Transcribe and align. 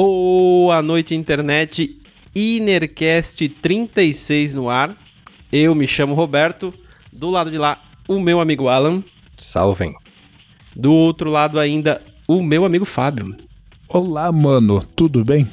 Boa 0.00 0.80
noite, 0.80 1.16
internet. 1.16 2.00
Inercast 2.32 3.48
36 3.48 4.54
no 4.54 4.70
ar. 4.70 4.94
Eu 5.52 5.74
me 5.74 5.88
chamo 5.88 6.14
Roberto. 6.14 6.72
Do 7.12 7.28
lado 7.28 7.50
de 7.50 7.58
lá, 7.58 7.82
o 8.06 8.20
meu 8.20 8.40
amigo 8.40 8.68
Alan. 8.68 9.02
Salvem. 9.36 9.96
Do 10.72 10.92
outro 10.92 11.28
lado 11.28 11.58
ainda, 11.58 12.00
o 12.28 12.40
meu 12.44 12.64
amigo 12.64 12.84
Fábio. 12.84 13.36
Olá, 13.88 14.30
mano, 14.30 14.86
tudo 14.94 15.24
bem? 15.24 15.48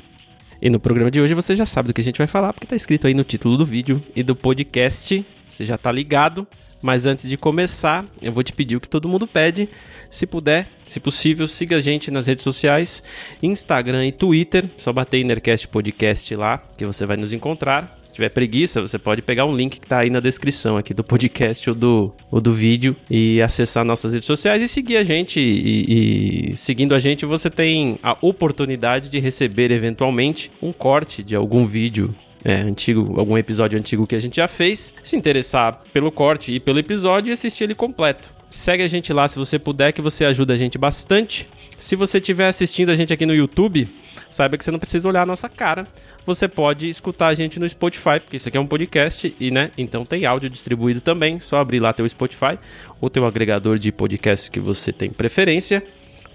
E 0.62 0.70
no 0.70 0.80
programa 0.80 1.09
de 1.09 1.20
hoje 1.20 1.34
você 1.34 1.55
já 1.55 1.66
sabe 1.66 1.88
do 1.88 1.93
que 1.96 2.02
a 2.02 2.04
gente 2.04 2.20
vai 2.20 2.27
falar, 2.27 2.54
porque 2.54 2.68
tá 2.68 2.75
escrito 2.75 3.07
aí 3.07 3.16
no 3.16 3.23
título 3.23 3.57
do 3.57 3.66
vídeo 3.66 4.00
e 4.16 4.21
do 4.21 4.36
podcast. 4.36 5.25
Você 5.50 5.66
já 5.66 5.75
tá 5.75 5.91
ligado. 5.91 6.48
Mas 6.84 7.07
antes 7.07 7.27
de 7.27 7.36
começar, 7.36 8.05
eu 8.21 8.32
vou 8.32 8.43
te 8.43 8.54
pedir 8.54 8.75
o 8.75 8.80
que 8.80 8.88
todo 8.88 9.09
mundo 9.09 9.25
pede. 9.25 9.68
Se 10.10 10.25
puder, 10.25 10.68
se 10.86 11.00
possível, 11.00 11.48
siga 11.48 11.78
a 11.78 11.82
gente 11.82 12.11
nas 12.11 12.28
redes 12.28 12.43
sociais, 12.43 13.04
Instagram 13.42 14.06
e 14.07 14.12
Twitter. 14.12 14.66
Só 14.78 14.93
bater 14.93 15.20
Inercast 15.20 15.68
Podcast 15.68 16.36
lá, 16.36 16.62
que 16.78 16.86
você 16.86 17.06
vai 17.06 17.18
nos 17.18 17.34
encontrar. 17.34 17.98
Se 18.06 18.14
tiver 18.15 18.29
preguiça, 18.29 18.82
você 18.82 18.98
pode 18.98 19.21
pegar 19.21 19.46
um 19.46 19.56
link 19.56 19.79
que 19.79 19.88
tá 19.88 20.00
aí 20.00 20.10
na 20.10 20.21
descrição 20.21 20.78
aqui 20.78 20.93
do 20.93 21.04
podcast 21.04 21.70
ou 21.70 21.76
do, 21.76 22.14
ou 22.32 22.39
do 22.39 22.54
vídeo 22.54 22.96
e 23.10 23.42
acessar 23.42 23.84
nossas 23.84 24.14
redes 24.14 24.28
sociais 24.28 24.62
e 24.62 24.68
seguir 24.70 24.96
a 24.98 25.04
gente. 25.04 25.39
E, 25.39 26.51
e 26.51 26.57
seguindo 26.57 26.96
a 26.96 27.00
gente, 27.00 27.26
você 27.26 27.50
tem 27.50 28.00
a 28.01 28.15
oportunidade 28.21 29.10
de 29.10 29.20
receber 29.20 29.70
eventualmente 29.70 30.50
um 30.62 30.71
corte 30.71 31.21
de 31.21 31.36
algum 31.36 31.65
vídeo 31.65 32.16
é, 32.45 32.53
antigo, 32.62 33.20
algum 33.20 33.36
episódio 33.38 33.78
antigo 33.78 34.06
que 34.06 34.16
a 34.16 34.20
gente 34.20 34.36
já 34.36 34.48
fez, 34.48 34.94
se 35.03 35.17
interessar 35.17 35.81
pelo 35.92 36.12
corte 36.12 36.52
e 36.52 36.59
pelo 36.59 36.78
episódio 36.78 37.31
e 37.31 37.34
assistir 37.34 37.64
ele 37.64 37.73
completo. 37.73 38.34
Segue 38.55 38.83
a 38.83 38.88
gente 38.88 39.11
lá 39.11 39.27
se 39.27 39.38
você 39.38 39.59
puder, 39.59 39.91
que 39.91 40.02
você 40.02 40.23
ajuda 40.23 40.53
a 40.53 40.55
gente 40.55 40.77
bastante. 40.77 41.45
Se 41.77 41.94
você 41.94 42.19
estiver 42.19 42.48
assistindo 42.48 42.89
a 42.89 42.95
gente 42.95 43.12
aqui 43.12 43.25
no 43.25 43.36
YouTube, 43.36 43.86
saiba 44.31 44.58
que 44.58 44.64
você 44.64 44.72
não 44.72 44.80
precisa 44.80 45.09
olhar 45.09 45.23
a 45.23 45.25
nossa 45.25 45.50
cara. 45.50 45.86
Você 46.25 46.47
pode 46.47 46.88
escutar 46.88 47.28
a 47.28 47.34
gente 47.34 47.59
no 47.59 47.67
Spotify, 47.67 48.17
porque 48.17 48.38
isso 48.38 48.47
aqui 48.47 48.56
é 48.58 48.59
um 48.62 48.66
podcast 48.66 49.36
e, 49.42 49.52
né, 49.52 49.72
então 49.78 50.06
tem 50.06 50.25
áudio 50.25 50.50
distribuído 50.50 51.02
também. 51.02 51.38
Só 51.42 51.58
abrir 51.58 51.81
lá 51.81 51.92
teu 51.92 52.08
Spotify 52.08 52.58
ou 53.02 53.09
teu 53.09 53.25
agregador 53.25 53.78
de 53.78 53.92
podcasts 53.92 54.47
que 54.47 54.62
você 54.62 54.94
tem 54.94 55.09
preferência 55.09 55.84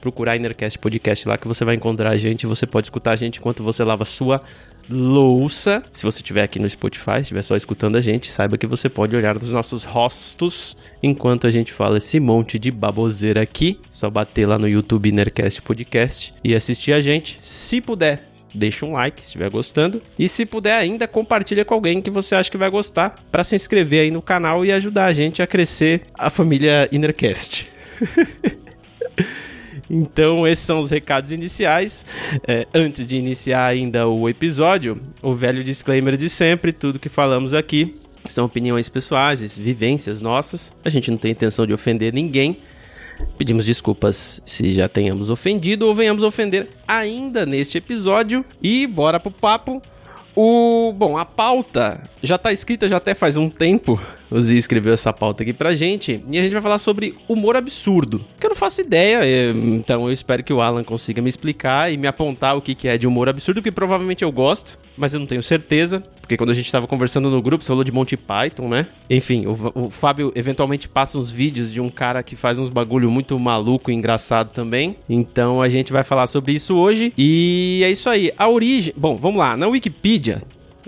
procurar 0.01 0.37
Innercast 0.37 0.79
Podcast 0.79 1.29
lá 1.29 1.37
que 1.37 1.47
você 1.47 1.65
vai 1.65 1.75
encontrar 1.75 2.11
a 2.11 2.17
gente. 2.17 2.47
Você 2.47 2.67
pode 2.67 2.87
escutar 2.87 3.13
a 3.13 3.17
gente 3.17 3.39
enquanto 3.39 3.63
você 3.63 3.85
lava 3.85 4.05
sua 4.05 4.43
louça. 4.91 5.83
Se 5.93 6.03
você 6.03 6.19
estiver 6.19 6.43
aqui 6.43 6.59
no 6.59 6.69
Spotify, 6.69 7.21
estiver 7.21 7.43
só 7.43 7.57
escutando 7.57 7.97
a 7.97 8.01
gente, 8.01 8.31
saiba 8.31 8.59
que 8.59 8.67
você 8.67 8.89
pode 8.89 9.15
olhar 9.17 9.35
nos 9.35 9.51
nossos 9.51 9.85
rostos 9.85 10.77
enquanto 11.03 11.47
a 11.47 11.51
gente 11.51 11.73
fala 11.73 11.99
esse 11.99 12.19
monte 12.19 12.59
de 12.59 12.71
baboseira 12.71 13.41
aqui. 13.41 13.79
Só 13.89 14.11
bater 14.11 14.47
lá 14.47 14.59
no 14.59 14.69
YouTube 14.69 15.09
Innercast 15.09 15.63
Podcast 15.63 16.35
e 16.43 16.55
assistir 16.55 16.93
a 16.93 17.01
gente. 17.01 17.39
Se 17.43 17.81
puder, 17.81 18.25
deixa 18.55 18.85
um 18.85 18.93
like 18.93 19.21
se 19.21 19.29
estiver 19.29 19.51
gostando. 19.51 20.03
E 20.19 20.29
se 20.29 20.45
puder 20.45 20.75
ainda, 20.75 21.07
compartilha 21.07 21.65
com 21.65 21.75
alguém 21.75 22.03
que 22.03 22.11
você 22.11 22.35
acha 22.35 22.51
que 22.51 22.57
vai 22.57 22.71
gostar 22.71 23.23
para 23.31 23.45
se 23.45 23.55
inscrever 23.55 24.03
aí 24.03 24.11
no 24.11 24.23
canal 24.23 24.65
e 24.65 24.73
ajudar 24.73 25.07
a 25.07 25.13
gente 25.13 25.43
a 25.43 25.47
crescer 25.47 26.03
a 26.15 26.31
família 26.31 26.89
Innercast. 26.93 27.69
Então, 29.91 30.47
esses 30.47 30.65
são 30.65 30.79
os 30.79 30.89
recados 30.89 31.33
iniciais. 31.33 32.07
É, 32.47 32.67
antes 32.73 33.05
de 33.05 33.17
iniciar 33.17 33.67
ainda 33.67 34.07
o 34.07 34.29
episódio, 34.29 35.01
o 35.21 35.35
velho 35.35 35.65
disclaimer 35.65 36.17
de 36.17 36.29
sempre: 36.29 36.73
tudo 36.73 36.99
que 36.99 37.09
falamos 37.09 37.53
aqui 37.53 37.97
são 38.29 38.45
opiniões 38.45 38.89
pessoais, 38.89 39.59
vivências 39.59 40.23
nossas. 40.23 40.73
A 40.85 40.89
gente 40.89 41.11
não 41.11 41.19
tem 41.19 41.33
intenção 41.33 41.67
de 41.67 41.73
ofender 41.73 42.13
ninguém. 42.13 42.57
Pedimos 43.37 43.67
desculpas 43.67 44.41
se 44.47 44.73
já 44.73 44.89
tenhamos 44.89 45.29
ofendido 45.29 45.87
ou 45.87 45.95
venhamos 45.95 46.23
ofender 46.23 46.69
ainda 46.87 47.45
neste 47.45 47.77
episódio. 47.77 48.45
E 48.63 48.87
bora 48.87 49.19
pro 49.19 49.31
papo. 49.31 49.83
O, 50.37 50.93
bom, 50.97 51.19
a 51.19 51.25
pauta 51.25 52.09
já 52.23 52.37
está 52.37 52.53
escrita 52.53 52.89
já 52.89 52.99
até 52.99 53.15
faz 53.15 53.37
um 53.37 53.51
tempo. 53.51 54.01
O 54.31 54.41
Zi 54.41 54.57
escreveu 54.57 54.95
essa 54.95 55.13
pauta 55.13 55.43
aqui 55.43 55.53
pra 55.53 55.75
gente. 55.75 56.23
E 56.31 56.39
a 56.39 56.43
gente 56.43 56.53
vai 56.53 56.63
falar 56.63 56.79
sobre 56.79 57.15
humor 57.29 57.57
absurdo. 57.57 58.25
Que 58.39 58.47
eu 58.47 58.51
não 58.51 58.57
faço 58.57 58.81
ideia. 58.81 59.21
Então 59.53 60.07
eu 60.07 60.13
espero 60.13 60.43
que 60.45 60.53
o 60.53 60.61
Alan 60.61 60.85
consiga 60.85 61.21
me 61.21 61.29
explicar 61.29 61.93
e 61.93 61.97
me 61.97 62.07
apontar 62.07 62.57
o 62.57 62.61
que 62.61 62.87
é 62.87 62.97
de 62.97 63.07
humor 63.07 63.29
absurdo, 63.29 63.63
que 63.63 63.73
provavelmente 63.73 64.23
eu 64.23 64.31
gosto, 64.31 64.79
mas 64.97 65.13
eu 65.13 65.21
não 65.21 65.27
tenho 65.27 65.43
certeza. 65.43 66.03
Porque 66.21 66.37
quando 66.37 66.51
a 66.51 66.55
gente 66.55 66.67
estava 66.67 66.87
conversando 66.87 67.29
no 67.29 67.43
grupo, 67.43 67.65
você 67.65 67.69
falou 67.69 67.83
de 67.83 67.91
Monty 67.91 68.17
Python, 68.17 68.69
né? 68.69 68.87
Enfim, 69.09 69.47
o, 69.47 69.87
o 69.87 69.91
Fábio 69.91 70.33
eventualmente 70.37 70.89
passa 70.89 71.19
uns 71.19 71.29
vídeos 71.29 71.73
de 71.73 71.81
um 71.81 71.91
cara 71.91 72.23
que 72.23 72.37
faz 72.37 72.57
uns 72.57 72.71
bagulho 72.71 73.11
muito 73.11 73.37
maluco 73.37 73.91
e 73.91 73.95
engraçado 73.95 74.51
também. 74.51 74.95
Então 75.09 75.61
a 75.61 75.69
gente 75.69 75.93
vai 75.93 76.05
falar 76.05 76.29
sobre 76.29 76.53
isso 76.53 76.77
hoje. 76.77 77.13
E 77.19 77.81
é 77.85 77.91
isso 77.91 78.09
aí. 78.09 78.33
A 78.39 78.49
origem. 78.49 78.95
Bom, 78.97 79.17
vamos 79.17 79.39
lá. 79.39 79.57
Na 79.57 79.67
Wikipedia 79.67 80.39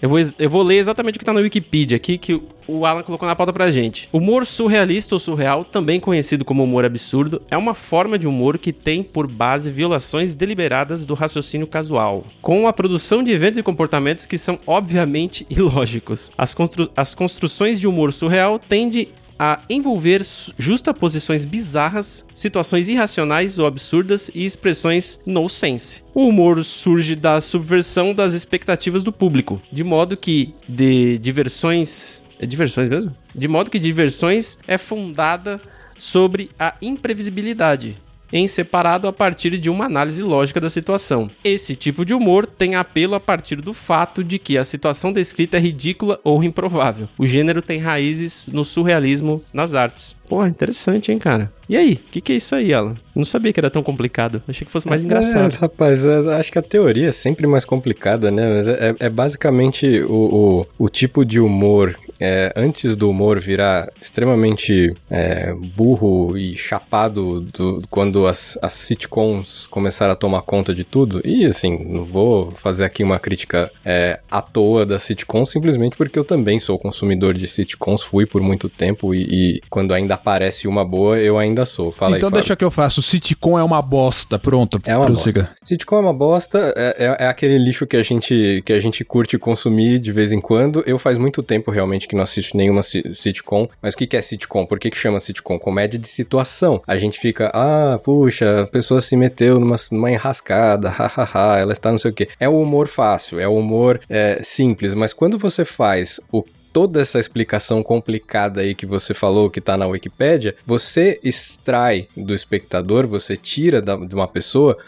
eu 0.01 0.09
vou, 0.09 0.19
eu 0.39 0.51
vou 0.51 0.63
ler 0.63 0.79
exatamente 0.79 1.17
o 1.17 1.19
que 1.19 1.23
está 1.23 1.33
na 1.33 1.41
Wikipedia 1.41 1.97
aqui, 1.97 2.17
que 2.17 2.41
o 2.67 2.87
Alan 2.87 3.03
colocou 3.03 3.29
na 3.29 3.37
pauta 3.37 3.53
pra 3.53 3.71
gente. 3.71 4.09
Humor 4.13 4.47
surrealista 4.47 5.15
ou 5.15 5.19
surreal, 5.19 5.65
também 5.65 6.01
conhecido 6.01 6.45
como 6.45 6.65
humor 6.65 6.85
absurdo, 6.85 7.43
é 7.51 7.57
uma 7.57 7.75
forma 7.75 8.19
de 8.19 8.27
humor 8.27 8.59
que 8.59 8.73
tem 8.73 9.03
por 9.03 9.27
base 9.27 9.71
violações 9.71 10.35
deliberadas 10.35 11.05
do 11.05 11.15
raciocínio 11.15 11.67
casual, 11.67 12.25
com 12.41 12.67
a 12.67 12.73
produção 12.73 13.23
de 13.23 13.31
eventos 13.31 13.59
e 13.59 13.63
comportamentos 13.63 14.27
que 14.27 14.39
são 14.39 14.59
obviamente 14.67 15.47
ilógicos. 15.51 16.33
As, 16.37 16.55
constru 16.55 16.91
as 16.97 17.15
construções 17.15 17.79
de 17.81 17.87
humor 17.87 18.13
surreal 18.13 18.59
tendem 18.59 19.09
a 19.43 19.59
envolver 19.69 20.25
justaposições 20.57 21.45
bizarras, 21.45 22.25
situações 22.33 22.89
irracionais 22.89 23.59
ou 23.59 23.67
absurdas 23.67 24.31
e 24.33 24.45
expressões 24.45 25.19
no 25.27 25.49
sense. 25.49 26.05
O 26.15 26.29
humor 26.29 26.63
surge 26.65 27.17
da 27.17 27.41
subversão 27.41 28.15
das 28.15 28.35
expectativas 28.35 29.03
do 29.03 29.11
público, 29.11 29.61
de 29.73 29.83
modo 29.83 30.17
que 30.17 30.55
de 30.69 31.19
diversões, 31.19 32.23
é 32.39 32.47
diversões 32.47 32.89
mesmo? 32.89 33.13
De 33.35 33.49
modo 33.49 33.69
que 33.69 33.81
diversões 33.81 34.59
é 34.69 34.79
fundada 34.79 35.61
sobre 35.99 36.49
a 36.57 36.75
imprevisibilidade, 36.81 37.97
em 38.33 38.49
separado 38.49 39.07
a 39.07 39.13
partir 39.13 39.59
de 39.59 39.69
uma 39.69 39.85
análise 39.85 40.23
lógica 40.23 40.61
da 40.61 40.71
situação. 40.71 41.31
Esse 41.45 41.77
tipo 41.77 42.05
de 42.05 42.15
humor 42.15 42.47
tem 42.47 42.75
apelo 42.75 43.15
a 43.15 43.21
partir 43.21 43.57
do 43.57 43.73
fato 43.73 44.25
de 44.25 44.39
que 44.39 44.57
a 44.57 44.65
situação 44.65 45.13
descrita 45.13 45.57
é 45.57 45.61
ridícula 45.61 46.19
ou 46.25 46.43
improvável. 46.43 47.09
O 47.19 47.27
gênero 47.27 47.61
tem 47.61 47.79
raízes 47.79 48.49
no 48.51 48.65
surrealismo 48.65 49.43
nas 49.53 49.75
artes. 49.75 50.17
Pô, 50.33 50.47
interessante, 50.47 51.13
hein, 51.13 51.19
cara? 51.19 51.53
E 51.69 51.77
aí, 51.77 51.95
o 51.95 52.11
que, 52.11 52.21
que 52.21 52.33
é 52.33 52.37
isso 52.37 52.55
aí, 52.55 52.73
Alan? 52.73 52.95
Não 53.15 53.25
sabia 53.25 53.53
que 53.53 53.61
era 53.61 53.71
tão 53.71 53.83
complicado. 53.83 54.43
Achei 54.49 54.65
que 54.65 54.73
fosse 54.73 54.89
mais 54.89 55.03
é, 55.03 55.05
engraçado. 55.05 55.55
rapaz, 55.57 56.05
é, 56.05 56.35
acho 56.37 56.51
que 56.51 56.59
a 56.59 56.63
teoria 56.63 57.09
é 57.09 57.13
sempre 57.13 57.47
mais 57.47 57.65
complicada, 57.65 58.31
né? 58.31 58.49
Mas 58.49 58.67
é, 58.67 58.95
é 58.99 59.09
basicamente 59.09 60.01
o, 60.03 60.67
o, 60.79 60.87
o, 60.87 60.89
tipo 60.89 61.25
de 61.25 61.39
humor 61.39 61.95
é, 62.23 62.53
antes 62.55 62.95
do 62.95 63.11
humor 63.11 63.41
virar 63.41 63.91
extremamente 64.01 64.95
é, 65.11 65.53
burro 65.75 66.39
e 66.39 66.57
chapado 66.57 67.41
do, 67.41 67.83
quando 67.91 68.29
as, 68.29 68.57
as 68.63 68.75
sitcoms 68.75 69.67
começaram 69.67 70.13
a 70.13 70.17
tomar 70.17 70.43
conta 70.43 70.73
de 70.73 70.85
tudo. 70.85 71.21
E 71.25 71.45
assim, 71.45 71.85
não 71.85 72.05
vou 72.05 72.53
fazer 72.53 72.85
aqui 72.85 73.03
uma 73.03 73.19
crítica 73.19 73.69
é, 73.85 74.21
à 74.31 74.41
toa 74.41 74.87
das 74.87 75.03
sitcoms, 75.03 75.51
simplesmente 75.51 75.97
porque 75.97 76.17
eu 76.17 76.25
também 76.25 76.61
sou 76.61 76.79
consumidor 76.79 77.35
de 77.35 77.49
sitcoms, 77.49 78.05
fui 78.05 78.25
por 78.25 78.41
muito 78.41 78.69
tempo 78.69 79.13
e, 79.13 79.23
e 79.23 79.61
quando 79.69 79.93
ainda 79.93 80.15
aparece 80.15 80.69
uma 80.69 80.85
boa, 80.85 81.19
eu 81.19 81.37
ainda 81.37 81.67
sou. 81.67 81.91
Fala 81.91 82.17
então 82.17 82.29
aí, 82.29 82.35
deixa 82.35 82.55
que 82.55 82.65
eu 82.65 82.71
faço. 82.71 83.03
Sitcom 83.03 83.59
é 83.59 83.65
uma 83.65 83.83
bosta. 83.83 84.39
Pronto. 84.39 84.81
É 84.87 84.97
uma 84.97 85.07
prossiga. 85.07 85.43
bosta. 85.43 85.57
Sitcom 85.65 85.97
é 85.97 86.01
uma 86.01 86.15
bosta. 86.15 86.73
É, 86.77 86.97
é, 86.99 87.25
é, 87.25 87.27
aquele 87.27 87.59
lixo 87.59 87.85
que 87.85 87.97
a 87.97 88.03
gente 88.05 88.63
que 88.65 88.73
a 88.73 88.79
gente 88.79 89.05
curte 89.05 89.37
consumir 89.39 89.99
de 89.99 90.13
vez 90.13 90.31
em 90.31 90.41
quando. 90.41 90.85
Eu 90.87 91.01
faz 91.01 91.19
muito 91.19 91.43
tempo 91.43 91.73
realmente 91.73 92.12
que 92.13 92.17
não 92.17 92.23
assisto 92.23 92.57
nenhuma 92.57 92.83
sitcom. 92.83 93.67
Mas 93.81 93.95
o 93.95 93.97
que, 93.97 94.07
que 94.07 94.17
é 94.17 94.23
sitcom? 94.23 94.67
Por 94.67 94.79
que, 94.79 94.91
que 94.91 94.97
chama 94.99 95.19
sitcom? 95.19 95.59
Comédia 95.59 95.99
de 95.99 96.07
situação. 96.07 96.83
A 96.87 96.97
gente 96.97 97.19
fica, 97.19 97.51
ah, 97.55 97.99
puxa, 98.05 98.63
a 98.63 98.67
pessoa 98.67 99.01
se 99.01 99.17
meteu 99.17 99.59
numa, 99.59 99.77
numa 99.91 100.11
enrascada, 100.11 100.91
hahaha, 100.91 101.59
ela 101.59 101.73
está 101.73 101.91
não 101.91 101.99
sei 101.99 102.11
o 102.11 102.15
quê. 102.15 102.29
É 102.39 102.47
o 102.47 102.61
humor 102.61 102.87
fácil, 102.87 103.41
é 103.41 103.49
o 103.49 103.57
humor 103.57 103.99
é, 104.11 104.41
simples. 104.43 104.93
Mas 104.95 105.15
quando 105.15 105.39
você 105.39 105.65
faz 105.65 106.21
o 106.31 106.45
toda 106.73 107.03
essa 107.03 107.21
explicação 107.21 107.83
complicada 107.83 108.63
aí 108.63 108.75
que 108.75 108.87
você 108.87 109.13
falou, 109.13 109.51
que 109.51 109.61
tá 109.61 109.77
na 109.77 109.87
Wikipédia, 109.87 110.55
você 110.67 111.21
extrai 111.23 112.09
do 112.17 112.35
espectador, 112.35 113.07
você 113.07 113.37
tira 113.37 113.83
da, 113.83 113.95
de 113.95 114.15
uma 114.15 114.27
pessoa 114.27 114.79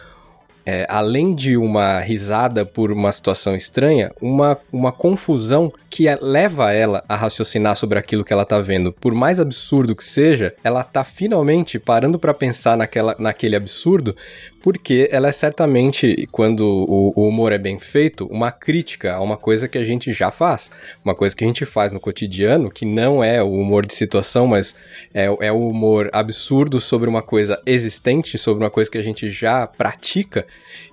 é, 0.67 0.87
além 0.89 1.35
de 1.35 1.57
uma 1.57 2.01
risada 2.01 2.65
por 2.65 2.91
uma 2.91 3.13
situação 3.13 3.55
estranha, 3.55 4.11
uma, 4.21 4.59
uma 4.73 4.91
confusão 4.91 5.73
que 5.91 6.09
é, 6.09 6.19
leva 6.21 6.73
ela 6.73 7.05
a 7.09 7.17
raciocinar 7.17 7.77
sobre 7.77 7.99
aquilo 7.99 8.25
que 8.25 8.33
ela 8.33 8.45
tá 8.45 8.61
vendo. 8.61 8.93
Por 8.93 9.15
mais 9.15 9.39
absurdo 9.39 9.95
que 9.95 10.05
seja, 10.05 10.55
ela 10.65 10.83
tá 10.83 11.05
finalmente 11.05 11.79
parando 11.79 12.19
para 12.19 12.33
pensar 12.33 12.77
naquela, 12.77 13.15
naquele 13.19 13.57
absurdo 13.57 14.17
porque 14.65 15.11
ela 15.13 15.29
é 15.29 15.33
certamente, 15.33 16.27
quando 16.33 16.63
o, 16.63 17.13
o, 17.15 17.29
humor 17.29 17.53
é 17.53 17.59
bem 17.59 17.79
feito, 17.79 18.25
uma 18.31 18.51
crítica 18.51 19.13
a 19.13 19.21
uma 19.21 19.37
coisa 19.37 19.69
que 19.69 19.77
a 19.77 19.85
gente 19.85 20.11
já 20.11 20.31
faz. 20.31 20.71
Uma 21.05 21.15
coisa 21.15 21.37
que 21.37 21.45
a 21.45 21.47
gente 21.47 21.67
faz 21.67 21.93
no 21.93 22.01
cotidiano, 22.01 22.71
que 22.71 22.87
não 22.87 23.23
é 23.23 23.43
o 23.43 23.53
humor 23.53 23.85
de 23.85 23.93
situação, 23.93 24.47
mas 24.47 24.75
é, 25.13 25.25
é 25.25 25.53
o 25.53 25.69
humor 25.69 26.09
absurdo 26.15 26.81
sobre 26.81 27.11
uma 27.11 27.21
coisa 27.21 27.61
existente, 27.67 28.39
sobre 28.39 28.65
uma 28.65 28.71
coisa 28.71 28.91
que 28.91 28.97
a 28.97 29.03
gente 29.03 29.31
já 29.31 29.67
pratica, 29.67 30.47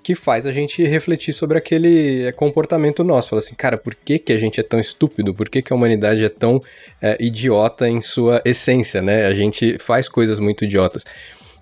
que 0.03 0.15
faz 0.15 0.45
a 0.45 0.51
gente 0.51 0.83
refletir 0.83 1.31
sobre 1.31 1.57
aquele 1.57 2.29
comportamento 2.33 3.06
nosso. 3.06 3.29
Fala 3.29 3.39
assim, 3.39 3.56
cara, 3.56 3.77
por 3.77 3.95
que, 3.95 4.19
que 4.19 4.33
a 4.33 4.38
gente 4.38 4.59
é 4.59 4.63
tão 4.63 4.81
estúpido? 4.81 5.33
Por 5.33 5.47
que, 5.47 5.62
que 5.62 5.71
a 5.71 5.75
humanidade 5.77 6.25
é 6.25 6.29
tão 6.29 6.62
é, 7.01 7.15
idiota 7.21 7.88
em 7.88 8.01
sua 8.01 8.41
essência, 8.44 9.01
né? 9.01 9.27
A 9.27 9.33
gente 9.33 9.77
faz 9.79 10.09
coisas 10.09 10.41
muito 10.41 10.65
idiotas. 10.65 11.06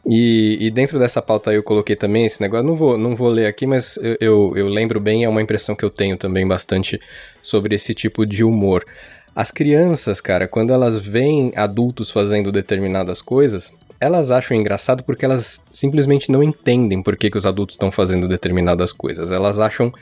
E, 0.05 0.57
e, 0.59 0.71
dentro 0.71 0.97
dessa 0.97 1.21
pauta 1.21 1.51
aí 1.51 1.57
eu 1.57 1.63
coloquei 1.63 1.95
também 1.95 2.25
esse 2.25 2.41
negócio, 2.41 2.65
não 2.65 2.75
vou, 2.75 2.97
não 2.97 3.15
vou 3.15 3.29
ler 3.29 3.47
aqui, 3.47 3.67
mas 3.67 3.97
eu, 3.97 4.17
eu, 4.19 4.53
eu 4.55 4.67
lembro 4.67 4.99
bem, 4.99 5.23
é 5.23 5.29
uma 5.29 5.41
impressão 5.41 5.75
que 5.75 5.83
eu 5.83 5.89
tenho 5.89 6.17
também 6.17 6.47
bastante 6.47 6.99
sobre 7.41 7.75
esse 7.75 7.93
tipo 7.93 8.25
de 8.25 8.43
humor. 8.43 8.85
As 9.35 9.51
crianças, 9.51 10.19
cara, 10.19 10.47
quando 10.47 10.73
elas 10.73 10.97
veem 10.97 11.51
adultos 11.55 12.09
fazendo 12.09 12.51
determinadas 12.51 13.21
coisas, 13.21 13.71
elas 13.99 14.31
acham 14.31 14.55
engraçado 14.55 15.03
porque 15.03 15.25
elas 15.25 15.61
simplesmente 15.71 16.31
não 16.31 16.41
entendem 16.41 17.03
por 17.03 17.17
que, 17.17 17.29
que 17.29 17.37
os 17.37 17.45
adultos 17.45 17.75
estão 17.75 17.91
fazendo 17.91 18.27
determinadas 18.27 18.93
coisas. 18.93 19.31
Elas 19.31 19.59
acham 19.59 19.93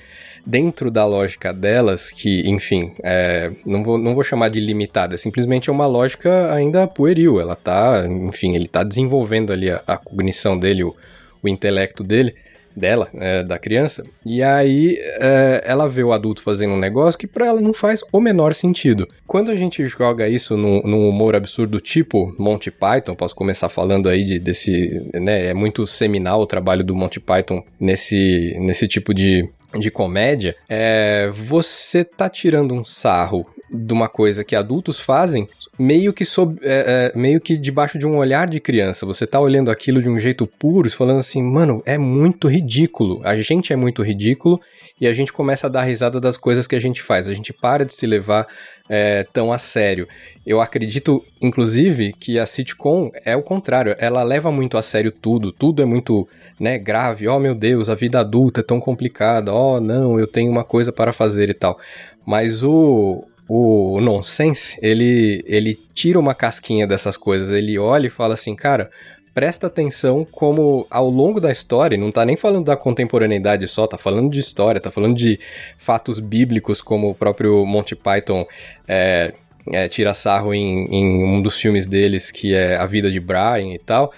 dentro 0.48 0.90
da 0.90 1.06
lógica 1.06 1.54
delas, 1.54 2.10
que, 2.10 2.48
enfim, 2.50 2.94
é, 3.04 3.52
não, 3.66 3.84
vou, 3.84 3.98
não 3.98 4.16
vou 4.16 4.24
chamar 4.24 4.50
de 4.50 4.62
limitada, 4.62 5.16
é 5.16 5.18
simplesmente 5.18 5.70
é 5.70 5.74
uma 5.74 5.86
lógica 5.86 6.54
ainda 6.54 6.88
pueril. 6.88 7.40
Ela 7.40 7.56
tá, 7.56 8.06
enfim, 8.08 8.56
ele 8.56 8.68
tá 8.68 8.82
desenvolvendo 8.82 9.52
ali 9.52 9.70
a, 9.70 9.82
a 9.86 9.98
cognição 9.98 10.58
dele, 10.58 10.86
o, 10.86 10.96
o 11.44 11.50
intelecto 11.50 12.02
dele 12.02 12.34
dela, 12.78 13.10
é, 13.16 13.44
da 13.44 13.58
criança, 13.58 14.06
e 14.26 14.44
aí 14.44 14.98
é, 15.00 15.64
ela 15.66 15.90
vê 15.90 16.04
o 16.04 16.14
adulto 16.14 16.44
fazendo 16.44 16.74
um 16.74 16.80
negócio 16.80 17.20
que 17.20 17.26
para 17.26 17.48
ela 17.48 17.60
não 17.60 17.74
faz 17.74 18.04
o 18.12 18.20
menor 18.20 18.54
sentido. 18.54 19.08
Quando 19.26 19.50
a 19.50 19.56
gente 19.56 19.84
joga 19.86 20.30
isso 20.30 20.56
num, 20.56 20.82
num, 20.84 21.10
humor 21.10 21.36
absurdo 21.36 21.80
tipo 21.80 22.36
Monty 22.38 22.70
Python, 22.70 23.16
posso 23.16 23.36
começar 23.36 23.68
falando 23.68 24.08
aí 24.08 24.24
de, 24.24 24.40
desse, 24.40 25.10
né, 25.14 25.48
é 25.48 25.54
muito 25.54 25.88
seminal 25.88 26.42
o 26.42 26.48
trabalho 26.48 26.84
do 26.84 26.96
Monty 26.96 27.20
Python 27.20 27.64
nesse, 27.80 28.56
nesse 28.60 28.88
tipo 28.88 29.14
de, 29.14 29.50
de 29.80 29.90
comédia, 29.90 30.56
é, 30.70 31.32
você 31.34 32.04
tá 32.04 32.30
tirando 32.30 32.74
um 32.74 32.86
sarro 32.86 33.46
de 33.70 33.94
uma 33.94 34.08
coisa 34.08 34.44
que 34.44 34.56
adultos 34.56 35.00
fazem, 35.00 35.48
meio 35.78 36.14
que 36.14 36.24
sob, 36.24 36.58
é, 36.62 37.12
é, 37.14 37.18
meio 37.18 37.40
que 37.42 37.58
debaixo 37.58 38.00
de 38.00 38.08
um 38.08 38.18
olhar 38.18 38.48
de 38.48 38.60
criança. 38.60 39.06
Você 39.06 39.28
tá 39.28 39.40
olhando 39.40 39.70
aquilo 39.70 40.02
de 40.02 40.10
um 40.10 40.20
jeito 40.20 40.48
puro, 40.48 40.90
falando 40.90 41.20
assim, 41.20 41.44
mano, 41.44 41.82
é 41.86 41.98
muito 41.98 42.48
ridículo. 42.48 43.22
A 43.24 43.36
gente 43.36 43.74
é 43.74 43.76
muito 43.76 44.02
ridículo 44.02 44.60
e 45.00 45.08
a 45.08 45.14
gente 45.14 45.32
começa 45.32 45.68
a 45.68 45.70
dar 45.70 45.84
risada 45.84 46.20
das 46.20 46.38
coisas 46.38 46.66
que 46.66 46.76
a 46.76 46.80
gente 46.80 47.04
faz. 47.04 47.28
A 47.28 47.34
gente 47.34 47.54
para 47.54 47.86
de 47.86 47.94
se 47.94 48.08
levar 48.08 48.48
é, 48.90 49.26
tão 49.32 49.52
a 49.52 49.58
sério. 49.58 50.08
Eu 50.46 50.62
acredito, 50.62 51.24
inclusive, 51.42 52.14
que 52.14 52.40
a 52.40 52.46
sitcom 52.46 53.12
é 53.24 53.36
o 53.36 53.44
contrário. 53.44 53.96
Ela 54.00 54.24
leva 54.24 54.52
muito 54.52 54.78
a 54.78 54.82
sério 54.82 55.12
tudo. 55.12 55.52
Tudo 55.52 55.82
é 55.82 55.86
muito 55.86 56.28
né, 56.60 56.80
grave. 56.80 57.28
Oh, 57.28 57.40
meu 57.40 57.54
Deus, 57.54 57.90
a 57.90 57.96
vida 57.96 58.20
adulta 58.20 58.62
é 58.62 58.64
tão 58.64 58.80
complicada. 58.80 59.54
Oh, 59.54 59.80
não, 59.80 60.20
eu 60.20 60.26
tenho 60.26 60.50
uma 60.50 60.64
coisa 60.64 60.92
para 60.92 61.14
fazer 61.14 61.50
e 61.50 61.54
tal. 61.54 61.78
Mas 62.26 62.64
o, 62.64 63.24
o 63.48 64.00
nonsense, 64.02 64.78
ele, 64.82 65.44
ele 65.46 65.80
tira 65.94 66.20
uma 66.20 66.36
casquinha 66.36 66.86
dessas 66.86 67.16
coisas. 67.16 67.50
Ele 67.50 67.78
olha 67.80 68.08
e 68.08 68.10
fala 68.10 68.34
assim, 68.34 68.56
cara, 68.56 68.90
presta 69.34 69.68
atenção 69.68 70.26
como 70.30 70.88
ao 70.90 71.10
longo 71.10 71.40
da 71.40 71.52
história, 71.52 71.98
não 71.98 72.12
tá 72.12 72.26
nem 72.26 72.36
falando 72.36 72.66
da 72.66 72.76
contemporaneidade 72.76 73.68
só, 73.68 73.86
tá 73.86 73.98
falando 73.98 74.32
de 74.32 74.40
história, 74.40 74.82
tá 74.82 74.90
falando 74.90 75.16
de 75.16 75.40
fatos 75.78 76.20
bíblicos, 76.20 76.82
como 76.82 77.10
o 77.10 77.16
próprio 77.16 77.66
Monty 77.66 77.96
Python 77.96 78.46
é, 78.88 79.32
é, 79.72 79.88
tira 79.88 80.14
sarro 80.14 80.54
em, 80.54 80.86
em 80.86 81.24
um 81.24 81.42
dos 81.42 81.56
filmes 81.56 81.86
deles, 81.86 82.32
que 82.32 82.54
é 82.54 82.76
A 82.78 82.86
Vida 82.86 83.12
de 83.12 83.20
Brian 83.20 83.74
e 83.74 83.80
tal. 83.80 84.12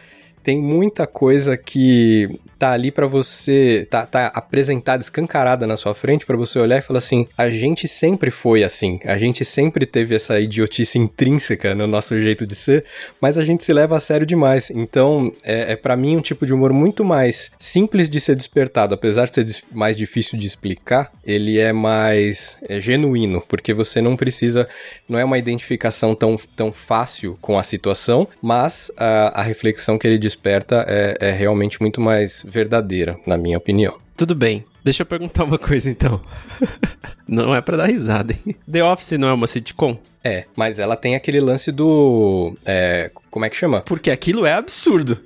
Tem 0.50 0.58
muita 0.58 1.06
coisa 1.06 1.56
que 1.56 2.28
tá 2.60 2.74
ali 2.74 2.92
para 2.92 3.08
você, 3.08 3.88
tá, 3.90 4.06
tá 4.06 4.28
apresentada, 4.28 5.02
escancarada 5.02 5.66
na 5.66 5.78
sua 5.78 5.94
frente 5.96 6.26
para 6.26 6.36
você 6.36 6.60
olhar 6.60 6.78
e 6.78 6.82
falar 6.82 6.98
assim: 6.98 7.26
a 7.38 7.50
gente 7.50 7.88
sempre 7.88 8.30
foi 8.30 8.64
assim, 8.64 9.00
a 9.06 9.18
gente 9.18 9.46
sempre 9.46 9.86
teve 9.86 10.14
essa 10.14 10.40
idiotice 10.40 11.00
intrínseca 11.00 11.74
no 11.74 11.88
nosso 11.88 12.20
jeito 12.20 12.46
de 12.46 12.56
ser, 12.56 12.84
mas 13.22 13.38
a 13.38 13.46
gente 13.46 13.64
se 13.64 13.72
leva 13.72 13.96
a 13.96 14.00
sério 14.00 14.26
demais. 14.26 14.70
Então, 14.70 15.32
é, 15.44 15.74
é 15.74 15.76
para 15.76 15.96
mim 15.96 16.18
um 16.18 16.22
tipo 16.22 16.46
de 16.46 16.54
humor 16.54 16.74
muito 16.74 17.06
mais 17.06 17.52
simples 17.58 18.10
de 18.10 18.20
ser 18.20 18.36
despertado, 18.36 18.94
apesar 18.94 19.28
de 19.28 19.36
ser 19.36 19.64
mais 19.72 19.96
difícil 19.96 20.38
de 20.38 20.46
explicar, 20.46 21.12
ele 21.24 21.60
é 21.60 21.72
mais 21.72 22.58
é, 22.68 22.82
genuíno, 22.82 23.42
porque 23.48 23.74
você 23.74 24.02
não 24.02 24.18
precisa, 24.18 24.68
não 25.08 25.18
é 25.18 25.24
uma 25.24 25.38
identificação 25.38 26.14
tão, 26.14 26.38
tão 26.56 26.74
fácil 26.74 27.38
com 27.40 27.58
a 27.58 27.64
situação, 27.64 28.28
mas 28.42 28.92
a, 28.98 29.40
a 29.40 29.44
reflexão 29.44 29.98
que 29.98 30.08
ele 30.08 30.18
desperta 30.40 30.86
é, 30.88 31.18
é 31.20 31.32
realmente 31.32 31.82
muito 31.82 32.00
mais 32.00 32.42
verdadeira, 32.48 33.18
na 33.28 33.38
minha 33.38 33.58
opinião. 33.58 33.98
Tudo 34.16 34.34
bem. 34.34 34.64
Deixa 34.84 35.04
eu 35.04 35.06
perguntar 35.06 35.44
uma 35.44 35.58
coisa 35.58 35.90
então. 35.90 36.22
não 37.28 37.54
é 37.54 37.62
para 37.62 37.78
dar 37.78 37.86
risada, 37.88 38.34
hein? 38.34 38.56
The 38.70 38.84
Office 38.84 39.18
não 39.18 39.28
é 39.28 39.34
uma 39.34 39.46
sitcom? 39.46 39.98
É, 40.24 40.46
mas 40.56 40.80
ela 40.80 40.96
tem 40.96 41.16
aquele 41.16 41.40
lance 41.40 41.72
do. 41.72 42.56
É, 42.66 43.12
como 43.30 43.46
é 43.46 43.50
que 43.50 43.56
chama? 43.56 43.82
Porque 43.82 44.10
aquilo 44.10 44.46
é 44.46 44.54
absurdo. 44.54 45.18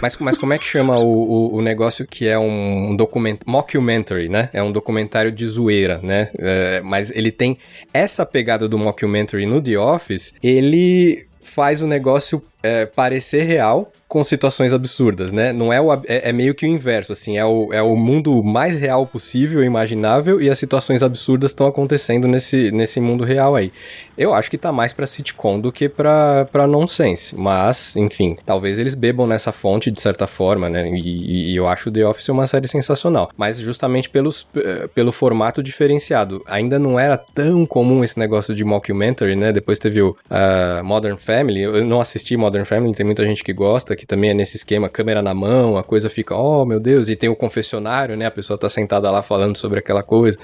Mas, 0.00 0.16
mas 0.18 0.36
como 0.36 0.52
é 0.52 0.58
que 0.58 0.64
chama 0.64 0.98
o, 0.98 1.06
o, 1.06 1.56
o 1.56 1.62
negócio 1.62 2.06
que 2.06 2.26
é 2.26 2.38
um, 2.38 2.96
documento. 2.96 3.44
Mockumentary, 3.46 4.28
né? 4.28 4.48
É 4.52 4.62
um 4.62 4.72
documentário 4.72 5.30
de 5.30 5.46
zoeira, 5.46 5.98
né? 6.02 6.28
É, 6.38 6.80
mas 6.82 7.10
ele 7.10 7.30
tem 7.30 7.58
essa 7.92 8.24
pegada 8.24 8.68
do 8.68 8.78
mockumentary 8.78 9.46
no 9.46 9.60
The 9.60 9.78
Office, 9.78 10.34
ele 10.42 11.26
faz 11.42 11.82
o 11.82 11.86
negócio 11.86 12.42
é, 12.62 12.86
parecer 12.86 13.42
real, 13.42 13.90
com 14.12 14.22
situações 14.22 14.74
absurdas, 14.74 15.32
né? 15.32 15.54
Não 15.54 15.72
é 15.72 15.80
o 15.80 15.90
é, 15.94 16.28
é, 16.28 16.32
meio 16.34 16.54
que 16.54 16.66
o 16.66 16.68
inverso, 16.68 17.14
assim, 17.14 17.38
é 17.38 17.44
o, 17.46 17.72
é 17.72 17.80
o 17.80 17.96
mundo 17.96 18.42
mais 18.44 18.76
real 18.76 19.06
possível, 19.06 19.64
imaginável, 19.64 20.38
e 20.38 20.50
as 20.50 20.58
situações 20.58 21.02
absurdas 21.02 21.50
estão 21.50 21.66
acontecendo 21.66 22.28
nesse, 22.28 22.70
nesse 22.72 23.00
mundo 23.00 23.24
real 23.24 23.56
aí. 23.56 23.72
Eu 24.18 24.34
acho 24.34 24.50
que 24.50 24.58
tá 24.58 24.70
mais 24.70 24.92
pra 24.92 25.06
sitcom 25.06 25.58
do 25.58 25.72
que 25.72 25.88
pra, 25.88 26.44
pra 26.52 26.66
nonsense, 26.66 27.34
mas, 27.34 27.96
enfim, 27.96 28.36
talvez 28.44 28.78
eles 28.78 28.94
bebam 28.94 29.26
nessa 29.26 29.50
fonte 29.50 29.90
de 29.90 29.98
certa 29.98 30.26
forma, 30.26 30.68
né? 30.68 30.90
E, 30.90 31.52
e 31.52 31.56
eu 31.56 31.66
acho 31.66 31.90
The 31.90 32.06
Office 32.06 32.28
uma 32.28 32.46
série 32.46 32.68
sensacional, 32.68 33.30
mas 33.34 33.58
justamente 33.58 34.10
pelos, 34.10 34.46
pelo 34.94 35.10
formato 35.10 35.62
diferenciado. 35.62 36.42
Ainda 36.46 36.78
não 36.78 37.00
era 37.00 37.16
tão 37.16 37.64
comum 37.64 38.04
esse 38.04 38.18
negócio 38.18 38.54
de 38.54 38.62
mockumentary, 38.62 39.36
né? 39.36 39.52
Depois 39.52 39.78
teve 39.78 40.02
o 40.02 40.10
uh, 40.10 40.84
Modern 40.84 41.16
Family, 41.16 41.62
eu 41.62 41.82
não 41.86 41.98
assisti 41.98 42.36
Modern 42.36 42.51
Family, 42.64 42.94
tem 42.94 43.04
muita 43.04 43.24
gente 43.24 43.42
que 43.42 43.52
gosta, 43.52 43.96
que 43.96 44.06
também 44.06 44.30
é 44.30 44.34
nesse 44.34 44.56
esquema, 44.56 44.88
câmera 44.88 45.22
na 45.22 45.34
mão, 45.34 45.76
a 45.76 45.82
coisa 45.82 46.08
fica, 46.10 46.34
oh 46.34 46.64
meu 46.64 46.78
Deus, 46.78 47.08
e 47.08 47.16
tem 47.16 47.28
o 47.28 47.36
confessionário, 47.36 48.16
né? 48.16 48.26
A 48.26 48.30
pessoa 48.30 48.58
tá 48.58 48.68
sentada 48.68 49.10
lá 49.10 49.22
falando 49.22 49.56
sobre 49.56 49.78
aquela 49.78 50.02
coisa. 50.02 50.38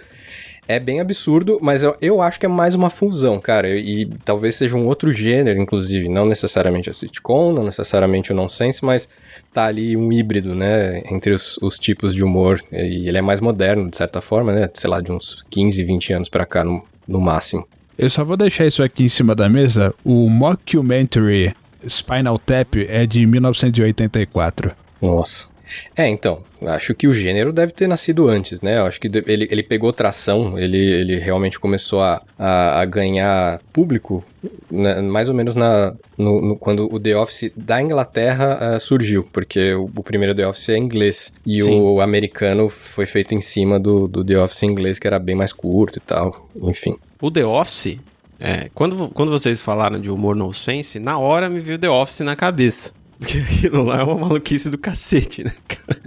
É 0.68 0.78
bem 0.78 1.00
absurdo, 1.00 1.58
mas 1.62 1.82
eu, 1.82 1.96
eu 1.98 2.20
acho 2.20 2.38
que 2.38 2.44
é 2.44 2.48
mais 2.48 2.74
uma 2.74 2.90
fusão, 2.90 3.40
cara. 3.40 3.70
E, 3.70 4.02
e 4.02 4.06
talvez 4.22 4.54
seja 4.54 4.76
um 4.76 4.86
outro 4.86 5.10
gênero, 5.14 5.58
inclusive. 5.58 6.10
Não 6.10 6.26
necessariamente 6.26 6.90
a 6.90 6.92
sitcom, 6.92 7.54
não 7.54 7.64
necessariamente 7.64 8.32
o 8.32 8.34
nonsense, 8.34 8.84
mas 8.84 9.08
tá 9.50 9.64
ali 9.64 9.96
um 9.96 10.12
híbrido, 10.12 10.54
né? 10.54 11.02
Entre 11.10 11.32
os, 11.32 11.56
os 11.62 11.78
tipos 11.78 12.14
de 12.14 12.22
humor. 12.22 12.62
E 12.70 13.08
ele 13.08 13.16
é 13.16 13.22
mais 13.22 13.40
moderno, 13.40 13.90
de 13.90 13.96
certa 13.96 14.20
forma, 14.20 14.52
né? 14.52 14.68
Sei 14.74 14.90
lá, 14.90 15.00
de 15.00 15.10
uns 15.10 15.42
15, 15.48 15.82
20 15.82 16.12
anos 16.12 16.28
pra 16.28 16.44
cá, 16.44 16.62
no, 16.62 16.84
no 17.06 17.18
máximo. 17.18 17.66
Eu 17.96 18.10
só 18.10 18.22
vou 18.22 18.36
deixar 18.36 18.66
isso 18.66 18.82
aqui 18.82 19.04
em 19.04 19.08
cima 19.08 19.34
da 19.34 19.48
mesa. 19.48 19.94
O 20.04 20.28
mockumentary 20.28 21.54
Spinal 21.86 22.38
Tap 22.38 22.76
é 22.88 23.06
de 23.06 23.26
1984. 23.26 24.72
Nossa. 25.00 25.48
É, 25.96 26.08
então, 26.08 26.42
acho 26.62 26.94
que 26.94 27.06
o 27.06 27.12
gênero 27.12 27.52
deve 27.52 27.72
ter 27.72 27.86
nascido 27.86 28.28
antes, 28.28 28.60
né? 28.60 28.78
Eu 28.78 28.86
acho 28.86 29.00
que 29.00 29.10
ele, 29.26 29.48
ele 29.50 29.62
pegou 29.62 29.92
tração, 29.92 30.58
ele, 30.58 30.78
ele 30.78 31.18
realmente 31.18 31.58
começou 31.58 32.00
a, 32.00 32.22
a, 32.38 32.80
a 32.80 32.84
ganhar 32.84 33.60
público, 33.72 34.24
né? 34.70 35.00
mais 35.00 35.28
ou 35.28 35.34
menos 35.34 35.54
na, 35.54 35.94
no, 36.16 36.40
no, 36.40 36.56
quando 36.56 36.92
o 36.92 36.98
The 36.98 37.16
Office 37.16 37.52
da 37.56 37.82
Inglaterra 37.82 38.76
uh, 38.76 38.80
surgiu, 38.80 39.28
porque 39.32 39.74
o, 39.74 39.90
o, 39.94 40.02
primeiro 40.02 40.34
The 40.34 40.46
Office 40.46 40.70
é 40.70 40.78
inglês, 40.78 41.32
e 41.46 41.62
Sim. 41.62 41.80
o 41.80 42.00
americano 42.00 42.68
foi 42.68 43.06
feito 43.06 43.34
em 43.34 43.40
cima 43.40 43.78
do, 43.78 44.08
do 44.08 44.24
The 44.24 44.38
Office 44.38 44.62
inglês, 44.62 44.98
que 44.98 45.06
era 45.06 45.18
bem 45.18 45.34
mais 45.34 45.52
curto 45.52 45.98
e 45.98 46.00
tal, 46.00 46.48
enfim. 46.62 46.96
O 47.20 47.30
The 47.30 47.44
Office, 47.44 47.98
é, 48.40 48.70
quando, 48.74 49.08
quando 49.08 49.30
vocês 49.30 49.60
falaram 49.60 49.98
de 50.00 50.10
humor 50.10 50.36
nonsense, 50.36 50.98
na 50.98 51.18
hora 51.18 51.48
me 51.48 51.60
veio 51.60 51.78
The 51.78 51.90
Office 51.90 52.20
na 52.20 52.36
cabeça. 52.36 52.92
Porque 53.18 53.38
aquilo 53.38 53.82
lá 53.82 54.00
é 54.00 54.02
uma 54.04 54.16
maluquice 54.16 54.70
do 54.70 54.78
cacete, 54.78 55.42
né, 55.42 55.52
cara? 55.66 56.00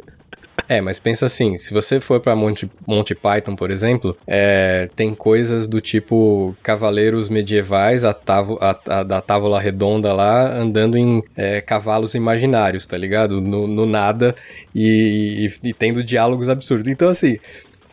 É, 0.72 0.80
mas 0.80 1.00
pensa 1.00 1.26
assim, 1.26 1.58
se 1.58 1.74
você 1.74 2.00
for 2.00 2.22
pra 2.22 2.34
Monty, 2.34 2.72
Monty 2.88 3.14
Python, 3.14 3.58
por 3.58 3.70
exemplo, 3.70 4.16
é, 4.26 4.88
tem 4.96 5.14
coisas 5.14 5.68
do 5.68 5.82
tipo 5.82 6.56
cavaleiros 6.64 7.28
medievais 7.28 8.06
a 8.06 8.12
a, 8.12 9.00
a, 9.00 9.04
da 9.04 9.20
távola 9.20 9.60
redonda 9.60 10.14
lá 10.14 10.50
andando 10.50 10.98
em 10.98 11.22
é, 11.36 11.60
cavalos 11.60 12.16
imaginários, 12.16 12.88
tá 12.88 12.98
ligado? 12.98 13.42
No, 13.42 13.68
no 13.68 13.86
nada 13.86 14.34
e, 14.74 15.52
e, 15.64 15.70
e 15.70 15.74
tendo 15.74 16.02
diálogos 16.02 16.48
absurdos. 16.48 16.88
Então, 16.88 17.10
assim, 17.10 17.38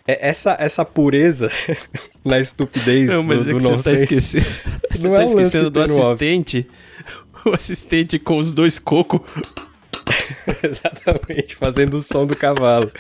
é, 0.07 0.28
essa, 0.28 0.57
essa 0.59 0.85
pureza 0.85 1.50
na 2.28 2.40
estupidez 2.40 3.08
não, 3.08 3.23
mas 3.23 3.44
do, 3.44 3.50
é 3.50 3.61
você 3.61 4.06
tá 4.06 4.06
você 4.94 5.08
Não 5.08 5.14
tá 5.14 5.23
é 5.23 5.26
um 5.26 5.35
lance 5.35 5.35
esquecendo 5.35 5.64
que 5.66 5.70
do 5.70 5.80
assistente. 5.80 6.66
O 7.47 7.50
assistente 7.50 8.18
com 8.18 8.38
os 8.38 8.52
dois 8.52 8.78
cocos. 8.78 9.20
Exatamente, 10.62 11.56
fazendo 11.56 11.97
o 11.99 12.02
som 12.02 12.26
do 12.26 12.37
cavalo. 12.37 12.90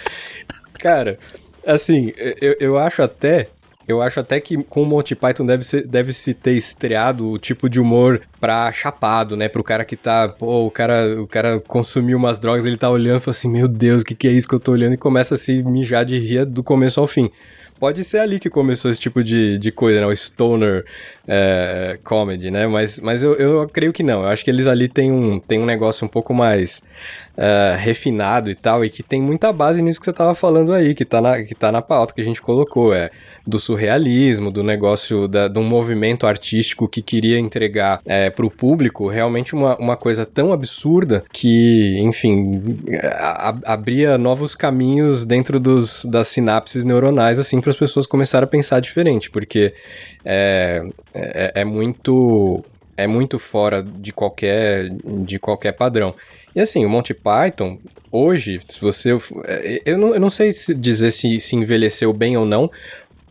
Cara, 0.78 1.18
assim, 1.66 2.12
eu, 2.16 2.56
eu 2.60 2.78
acho 2.78 3.02
até. 3.02 3.48
Eu 3.86 4.02
acho 4.02 4.20
até 4.20 4.38
que 4.38 4.62
com 4.64 4.82
o 4.82 4.86
Monty 4.86 5.14
Python 5.14 5.46
deve, 5.46 5.64
ser, 5.64 5.86
deve 5.86 6.12
se 6.12 6.34
ter 6.34 6.52
estreado 6.52 7.26
o 7.26 7.38
tipo 7.38 7.70
de 7.70 7.80
humor 7.80 8.20
pra 8.38 8.70
chapado, 8.70 9.34
né? 9.34 9.48
Pro 9.48 9.64
cara 9.64 9.82
que 9.82 9.96
tá. 9.96 10.28
Pô, 10.28 10.66
o 10.66 10.70
cara, 10.70 11.20
o 11.22 11.26
cara 11.26 11.58
consumiu 11.60 12.18
umas 12.18 12.38
drogas, 12.38 12.66
ele 12.66 12.76
tá 12.76 12.90
olhando 12.90 13.16
e 13.16 13.20
fala 13.20 13.34
assim: 13.34 13.50
Meu 13.50 13.66
Deus, 13.66 14.02
o 14.02 14.04
que, 14.04 14.14
que 14.14 14.28
é 14.28 14.30
isso 14.30 14.46
que 14.46 14.54
eu 14.54 14.60
tô 14.60 14.72
olhando? 14.72 14.92
E 14.92 14.98
começa 14.98 15.36
a 15.36 15.38
se 15.38 15.62
mijar 15.62 16.04
de 16.04 16.18
rir 16.18 16.44
do 16.44 16.62
começo 16.62 17.00
ao 17.00 17.06
fim. 17.06 17.30
Pode 17.78 18.02
ser 18.02 18.18
ali 18.18 18.40
que 18.40 18.50
começou 18.50 18.90
esse 18.90 19.00
tipo 19.00 19.22
de, 19.22 19.58
de 19.58 19.70
coisa, 19.70 20.00
né? 20.00 20.06
O 20.06 20.16
stoner 20.16 20.84
é, 21.26 21.98
comedy, 22.02 22.50
né? 22.50 22.66
Mas, 22.66 22.98
mas 22.98 23.22
eu, 23.22 23.34
eu 23.34 23.68
creio 23.68 23.92
que 23.92 24.02
não. 24.02 24.22
Eu 24.22 24.28
acho 24.28 24.44
que 24.44 24.50
eles 24.50 24.66
ali 24.66 24.88
têm 24.88 25.12
um, 25.12 25.38
têm 25.38 25.60
um 25.60 25.66
negócio 25.66 26.04
um 26.04 26.08
pouco 26.08 26.34
mais 26.34 26.82
uh, 27.38 27.78
refinado 27.78 28.50
e 28.50 28.54
tal, 28.54 28.84
e 28.84 28.90
que 28.90 29.02
tem 29.02 29.22
muita 29.22 29.52
base 29.52 29.80
nisso 29.80 30.00
que 30.00 30.04
você 30.04 30.12
tava 30.12 30.34
falando 30.34 30.74
aí, 30.74 30.94
que 30.94 31.04
tá 31.04 31.20
na, 31.20 31.42
que 31.42 31.54
tá 31.54 31.72
na 31.72 31.80
pauta 31.80 32.12
que 32.12 32.20
a 32.20 32.24
gente 32.24 32.42
colocou. 32.42 32.92
É 32.92 33.10
do 33.48 33.58
surrealismo, 33.58 34.50
do 34.50 34.62
negócio, 34.62 35.26
da, 35.26 35.48
de 35.48 35.58
um 35.58 35.64
movimento 35.64 36.26
artístico 36.26 36.86
que 36.86 37.00
queria 37.00 37.38
entregar 37.38 37.98
é, 38.04 38.28
para 38.28 38.44
o 38.44 38.50
público 38.50 39.08
realmente 39.08 39.54
uma, 39.54 39.74
uma 39.78 39.96
coisa 39.96 40.26
tão 40.26 40.52
absurda 40.52 41.24
que, 41.32 41.98
enfim, 42.00 42.62
a, 43.02 43.54
abria 43.64 44.18
novos 44.18 44.54
caminhos 44.54 45.24
dentro 45.24 45.58
dos, 45.58 46.04
das 46.04 46.28
sinapses 46.28 46.84
neuronais, 46.84 47.38
assim, 47.38 47.58
para 47.58 47.70
as 47.70 47.76
pessoas 47.76 48.06
começarem 48.06 48.44
a 48.44 48.50
pensar 48.50 48.80
diferente, 48.80 49.30
porque 49.30 49.72
é, 50.22 50.86
é, 51.14 51.52
é 51.54 51.64
muito 51.64 52.62
é 52.98 53.06
muito 53.06 53.38
fora 53.38 53.82
de 53.82 54.12
qualquer 54.12 54.90
de 54.90 55.38
qualquer 55.38 55.72
padrão. 55.72 56.14
E 56.58 56.60
assim, 56.60 56.84
o 56.84 56.90
Monty 56.90 57.14
Python, 57.14 57.78
hoje, 58.10 58.60
se 58.68 58.80
você. 58.80 59.16
Eu 59.86 59.96
não, 59.96 60.14
eu 60.14 60.18
não 60.18 60.28
sei 60.28 60.50
dizer 60.76 61.12
se, 61.12 61.38
se 61.38 61.54
envelheceu 61.54 62.12
bem 62.12 62.36
ou 62.36 62.44
não, 62.44 62.68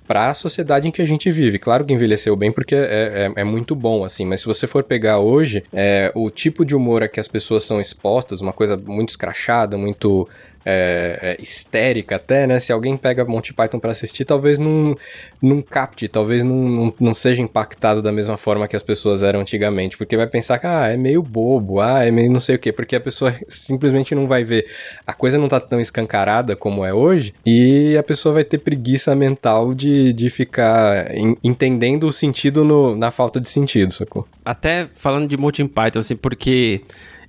para 0.08 0.30
a 0.30 0.34
sociedade 0.34 0.88
em 0.88 0.92
que 0.92 1.02
a 1.02 1.06
gente 1.06 1.30
vive. 1.30 1.60
Claro 1.60 1.84
que 1.84 1.92
envelheceu 1.92 2.38
bem 2.38 2.54
porque 2.54 2.74
é, 2.74 3.30
é, 3.36 3.42
é 3.42 3.44
muito 3.44 3.76
bom, 3.76 4.06
assim, 4.06 4.24
mas 4.24 4.40
se 4.40 4.46
você 4.46 4.66
for 4.66 4.82
pegar 4.82 5.20
hoje, 5.20 5.62
é, 5.74 6.10
o 6.16 6.30
tipo 6.30 6.64
de 6.64 6.74
humor 6.74 7.04
a 7.04 7.10
que 7.10 7.20
as 7.20 7.28
pessoas 7.28 7.66
são 7.66 7.82
expostas, 7.82 8.40
uma 8.40 8.54
coisa 8.54 8.78
muito 8.78 9.10
escrachada, 9.10 9.78
muito 9.78 10.26
é, 10.70 11.20
é, 11.22 11.42
histérica 11.42 12.18
até, 12.18 12.46
né? 12.46 12.60
Se 12.60 12.74
alguém 12.74 12.98
pega 12.98 13.24
Monty 13.24 13.54
Python 13.54 13.80
para 13.80 13.92
assistir, 13.92 14.26
talvez 14.26 14.60
não, 14.60 14.98
não 15.42 15.62
capte, 15.62 16.10
talvez 16.10 16.44
não, 16.44 16.58
não, 16.58 16.94
não, 17.00 17.14
seja 17.14 17.42
impactado 17.42 18.02
da 18.02 18.12
mesma 18.12 18.36
forma 18.36 18.68
que 18.68 18.76
as 18.76 18.84
pessoas 18.84 19.24
eram 19.24 19.40
antigamente, 19.40 19.98
porque 19.98 20.18
vai 20.18 20.28
pensar 20.28 20.60
que, 20.60 20.68
ah, 20.68 20.90
é 20.90 20.98
meio 20.98 21.24
bobo, 21.24 21.80
ah, 21.80 22.04
é 22.04 22.12
meio 22.12 22.30
não 22.30 22.42
sei 22.42 22.58
o 22.58 22.60
quê, 22.60 22.74
porque 22.74 22.98
a 22.98 23.00
pessoa 23.00 23.34
simplesmente 23.48 24.14
não 24.14 24.28
vai 24.28 24.44
ver, 24.44 24.70
a 25.06 25.14
coisa 25.14 25.38
não 25.38 25.48
tá 25.48 25.62
tão 25.62 25.80
escancarada 25.80 26.54
como 26.54 26.84
é 26.84 26.94
hoje, 26.94 27.34
e 27.46 27.96
a 27.98 28.04
pessoa 28.04 28.34
vai 28.34 28.44
ter 28.44 28.58
preguiça 28.58 29.16
mental 29.16 29.74
de, 29.74 30.12
de 30.12 30.30
ficar 30.30 31.16
entendendo 31.42 32.08
o 32.08 32.12
sentido 32.12 32.66
no, 32.66 32.94
na 32.94 33.10
falta 33.10 33.40
de 33.40 33.48
sentido, 33.48 33.94
sacou? 33.94 34.28
Até 34.44 34.86
falando 34.96 35.30
de 35.30 35.38
Monty 35.38 35.64
Python, 35.64 36.00
assim, 36.00 36.18
porque 36.18 36.82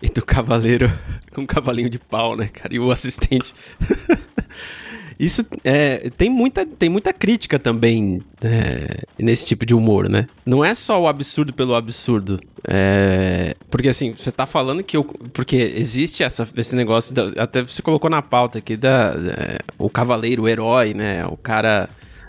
e 0.03 0.09
do 0.09 0.23
cavaleiro 0.23 0.91
com 1.35 1.43
um 1.43 1.47
cavalinho 1.47 1.91
de 1.91 1.99
pau, 1.99 2.37
né, 2.37 2.49
cara? 2.49 2.75
E 2.75 2.79
o 2.79 2.91
assistente. 2.91 3.55
Isso 5.19 5.45
é, 5.65 6.11
tem, 6.17 6.31
muita, 6.31 6.65
tem 6.65 6.89
muita 6.89 7.13
crítica 7.13 7.59
também 7.59 8.23
é, 8.41 9.03
nesse 9.19 9.47
tipo 9.47 9.67
de 9.67 9.75
humor, 9.75 10.09
né? 10.09 10.29
Não 10.47 10.65
é 10.65 10.73
só 10.75 11.01
o 11.03 11.09
absurdo 11.09 11.53
pelo 11.53 11.75
absurdo. 11.75 12.39
É, 12.65 13.57
porque 13.69 13.89
assim, 13.89 14.13
você 14.13 14.31
tá 14.31 14.47
falando 14.47 14.81
que. 14.81 14.97
Eu, 14.97 15.03
porque 15.03 15.57
existe 15.57 16.23
essa, 16.23 16.49
esse 16.57 16.77
negócio. 16.77 17.13
Da, 17.13 17.43
até 17.43 17.63
você 17.63 17.83
colocou 17.83 18.09
na 18.09 18.23
pauta 18.23 18.59
aqui 18.59 18.77
da, 18.77 19.15
é, 19.17 19.59
o 19.77 19.91
cavaleiro, 19.91 20.45
o 20.45 20.49
herói, 20.49 20.95
né? 20.95 21.27
O 21.27 21.37
cara 21.37 21.89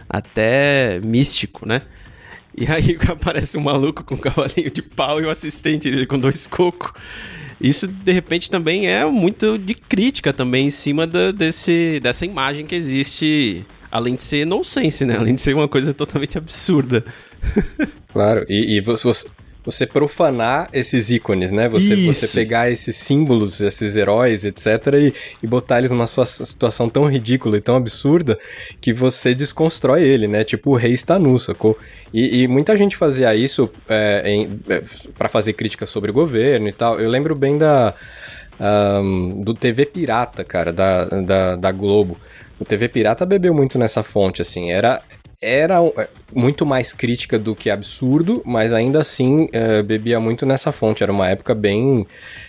até 0.10 1.00
místico, 1.04 1.68
né? 1.68 1.84
E 2.58 2.66
aí 2.66 2.98
aparece 3.08 3.56
um 3.56 3.62
maluco 3.62 4.04
com 4.04 4.16
um 4.16 4.18
cavalinho 4.18 4.72
de 4.72 4.82
pau 4.82 5.22
e 5.22 5.26
o 5.26 5.30
assistente 5.30 5.92
dele 5.92 6.08
com 6.08 6.18
dois 6.18 6.48
cocos. 6.48 6.92
Isso, 7.62 7.88
de 7.88 8.12
repente, 8.12 8.50
também 8.50 8.88
é 8.88 9.06
muito 9.06 9.58
de 9.58 9.74
crítica 9.74 10.32
também 10.32 10.68
em 10.68 10.72
cima 10.72 11.06
da, 11.06 11.32
desse, 11.32 12.00
dessa 12.02 12.26
imagem 12.26 12.66
que 12.66 12.74
existe, 12.74 13.66
além 13.92 14.16
de 14.16 14.22
ser 14.22 14.46
nonsense, 14.46 15.06
né? 15.06 15.18
Além 15.18 15.36
de 15.36 15.42
ser 15.42 15.54
uma 15.54 15.68
coisa 15.68 15.94
totalmente 15.94 16.38
absurda. 16.38 17.04
claro, 18.14 18.46
e, 18.48 18.78
e 18.78 18.80
você, 18.80 19.26
você 19.64 19.86
profanar 19.86 20.70
esses 20.72 21.10
ícones, 21.10 21.52
né? 21.52 21.68
Você, 21.68 21.96
você 22.06 22.28
pegar 22.40 22.72
esses 22.72 22.96
símbolos, 22.96 23.60
esses 23.60 23.96
heróis, 23.96 24.46
etc., 24.46 24.68
e, 24.96 25.14
e 25.44 25.48
botar 25.48 25.80
eles 25.80 25.92
numa 25.92 26.08
situação 26.08 26.90
tão 26.90 27.06
ridícula 27.06 27.58
e 27.58 27.62
tão 27.62 27.76
absurda 27.76 28.40
que 28.80 28.94
você 28.94 29.36
desconstrói 29.36 30.04
ele, 30.04 30.28
né? 30.28 30.44
Tipo 30.44 30.72
o 30.72 30.76
rei 30.76 30.94
está 30.94 31.20
nu, 31.20 31.38
sacou? 31.38 31.78
E, 32.14 32.44
e 32.44 32.48
muita 32.48 32.76
gente 32.76 32.96
fazia 32.96 33.36
isso 33.36 33.70
é, 33.88 34.48
é, 34.70 34.84
para 35.18 35.28
fazer 35.28 35.54
críticas 35.54 35.90
sobre 35.90 36.10
o 36.10 36.14
governo 36.14 36.70
e 36.70 36.74
tal. 36.74 37.00
Eu 37.00 37.10
lembro 37.10 37.36
bem 37.36 37.58
da. 37.58 37.94
Um, 38.62 39.42
do 39.42 39.54
TV 39.54 39.86
Pirata, 39.86 40.44
cara, 40.44 40.74
da, 40.74 41.06
da, 41.06 41.56
da 41.56 41.72
Globo. 41.72 42.18
O 42.60 42.66
TV 42.66 42.90
Pirata 42.90 43.26
bebeu 43.26 43.54
muito 43.54 43.78
nessa 43.80 44.04
fonte, 44.04 44.42
assim. 44.42 44.70
Era, 44.70 45.02
era 45.42 45.80
é, 45.98 46.08
muito 46.34 46.66
mais 46.66 46.92
crítica 46.92 47.40
do 47.40 47.56
que 47.56 47.70
absurdo, 47.70 48.42
mas 48.46 48.74
ainda 48.74 49.00
assim 49.00 49.46
uh, 49.46 49.84
bebia 49.84 50.20
muito 50.20 50.46
nessa 50.46 50.72
fonte. 50.72 51.02
Era 51.02 51.12
uma 51.12 51.30
época 51.30 51.56
bem, 51.56 52.06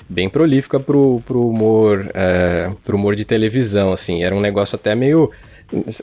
bem 0.08 0.28
prolífica 0.28 0.80
pro, 0.80 1.22
pro 1.24 1.48
humor, 1.48 2.10
uh, 2.10 2.74
pro 2.84 2.96
humor 2.96 3.14
de 3.14 3.24
televisão, 3.24 3.92
assim. 3.92 4.24
Era 4.24 4.34
um 4.34 4.40
negócio 4.40 4.76
até 4.76 4.94
meio 4.94 5.30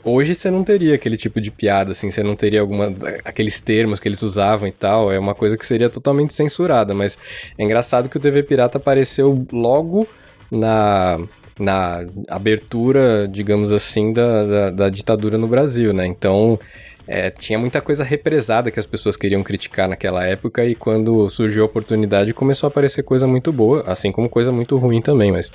Hoje 0.02 0.34
você 0.34 0.50
não 0.50 0.64
teria 0.64 0.94
aquele 0.94 1.16
tipo 1.16 1.40
de 1.40 1.50
piada, 1.50 1.92
assim, 1.92 2.10
você 2.10 2.22
não 2.22 2.34
teria 2.34 2.60
alguma. 2.60 2.86
aqueles 3.22 3.60
termos 3.60 4.00
que 4.00 4.08
eles 4.08 4.22
usavam 4.22 4.66
e 4.66 4.72
tal. 4.72 5.12
É 5.12 5.18
uma 5.18 5.34
coisa 5.34 5.58
que 5.58 5.66
seria 5.66 5.90
totalmente 5.90 6.32
censurada. 6.32 6.94
Mas 6.94 7.18
é 7.56 7.62
engraçado 7.62 8.08
que 8.08 8.16
o 8.16 8.20
TV 8.20 8.42
Pirata 8.42 8.78
apareceu 8.78 9.46
logo 9.52 10.08
na 10.50 11.20
na 11.58 12.04
abertura, 12.28 13.28
digamos 13.28 13.72
assim, 13.72 14.12
da, 14.12 14.44
da, 14.44 14.70
da 14.70 14.88
ditadura 14.88 15.36
no 15.36 15.46
Brasil, 15.46 15.92
né? 15.92 16.06
Então, 16.06 16.58
é, 17.08 17.30
tinha 17.30 17.58
muita 17.58 17.80
coisa 17.80 18.04
represada 18.04 18.70
que 18.70 18.78
as 18.78 18.84
pessoas 18.84 19.16
queriam 19.16 19.42
criticar 19.42 19.88
naquela 19.88 20.24
época 20.26 20.62
e 20.64 20.74
quando 20.74 21.28
surgiu 21.30 21.62
a 21.62 21.66
oportunidade 21.66 22.34
começou 22.34 22.66
a 22.66 22.70
aparecer 22.70 23.02
coisa 23.02 23.26
muito 23.26 23.50
boa, 23.50 23.82
assim 23.86 24.12
como 24.12 24.28
coisa 24.28 24.52
muito 24.52 24.76
ruim 24.76 25.00
também, 25.00 25.32
mas 25.32 25.50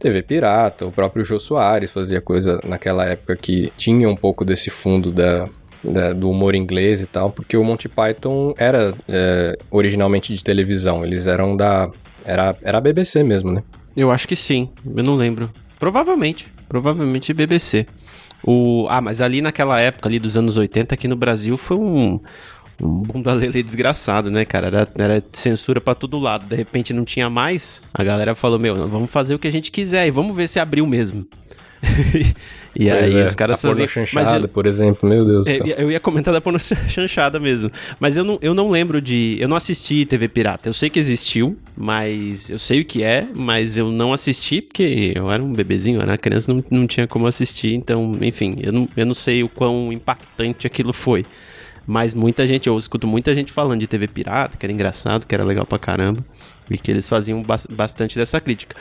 TV 0.00 0.20
Pirata, 0.22 0.84
o 0.84 0.90
próprio 0.90 1.24
Jô 1.24 1.38
Soares 1.38 1.92
fazia 1.92 2.20
coisa 2.20 2.60
naquela 2.64 3.06
época 3.06 3.36
que 3.36 3.72
tinha 3.78 4.08
um 4.08 4.16
pouco 4.16 4.44
desse 4.44 4.68
fundo 4.68 5.12
da, 5.12 5.48
da, 5.84 6.12
do 6.12 6.28
humor 6.28 6.56
inglês 6.56 7.00
e 7.00 7.06
tal, 7.06 7.30
porque 7.30 7.56
o 7.56 7.62
Monty 7.62 7.88
Python 7.88 8.52
era 8.58 8.92
é, 9.08 9.56
originalmente 9.70 10.34
de 10.34 10.42
televisão, 10.42 11.04
eles 11.04 11.28
eram 11.28 11.56
da. 11.56 11.88
Era, 12.24 12.56
era 12.62 12.78
a 12.78 12.80
BBC 12.80 13.22
mesmo, 13.22 13.52
né? 13.52 13.62
Eu 13.96 14.12
acho 14.12 14.28
que 14.28 14.36
sim, 14.36 14.68
eu 14.94 15.02
não 15.02 15.16
lembro. 15.16 15.50
Provavelmente, 15.78 16.46
provavelmente 16.68 17.32
BBC. 17.32 17.86
O, 18.44 18.86
ah, 18.90 19.00
mas 19.00 19.20
ali 19.20 19.40
naquela 19.40 19.80
época 19.80 20.08
ali 20.08 20.18
dos 20.18 20.36
anos 20.36 20.56
80 20.56 20.94
aqui 20.94 21.08
no 21.08 21.16
Brasil 21.16 21.56
foi 21.56 21.78
um, 21.78 22.20
um 22.80 23.02
bunda 23.02 23.32
lele 23.32 23.62
desgraçado, 23.62 24.30
né, 24.30 24.44
cara? 24.44 24.66
Era, 24.66 24.88
era 24.98 25.24
censura 25.32 25.80
para 25.80 25.94
todo 25.94 26.18
lado. 26.18 26.46
De 26.46 26.54
repente 26.54 26.92
não 26.92 27.04
tinha 27.04 27.30
mais. 27.30 27.82
A 27.92 28.04
galera 28.04 28.34
falou: 28.34 28.58
Meu, 28.58 28.86
vamos 28.86 29.10
fazer 29.10 29.34
o 29.34 29.38
que 29.38 29.48
a 29.48 29.52
gente 29.52 29.70
quiser 29.70 30.06
e 30.06 30.10
vamos 30.10 30.36
ver 30.36 30.48
se 30.48 30.60
abriu 30.60 30.86
mesmo. 30.86 31.26
e 32.74 32.88
pois 32.88 33.02
aí 33.02 33.18
é. 33.18 33.24
os 33.24 33.34
caras 33.34 33.64
a 33.64 33.68
faziam. 33.68 33.86
Chanchada, 33.86 34.44
eu, 34.44 34.48
por 34.48 34.66
exemplo, 34.66 35.08
meu 35.08 35.24
Deus. 35.24 35.46
É, 35.46 35.60
eu 35.78 35.90
ia 35.90 36.00
comentar 36.00 36.32
da 36.32 36.40
porno 36.40 36.58
chanchada 36.88 37.38
mesmo. 37.38 37.70
Mas 38.00 38.16
eu 38.16 38.24
não, 38.24 38.38
eu 38.40 38.54
não 38.54 38.70
lembro 38.70 39.00
de. 39.00 39.36
Eu 39.40 39.48
não 39.48 39.56
assisti 39.56 40.04
TV 40.04 40.28
Pirata. 40.28 40.68
Eu 40.68 40.72
sei 40.72 40.90
que 40.90 40.98
existiu, 40.98 41.56
mas. 41.76 42.50
Eu 42.50 42.58
sei 42.58 42.80
o 42.80 42.84
que 42.84 43.02
é, 43.02 43.26
mas 43.34 43.76
eu 43.78 43.90
não 43.90 44.12
assisti 44.12 44.60
porque 44.60 45.12
eu 45.14 45.30
era 45.30 45.42
um 45.42 45.52
bebezinho, 45.52 45.98
eu 45.98 46.02
era 46.02 46.16
criança, 46.16 46.52
não, 46.52 46.64
não 46.70 46.86
tinha 46.86 47.06
como 47.06 47.26
assistir. 47.26 47.74
Então, 47.74 48.16
enfim, 48.20 48.56
eu 48.60 48.72
não, 48.72 48.88
eu 48.96 49.06
não 49.06 49.14
sei 49.14 49.42
o 49.42 49.48
quão 49.48 49.92
impactante 49.92 50.66
aquilo 50.66 50.92
foi. 50.92 51.24
Mas 51.86 52.14
muita 52.14 52.46
gente, 52.46 52.66
eu 52.66 52.76
escuto 52.76 53.06
muita 53.06 53.32
gente 53.32 53.52
falando 53.52 53.78
de 53.78 53.86
TV 53.86 54.08
pirata, 54.08 54.56
que 54.56 54.66
era 54.66 54.72
engraçado, 54.72 55.24
que 55.24 55.32
era 55.32 55.44
legal 55.44 55.64
pra 55.64 55.78
caramba, 55.78 56.24
e 56.68 56.76
que 56.76 56.90
eles 56.90 57.08
faziam 57.08 57.44
bastante 57.70 58.16
dessa 58.16 58.40
crítica. 58.40 58.74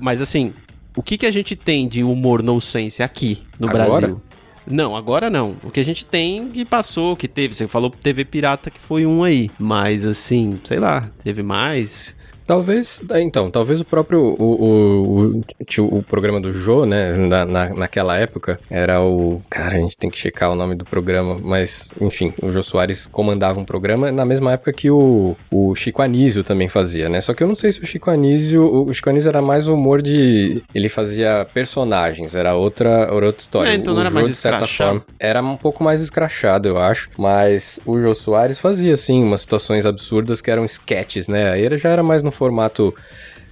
Mas 0.00 0.20
assim, 0.20 0.52
o 0.94 1.02
que, 1.02 1.16
que 1.16 1.26
a 1.26 1.30
gente 1.30 1.56
tem 1.56 1.88
de 1.88 2.02
humor 2.02 2.42
nonsense 2.42 3.02
aqui 3.02 3.42
no 3.58 3.68
Agora? 3.68 3.84
Brasil? 3.84 4.22
Não, 4.66 4.96
agora 4.96 5.28
não. 5.28 5.56
O 5.64 5.70
que 5.70 5.80
a 5.80 5.84
gente 5.84 6.06
tem 6.06 6.48
que 6.50 6.64
passou, 6.64 7.16
que 7.16 7.26
teve. 7.26 7.54
Você 7.54 7.66
falou 7.66 7.90
TV 7.90 8.24
Pirata 8.24 8.70
que 8.70 8.78
foi 8.78 9.04
um 9.04 9.24
aí. 9.24 9.50
Mas 9.58 10.04
assim, 10.04 10.60
sei 10.64 10.78
lá, 10.78 11.08
teve 11.22 11.42
mais. 11.42 12.16
Talvez, 12.46 13.02
é, 13.10 13.20
então, 13.20 13.50
talvez 13.50 13.80
o 13.80 13.84
próprio, 13.84 14.20
o, 14.20 14.44
o, 14.44 15.40
o, 15.78 15.98
o 15.98 16.02
programa 16.02 16.40
do 16.40 16.52
Jô, 16.52 16.84
né, 16.84 17.12
na, 17.16 17.44
na- 17.44 17.68
naquela 17.74 18.16
época, 18.16 18.58
era 18.70 19.00
o, 19.00 19.40
cara, 19.48 19.76
a 19.76 19.80
gente 19.80 19.96
tem 19.96 20.10
que 20.10 20.18
checar 20.18 20.50
o 20.50 20.54
nome 20.54 20.74
do 20.74 20.84
programa, 20.84 21.36
mas, 21.42 21.88
enfim, 22.00 22.32
o 22.42 22.52
Jô 22.52 22.62
Soares 22.62 23.06
comandava 23.06 23.60
um 23.60 23.64
programa 23.64 24.10
na 24.10 24.24
mesma 24.24 24.52
época 24.52 24.72
que 24.72 24.90
o, 24.90 25.36
o 25.50 25.74
Chico 25.76 26.02
Anísio 26.02 26.42
também 26.42 26.68
fazia, 26.68 27.08
né, 27.08 27.20
só 27.20 27.32
que 27.32 27.42
eu 27.42 27.48
não 27.48 27.54
sei 27.56 27.70
se 27.72 27.80
o 27.82 27.86
Chico 27.86 28.10
Anísio, 28.10 28.64
o, 28.88 28.92
Chico 28.92 29.08
Anísio 29.08 29.28
era 29.28 29.40
mais 29.40 29.68
o 29.68 29.74
humor 29.74 30.02
de, 30.02 30.62
ele 30.74 30.88
fazia 30.88 31.46
personagens, 31.54 32.34
era 32.34 32.54
outra, 32.54 32.88
era 32.90 33.14
outra 33.26 33.40
história. 33.40 33.70
É, 33.70 33.74
então 33.74 33.94
não 33.94 34.00
era 34.00 34.10
Jô, 34.10 34.14
mais 34.16 34.26
de 34.26 34.34
certa 34.34 34.64
escrachado? 34.64 35.00
forma, 35.00 35.04
era 35.18 35.40
um 35.42 35.56
pouco 35.56 35.84
mais 35.84 36.00
escrachado, 36.02 36.68
eu 36.68 36.78
acho. 36.78 37.08
Mas 37.16 37.78
o 37.86 38.00
Jô 38.00 38.14
Soares 38.14 38.58
fazia, 38.58 38.94
assim, 38.94 39.22
umas 39.22 39.42
situações 39.42 39.86
absurdas 39.86 40.40
que 40.40 40.50
eram 40.50 40.64
sketches, 40.64 41.28
né? 41.28 41.50
Aí 41.52 41.62
ele 41.62 41.78
já 41.78 41.88
era 41.90 42.02
mais 42.02 42.22
no 42.22 42.31
formato. 42.32 42.94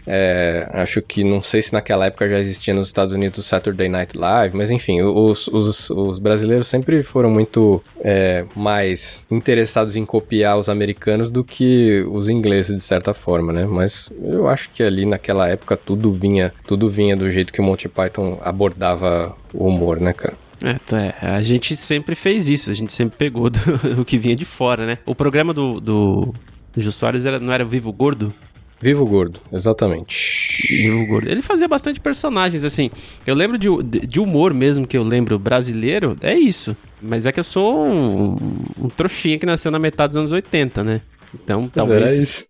é, 0.06 0.66
acho 0.72 1.00
que 1.02 1.22
não 1.22 1.42
sei 1.42 1.62
se 1.62 1.72
naquela 1.72 2.06
época 2.06 2.28
já 2.28 2.40
existia 2.40 2.75
nos 2.75 2.88
Estados 2.88 3.12
Unidos 3.14 3.38
o 3.38 3.42
Saturday 3.42 3.88
Night 3.88 4.16
Live, 4.16 4.56
mas 4.56 4.70
enfim, 4.70 5.02
os, 5.02 5.46
os, 5.46 5.90
os 5.90 6.18
brasileiros 6.18 6.66
sempre 6.66 7.02
foram 7.02 7.30
muito 7.30 7.82
é, 8.00 8.44
mais 8.56 9.25
interessados 9.30 9.94
em 9.96 10.04
copiar 10.04 10.58
os 10.58 10.68
americanos 10.68 11.30
do 11.30 11.44
que 11.44 12.04
os 12.10 12.28
ingleses, 12.28 12.76
de 12.76 12.82
certa 12.82 13.14
forma, 13.14 13.52
né? 13.52 13.66
Mas 13.66 14.10
eu 14.22 14.49
acho 14.49 14.70
que 14.70 14.82
ali 14.82 15.06
naquela 15.06 15.46
época 15.49 15.76
tudo 15.76 16.12
vinha, 16.12 16.52
tudo 16.66 16.88
vinha 16.88 17.16
do 17.16 17.30
jeito 17.30 17.52
que 17.52 17.60
o 17.60 17.64
Monty 17.64 17.88
Python 17.88 18.40
abordava 18.42 19.37
o 19.52 19.68
humor, 19.68 20.00
né, 20.00 20.12
cara? 20.12 20.34
É, 20.62 20.75
tá, 20.75 21.00
é, 21.00 21.14
a 21.22 21.42
gente 21.42 21.75
sempre 21.75 22.14
fez 22.14 22.50
isso, 22.50 22.70
a 22.70 22.75
gente 22.75 22.92
sempre 22.92 23.16
pegou 23.16 23.49
do, 23.49 23.60
o 24.00 24.04
que 24.04 24.18
vinha 24.18 24.37
de 24.37 24.44
fora, 24.44 24.84
né? 24.87 24.99
O 25.06 25.14
programa 25.14 25.54
do, 25.54 25.80
do, 25.80 26.34
Jô 26.76 26.92
Soares 26.92 27.26
era, 27.26 27.38
não 27.38 27.52
era 27.52 27.64
Vivo 27.64 27.92
Gordo? 27.92 28.32
Vivo 28.80 29.04
Gordo, 29.06 29.38
exatamente. 29.52 30.66
Vivo 30.68 31.06
Gordo. 31.06 31.28
Ele 31.30 31.42
fazia 31.42 31.68
bastante 31.68 32.00
personagens, 32.00 32.64
assim. 32.64 32.90
Eu 33.26 33.34
lembro 33.34 33.58
de, 33.58 33.68
de- 34.06 34.18
humor 34.20 34.54
mesmo 34.54 34.87
que 34.87 34.96
eu 34.96 35.02
lembro 35.02 35.38
brasileiro, 35.38 36.16
é 36.22 36.34
isso. 36.34 36.75
Mas 37.02 37.26
é 37.26 37.32
que 37.32 37.38
eu 37.40 37.44
sou 37.44 37.87
um, 37.87 38.37
um 38.78 38.88
trouxinha 38.88 39.38
que 39.38 39.44
nasceu 39.44 39.70
na 39.70 39.78
metade 39.78 40.12
dos 40.12 40.16
anos 40.18 40.32
80, 40.32 40.82
né? 40.82 41.00
Então, 41.34 41.68
talvez. 41.68 42.00
Era 42.02 42.10
isso. 42.22 42.44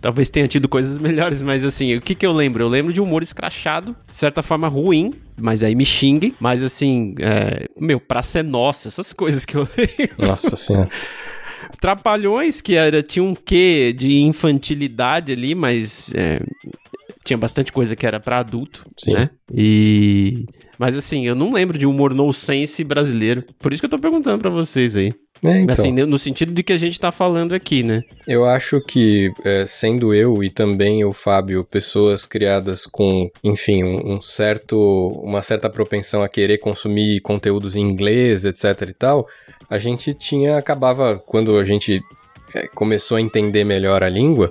talvez 0.00 0.30
tenha 0.30 0.48
tido 0.48 0.68
coisas 0.68 0.98
melhores, 0.98 1.42
mas 1.42 1.64
assim, 1.64 1.94
o 1.94 2.00
que 2.00 2.14
que 2.14 2.26
eu 2.26 2.32
lembro? 2.32 2.62
Eu 2.62 2.68
lembro 2.68 2.92
de 2.92 3.00
humor 3.00 3.22
escrachado, 3.22 3.94
de 4.08 4.14
certa 4.14 4.42
forma 4.42 4.68
ruim, 4.68 5.12
mas 5.38 5.62
aí 5.62 5.74
me 5.74 5.84
xingue. 5.84 6.34
Mas 6.40 6.62
assim, 6.62 7.14
é, 7.20 7.66
meu, 7.78 8.00
Praça 8.00 8.40
é 8.40 8.42
Nossa, 8.42 8.88
essas 8.88 9.12
coisas 9.12 9.44
que 9.44 9.54
eu 9.56 9.68
lembro. 9.76 10.26
Nossa 10.26 10.56
senhora. 10.56 10.88
Trapalhões, 11.80 12.60
que 12.60 12.74
era, 12.74 13.02
tinha 13.02 13.22
um 13.22 13.34
quê 13.34 13.94
de 13.96 14.22
infantilidade 14.22 15.32
ali, 15.32 15.54
mas 15.54 16.12
é, 16.14 16.40
tinha 17.24 17.36
bastante 17.36 17.72
coisa 17.72 17.94
que 17.94 18.06
era 18.06 18.18
pra 18.18 18.38
adulto, 18.38 18.84
Sim. 18.98 19.14
né? 19.14 19.30
E... 19.52 20.46
Mas 20.78 20.96
assim, 20.96 21.26
eu 21.26 21.34
não 21.34 21.52
lembro 21.52 21.76
de 21.76 21.86
humor 21.86 22.14
nonsense 22.14 22.82
brasileiro. 22.82 23.44
Por 23.58 23.72
isso 23.72 23.82
que 23.82 23.86
eu 23.86 23.90
tô 23.90 23.98
perguntando 23.98 24.38
pra 24.38 24.50
vocês 24.50 24.96
aí. 24.96 25.12
É, 25.42 25.60
então, 25.60 25.72
Assim, 25.72 25.92
no 25.92 26.18
sentido 26.18 26.52
de 26.52 26.62
que 26.62 26.72
a 26.72 26.78
gente 26.78 27.00
tá 27.00 27.10
falando 27.10 27.54
aqui, 27.54 27.82
né? 27.82 28.02
eu 28.26 28.44
acho 28.44 28.80
que, 28.80 29.30
é, 29.42 29.66
sendo 29.66 30.14
eu 30.14 30.44
e 30.44 30.50
também 30.50 31.04
o 31.04 31.12
Fábio, 31.12 31.64
pessoas 31.64 32.26
criadas 32.26 32.84
com, 32.84 33.28
enfim, 33.42 33.82
um, 33.82 34.14
um 34.14 34.22
certo, 34.22 34.78
uma 35.24 35.42
certa 35.42 35.70
propensão 35.70 36.22
a 36.22 36.28
querer 36.28 36.58
consumir 36.58 37.20
conteúdos 37.20 37.74
em 37.74 37.80
inglês, 37.80 38.44
etc 38.44 38.88
e 38.88 38.94
tal, 38.94 39.26
a 39.70 39.78
gente 39.78 40.12
tinha, 40.12 40.58
acabava, 40.58 41.16
quando 41.26 41.56
a 41.56 41.64
gente 41.64 42.02
é, 42.54 42.66
começou 42.74 43.16
a 43.16 43.20
entender 43.20 43.64
melhor 43.64 44.02
a 44.02 44.08
língua, 44.08 44.50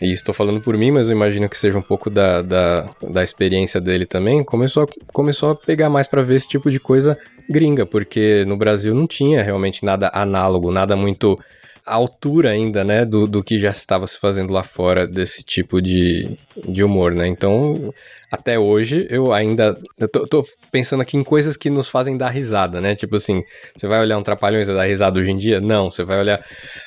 e 0.00 0.12
estou 0.12 0.34
falando 0.34 0.60
por 0.60 0.76
mim, 0.76 0.90
mas 0.90 1.08
eu 1.08 1.16
imagino 1.16 1.48
que 1.48 1.58
seja 1.58 1.78
um 1.78 1.82
pouco 1.82 2.08
da, 2.08 2.40
da, 2.40 2.88
da 3.10 3.22
experiência 3.22 3.80
dele 3.80 4.06
também, 4.06 4.42
começou 4.44 4.84
a, 4.84 4.86
começou 5.12 5.50
a 5.50 5.54
pegar 5.54 5.90
mais 5.90 6.06
pra 6.06 6.22
ver 6.22 6.36
esse 6.36 6.48
tipo 6.48 6.70
de 6.70 6.80
coisa 6.80 7.18
gringa, 7.48 7.84
porque 7.84 8.44
no 8.46 8.56
Brasil 8.56 8.94
não 8.94 9.06
tinha 9.06 9.42
realmente 9.42 9.84
nada 9.84 10.10
análogo, 10.14 10.70
nada 10.70 10.96
muito 10.96 11.38
à 11.84 11.94
altura 11.94 12.50
ainda, 12.50 12.84
né, 12.84 13.04
do, 13.04 13.26
do 13.26 13.42
que 13.42 13.58
já 13.58 13.70
estava 13.70 14.06
se 14.06 14.18
fazendo 14.18 14.52
lá 14.52 14.62
fora 14.62 15.06
desse 15.06 15.42
tipo 15.42 15.82
de, 15.82 16.30
de 16.66 16.82
humor, 16.82 17.12
né? 17.12 17.26
Então, 17.26 17.92
até 18.30 18.58
hoje, 18.58 19.06
eu 19.10 19.32
ainda. 19.32 19.76
Eu 19.98 20.08
tô, 20.08 20.26
tô 20.26 20.44
pensando 20.70 21.00
aqui 21.02 21.16
em 21.16 21.24
coisas 21.24 21.56
que 21.56 21.68
nos 21.70 21.88
fazem 21.88 22.16
dar 22.16 22.28
risada, 22.30 22.80
né? 22.80 22.94
Tipo 22.94 23.16
assim, 23.16 23.42
você 23.76 23.86
vai 23.86 24.00
olhar 24.00 24.18
um 24.18 24.22
Trapalhões 24.22 24.68
e 24.68 24.74
dar 24.74 24.84
risada 24.86 25.18
hoje 25.18 25.30
em 25.30 25.36
dia? 25.36 25.60
Não, 25.60 25.90
você 25.90 26.04
vai 26.04 26.18
olhar. 26.18 26.44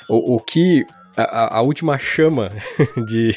O, 0.10 0.36
o 0.36 0.40
que. 0.40 0.86
A, 1.16 1.58
a- 1.60 1.62
última 1.62 1.96
chama 2.00 2.52
de, 3.08 3.36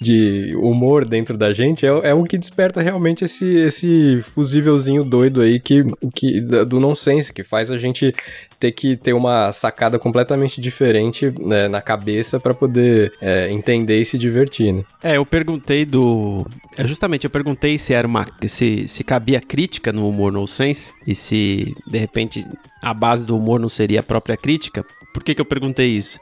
de 0.00 0.54
humor 0.54 1.04
dentro 1.04 1.36
da 1.36 1.52
gente 1.52 1.84
é, 1.84 1.88
é 1.88 2.14
o 2.14 2.22
que 2.22 2.38
desperta 2.38 2.80
realmente 2.80 3.24
esse, 3.24 3.44
esse 3.56 4.22
fusívelzinho 4.32 5.02
doido 5.02 5.40
aí 5.40 5.58
que, 5.58 5.82
que, 6.14 6.40
do 6.64 6.78
nonsense, 6.78 7.32
que 7.32 7.42
faz 7.42 7.68
a 7.72 7.78
gente 7.78 8.14
ter 8.58 8.72
que 8.72 8.96
ter 8.96 9.12
uma 9.12 9.52
sacada 9.52 9.98
completamente 9.98 10.60
diferente 10.60 11.32
né, 11.40 11.68
na 11.68 11.80
cabeça 11.80 12.40
pra 12.40 12.54
poder 12.54 13.12
é, 13.20 13.50
entender 13.50 14.00
e 14.00 14.04
se 14.04 14.18
divertir, 14.18 14.72
né? 14.72 14.82
É, 15.02 15.16
eu 15.16 15.26
perguntei 15.26 15.84
do. 15.84 16.46
É, 16.76 16.86
justamente, 16.86 17.24
eu 17.24 17.30
perguntei 17.30 17.78
se 17.78 17.92
era 17.92 18.06
uma. 18.06 18.24
Se, 18.46 18.88
se 18.88 19.04
cabia 19.04 19.40
crítica 19.40 19.92
no 19.92 20.08
humor 20.08 20.32
nonsense 20.32 20.92
e 21.06 21.14
se, 21.14 21.74
de 21.86 21.98
repente, 21.98 22.44
a 22.82 22.94
base 22.94 23.26
do 23.26 23.36
humor 23.36 23.60
não 23.60 23.68
seria 23.68 24.00
a 24.00 24.02
própria 24.02 24.36
crítica. 24.36 24.84
Por 25.12 25.22
que, 25.22 25.34
que 25.34 25.40
eu 25.40 25.46
perguntei 25.46 25.88
isso? 25.88 26.18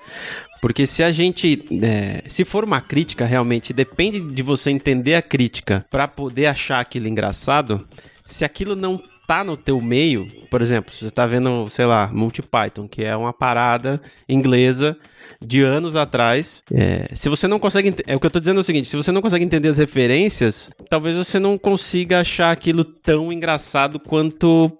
Porque 0.61 0.87
se 0.87 1.03
a 1.03 1.13
gente. 1.13 1.65
é, 1.83 2.23
se 2.27 2.45
for 2.45 2.65
uma 2.65 2.81
crítica, 2.81 3.27
realmente, 3.27 3.73
depende 3.73 4.21
de 4.21 4.43
você 4.43 4.71
entender 4.71 5.15
a 5.15 5.23
crítica 5.23 5.85
pra 5.91 6.09
poder 6.09 6.47
achar 6.47 6.81
aquilo 6.81 7.09
engraçado. 7.09 7.85
Se 8.25 8.45
aquilo 8.45 8.75
não 8.75 8.99
tá 9.27 9.43
no 9.43 9.57
teu 9.57 9.81
meio, 9.81 10.27
por 10.51 10.63
exemplo, 10.63 10.93
se 10.93 11.05
você 11.05 11.11
tá 11.11 11.27
vendo, 11.27 11.69
sei 11.69 11.85
lá, 11.85 12.09
Monty 12.13 12.43
Python, 12.43 12.87
que 12.87 13.05
é 13.05 13.17
uma 13.17 13.33
parada 13.33 14.01
inglesa 14.29 14.97
de 15.41 15.63
anos 15.63 15.97
atrás. 15.97 16.63
É, 16.73 17.09
se 17.15 17.29
você 17.29 17.47
não 17.47 17.59
consegue. 17.59 17.95
É 18.07 18.17
o 18.17 18.21
que 18.21 18.27
eu 18.27 18.31
tô 18.31 18.41
dizendo 18.41 18.59
é 18.59 18.61
o 18.61 18.65
seguinte: 18.65 18.89
se 18.89 18.97
você 18.97 19.13
não 19.13 19.23
consegue 19.23 19.45
entender 19.45 19.69
as 19.69 19.79
referências, 19.79 20.71
talvez 20.89 21.17
você 21.17 21.39
não 21.39 21.59
consiga 21.59 22.21
achar 22.21 22.51
aquilo 22.51 22.85
tão 22.85 23.33
engraçado 23.33 23.99
quanto. 23.99 24.71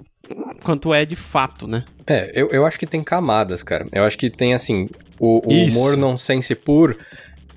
quanto 0.63 0.93
é 0.93 1.05
de 1.05 1.17
fato, 1.17 1.67
né? 1.67 1.85
É, 2.07 2.31
eu, 2.35 2.51
eu 2.51 2.67
acho 2.67 2.79
que 2.79 2.87
tem 2.87 3.03
camadas, 3.03 3.63
cara. 3.63 3.87
Eu 3.93 4.05
acho 4.05 4.19
que 4.19 4.29
tem, 4.29 4.55
assim, 4.55 4.89
o, 5.19 5.41
o 5.47 5.53
Isso. 5.53 5.79
humor 5.79 5.97
nonsense 5.97 6.55
por 6.55 6.97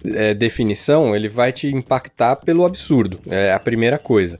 é, 0.05 0.33
definição, 0.33 1.15
ele 1.15 1.27
vai 1.27 1.51
te 1.51 1.67
impactar 1.67 2.37
pelo 2.37 2.65
absurdo. 2.65 3.19
É 3.27 3.53
a 3.53 3.59
primeira 3.59 3.97
coisa. 3.97 4.39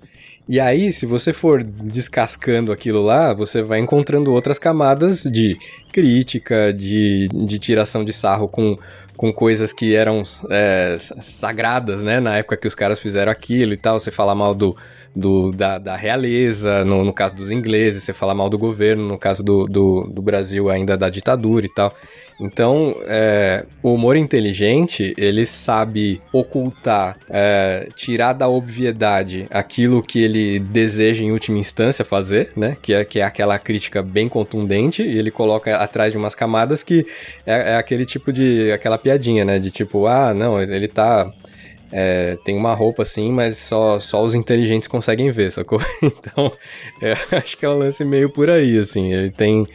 E 0.50 0.62
aí, 0.62 0.94
se 0.94 1.06
você 1.06 1.34
for 1.34 1.62
descascando 1.62 2.72
aquilo 2.72 3.02
lá, 3.02 3.34
você 3.34 3.62
vai 3.62 3.80
encontrando 3.80 4.34
outras 4.34 4.58
camadas 4.58 5.24
de 5.24 5.58
crítica, 5.92 6.72
de, 6.72 7.28
de 7.28 7.60
tiração 7.60 8.06
de 8.06 8.14
sarro 8.14 8.48
com, 8.48 8.78
com 9.18 9.34
coisas 9.34 9.74
que 9.74 9.94
eram 9.94 10.24
é, 10.50 10.96
sagradas, 11.00 12.02
né? 12.02 12.22
Na 12.22 12.38
época 12.38 12.56
que 12.56 12.68
os 12.68 12.76
caras 12.76 12.98
fizeram 12.98 13.30
aquilo 13.30 13.74
e 13.74 13.78
tal. 13.78 14.00
Você 14.00 14.10
fala 14.10 14.34
mal 14.34 14.56
do, 14.56 14.74
do, 15.14 15.52
da, 15.52 15.78
da 15.80 15.98
realeza, 15.98 16.86
no, 16.86 17.04
no 17.04 17.12
caso 17.12 17.36
dos 17.36 17.52
ingleses, 17.52 18.04
você 18.04 18.14
fala 18.14 18.34
mal 18.34 18.50
do 18.50 18.58
governo, 18.58 19.06
no 19.06 19.18
caso 19.18 19.44
do, 19.44 19.66
do, 19.66 20.10
do 20.14 20.22
Brasil 20.22 20.70
ainda 20.70 20.96
da 20.96 21.10
ditadura 21.10 21.66
e 21.66 21.70
tal. 21.70 21.94
Então, 22.40 22.96
é, 23.06 23.66
o 23.82 23.94
humor 23.94 24.16
inteligente, 24.16 25.14
ele 25.18 25.44
sabe 25.46 26.22
ocultar, 26.32 27.18
é, 27.30 27.88
tirar 27.96 28.34
da 28.34 28.48
obviedade 28.48 29.48
aquilo 29.50 30.04
que 30.04 30.22
ele 30.22 30.60
deseja 30.60 31.24
em 31.24 31.32
última 31.32 31.58
instância 31.58 32.06
fazer, 32.06 32.52
né? 32.56 32.78
Que 32.80 32.94
é, 32.94 33.04
que 33.04 33.20
é 33.20 33.24
aquela 33.24 33.58
crítica 33.58 34.04
bem 34.04 34.30
contundente, 34.30 35.02
e 35.02 35.18
ele 35.18 35.32
coloca 35.32 35.76
atrás 35.78 36.12
de 36.12 36.18
umas 36.18 36.36
camadas 36.36 36.84
que 36.84 37.08
é, 37.46 37.74
é 37.74 37.76
aquele 37.76 38.06
tipo 38.06 38.32
de. 38.32 38.72
aquela 38.72 39.00
piadinha, 39.00 39.44
né? 39.44 39.58
De 39.58 39.72
tipo, 39.72 40.06
ah, 40.06 40.32
não, 40.32 40.62
ele 40.62 40.88
tá. 40.88 41.32
é, 41.92 42.38
tem 42.46 42.56
uma 42.56 42.74
roupa 42.76 43.02
assim, 43.02 43.32
mas 43.32 43.58
só, 43.58 44.00
só 44.00 44.24
os 44.24 44.36
inteligentes 44.36 44.88
conseguem 44.88 45.32
ver, 45.32 45.52
sacou? 45.52 45.82
Então, 46.04 46.52
é, 47.02 47.14
acho 47.36 47.58
que 47.58 47.66
é 47.66 47.70
um 47.70 47.80
lance 47.80 48.06
meio 48.06 48.30
por 48.30 48.48
aí, 48.48 48.78
assim. 48.78 49.12
Ele 49.12 49.32
tem 49.32 49.66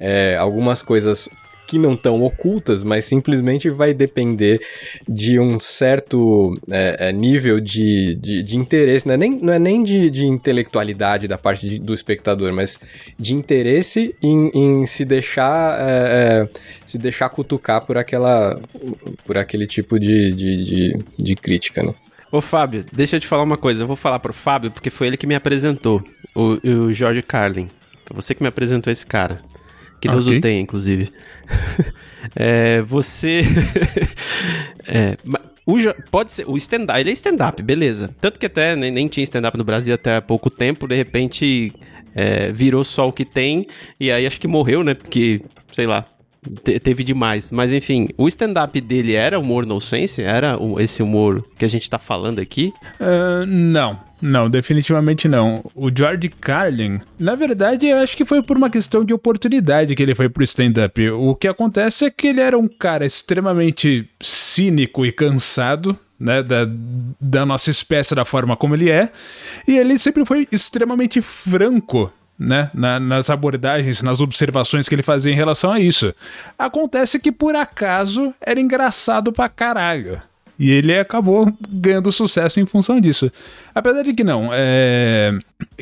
é, 0.00 0.36
algumas 0.38 0.80
coisas 0.80 1.28
que 1.66 1.78
não 1.78 1.94
estão 1.94 2.22
ocultas, 2.22 2.84
mas 2.84 3.04
simplesmente 3.04 3.68
vai 3.68 3.92
depender 3.92 4.60
de 5.08 5.38
um 5.38 5.58
certo 5.58 6.54
é, 6.70 7.08
é, 7.08 7.12
nível 7.12 7.60
de, 7.60 8.14
de, 8.14 8.42
de 8.42 8.56
interesse, 8.56 9.06
não 9.06 9.14
é 9.14 9.16
nem, 9.16 9.38
não 9.40 9.52
é 9.52 9.58
nem 9.58 9.82
de, 9.82 10.10
de 10.10 10.26
intelectualidade 10.26 11.26
da 11.26 11.36
parte 11.36 11.68
de- 11.68 11.78
do 11.78 11.92
espectador, 11.92 12.52
mas 12.52 12.78
de 13.18 13.34
interesse 13.34 14.14
em, 14.22 14.50
em 14.54 14.86
se 14.86 15.04
deixar 15.04 15.78
é, 15.80 16.42
é, 16.44 16.48
se 16.86 16.98
deixar 16.98 17.28
cutucar 17.28 17.84
por 17.84 17.98
aquela 17.98 18.58
por 19.24 19.36
aquele 19.36 19.66
tipo 19.66 19.98
de, 19.98 20.32
de, 20.32 20.98
de, 21.18 21.36
crítica, 21.36 21.82
né? 21.82 21.94
Ô, 22.30 22.40
Fábio, 22.40 22.84
deixa 22.92 23.16
eu 23.16 23.20
te 23.20 23.26
falar 23.26 23.42
uma 23.42 23.56
coisa. 23.56 23.82
Eu 23.82 23.86
vou 23.86 23.96
falar 23.96 24.18
pro 24.18 24.32
Fábio 24.32 24.70
porque 24.70 24.90
foi 24.90 25.06
ele 25.06 25.16
que 25.16 25.26
me 25.26 25.34
apresentou, 25.34 26.02
o, 26.34 26.58
o 26.68 26.94
Jorge 26.94 27.22
Carlin. 27.22 27.68
Foi 28.04 28.14
você 28.16 28.34
que 28.34 28.42
me 28.42 28.48
apresentou 28.48 28.92
esse 28.92 29.06
cara. 29.06 29.40
Que 30.00 30.08
Deus 30.08 30.26
okay. 30.26 30.38
o 30.38 30.40
tenha, 30.40 30.60
inclusive. 30.60 31.10
é, 32.36 32.82
você. 32.82 33.42
é, 34.88 35.16
o, 35.66 35.76
pode 36.10 36.32
ser, 36.32 36.48
o 36.48 36.56
stand-up, 36.56 37.00
ele 37.00 37.10
é 37.10 37.12
stand-up, 37.12 37.62
beleza. 37.62 38.14
Tanto 38.20 38.38
que 38.38 38.46
até 38.46 38.76
nem, 38.76 38.90
nem 38.90 39.08
tinha 39.08 39.24
stand-up 39.24 39.56
no 39.58 39.64
Brasil 39.64 39.94
até 39.94 40.16
há 40.16 40.22
pouco 40.22 40.48
tempo, 40.48 40.86
de 40.86 40.94
repente 40.94 41.72
é, 42.14 42.52
virou 42.52 42.84
só 42.84 43.08
o 43.08 43.12
que 43.12 43.24
tem, 43.24 43.66
e 43.98 44.10
aí 44.10 44.26
acho 44.26 44.40
que 44.40 44.46
morreu, 44.46 44.84
né? 44.84 44.94
Porque, 44.94 45.42
sei 45.72 45.86
lá, 45.86 46.06
te, 46.64 46.78
teve 46.78 47.02
demais. 47.02 47.50
Mas 47.50 47.72
enfim, 47.72 48.08
o 48.16 48.28
stand-up 48.28 48.80
dele 48.80 49.14
era 49.14 49.38
humor 49.38 49.66
no 49.66 49.80
sense? 49.80 50.22
Era 50.22 50.58
esse 50.78 51.02
humor 51.02 51.44
que 51.58 51.64
a 51.64 51.68
gente 51.68 51.88
tá 51.88 51.98
falando 51.98 52.38
aqui? 52.38 52.72
Uh, 53.00 53.46
não. 53.46 53.98
Não, 54.20 54.48
definitivamente 54.48 55.28
não. 55.28 55.62
O 55.74 55.90
George 55.94 56.30
Carlin, 56.40 57.00
na 57.18 57.34
verdade, 57.34 57.86
eu 57.86 57.98
acho 57.98 58.16
que 58.16 58.24
foi 58.24 58.42
por 58.42 58.56
uma 58.56 58.70
questão 58.70 59.04
de 59.04 59.12
oportunidade 59.12 59.94
que 59.94 60.02
ele 60.02 60.14
foi 60.14 60.28
pro 60.28 60.42
stand-up. 60.42 61.10
O 61.10 61.34
que 61.34 61.46
acontece 61.46 62.06
é 62.06 62.10
que 62.10 62.28
ele 62.28 62.40
era 62.40 62.56
um 62.56 62.66
cara 62.66 63.04
extremamente 63.04 64.08
cínico 64.20 65.04
e 65.04 65.12
cansado, 65.12 65.96
né, 66.18 66.42
da, 66.42 66.66
da 67.20 67.44
nossa 67.44 67.70
espécie, 67.70 68.14
da 68.14 68.24
forma 68.24 68.56
como 68.56 68.74
ele 68.74 68.90
é, 68.90 69.10
e 69.68 69.76
ele 69.76 69.98
sempre 69.98 70.24
foi 70.24 70.48
extremamente 70.50 71.20
franco 71.20 72.10
né, 72.38 72.70
na, 72.74 73.00
nas 73.00 73.30
abordagens, 73.30 74.02
nas 74.02 74.20
observações 74.20 74.88
que 74.88 74.94
ele 74.94 75.02
fazia 75.02 75.32
em 75.32 75.36
relação 75.36 75.72
a 75.72 75.80
isso. 75.80 76.14
Acontece 76.58 77.18
que 77.18 77.32
por 77.32 77.54
acaso 77.54 78.34
era 78.40 78.60
engraçado 78.60 79.32
pra 79.32 79.48
caralho. 79.48 80.20
E 80.58 80.70
ele 80.70 80.98
acabou 80.98 81.52
ganhando 81.68 82.10
sucesso 82.10 82.58
em 82.60 82.66
função 82.66 82.98
disso. 83.00 83.30
Apesar 83.74 84.02
de 84.02 84.14
que 84.14 84.24
não, 84.24 84.48
é... 84.52 85.38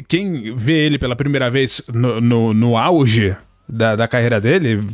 quem 0.09 0.55
vê 0.57 0.85
ele 0.87 0.99
pela 0.99 1.15
primeira 1.15 1.49
vez 1.49 1.83
no, 1.93 2.21
no, 2.21 2.55
no 2.55 2.77
auge 2.77 3.37
da, 3.69 3.95
da 3.95 4.09
carreira 4.09 4.41
dele 4.41 4.85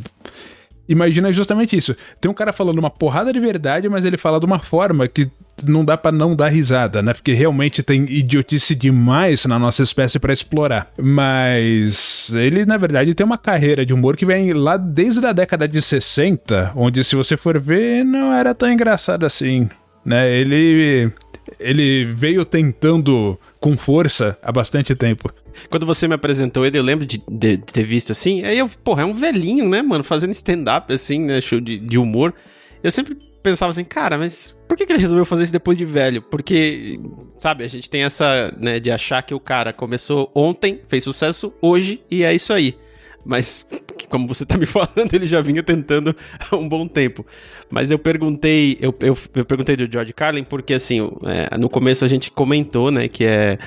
imagina 0.91 1.33
justamente 1.33 1.77
isso. 1.77 1.97
Tem 2.21 2.31
um 2.31 2.35
cara 2.35 2.53
falando 2.53 2.79
uma 2.79 2.91
porrada 2.91 3.33
de 3.33 3.39
verdade, 3.39 3.89
mas 3.89 4.05
ele 4.05 4.19
fala 4.19 4.41
de 4.41 4.47
uma 4.47 4.59
forma 4.59 5.07
que 5.07 5.31
não 5.65 5.85
dá 5.85 5.97
para 5.97 6.11
não 6.11 6.35
dar 6.35 6.49
risada, 6.49 7.01
né? 7.01 7.15
Porque 7.15 7.33
realmente 7.33 7.83
tem 7.83 8.05
idiotice 8.11 8.75
demais 8.75 9.45
na 9.45 9.59
nossa 9.59 9.83
espécie 9.83 10.19
para 10.19 10.33
explorar. 10.33 10.91
Mas 10.99 12.33
ele, 12.35 12.67
na 12.67 12.77
verdade, 12.77 13.15
tem 13.15 13.25
uma 13.25 13.39
carreira 13.39 13.87
de 13.87 13.95
humor 13.95 14.17
que 14.17 14.27
vem 14.27 14.53
lá 14.53 14.77
desde 14.77 15.25
a 15.25 15.33
década 15.33 15.69
de 15.69 15.81
60, 15.81 16.73
onde 16.75 17.05
se 17.05 17.15
você 17.15 17.37
for 17.37 17.59
ver, 17.59 18.05
não 18.05 18.33
era 18.33 18.55
tão 18.55 18.71
engraçado 18.71 19.25
assim, 19.25 19.69
né? 20.05 20.31
Ele 20.35 21.13
ele 21.59 22.05
veio 22.07 22.45
tentando 22.45 23.39
com 23.59 23.77
força 23.77 24.39
há 24.43 24.53
bastante 24.53 24.95
tempo. 24.95 25.31
Quando 25.69 25.87
você 25.87 26.07
me 26.07 26.15
apresentou 26.15 26.65
ele, 26.65 26.79
eu 26.79 26.83
lembro 26.83 27.07
de, 27.07 27.23
de, 27.29 27.57
de 27.57 27.65
ter 27.65 27.85
visto 27.85 28.13
assim. 28.13 28.45
Aí 28.45 28.59
eu, 28.59 28.69
porra, 28.69 29.03
é 29.03 29.05
um 29.05 29.15
velhinho, 29.15 29.69
né, 29.69 29.83
mano? 29.83 30.05
Fazendo 30.05 30.33
stand-up, 30.33 30.93
assim, 30.93 31.21
né? 31.21 31.41
Show 31.41 31.61
de, 31.61 31.79
de 31.79 31.99
humor. 31.99 32.35
Eu 32.83 32.91
sempre 32.91 33.17
pensava 33.43 33.71
assim, 33.71 33.85
cara, 33.85 34.19
mas 34.19 34.59
por 34.69 34.77
que, 34.77 34.87
que 34.87 34.93
ele 34.93 35.01
resolveu 35.01 35.25
fazer 35.25 35.45
isso 35.45 35.53
depois 35.53 35.77
de 35.77 35.85
velho? 35.85 36.23
Porque, 36.23 37.01
sabe, 37.31 37.65
a 37.65 37.69
gente 37.69 37.89
tem 37.89 38.05
essa, 38.05 38.55
né, 38.59 38.79
de 38.79 38.91
achar 38.91 39.23
que 39.23 39.35
o 39.35 39.41
cara 39.41 39.73
começou 39.73 40.31
ontem, 40.35 40.81
fez 40.89 41.05
sucesso 41.05 41.53
hoje 41.61 42.03
e 42.11 42.23
é 42.23 42.35
isso 42.35 42.53
aí. 42.53 42.77
Mas, 43.25 43.67
como 44.09 44.27
você 44.27 44.47
tá 44.47 44.57
me 44.57 44.65
falando, 44.67 45.13
ele 45.13 45.27
já 45.27 45.41
vinha 45.41 45.63
tentando 45.63 46.15
há 46.51 46.57
um 46.57 46.69
bom 46.69 46.87
tempo. 46.87 47.25
Mas 47.69 47.91
eu 47.91 47.99
perguntei, 47.99 48.79
eu, 48.81 48.95
eu, 49.01 49.17
eu 49.35 49.45
perguntei 49.45 49.77
do 49.77 49.91
George 49.91 50.13
Carlin 50.13 50.45
porque, 50.45 50.75
assim, 50.75 51.01
é, 51.25 51.57
no 51.59 51.69
começo 51.69 52.05
a 52.05 52.09
gente 52.09 52.31
comentou, 52.31 52.91
né, 52.91 53.09
que 53.09 53.25
é 53.25 53.59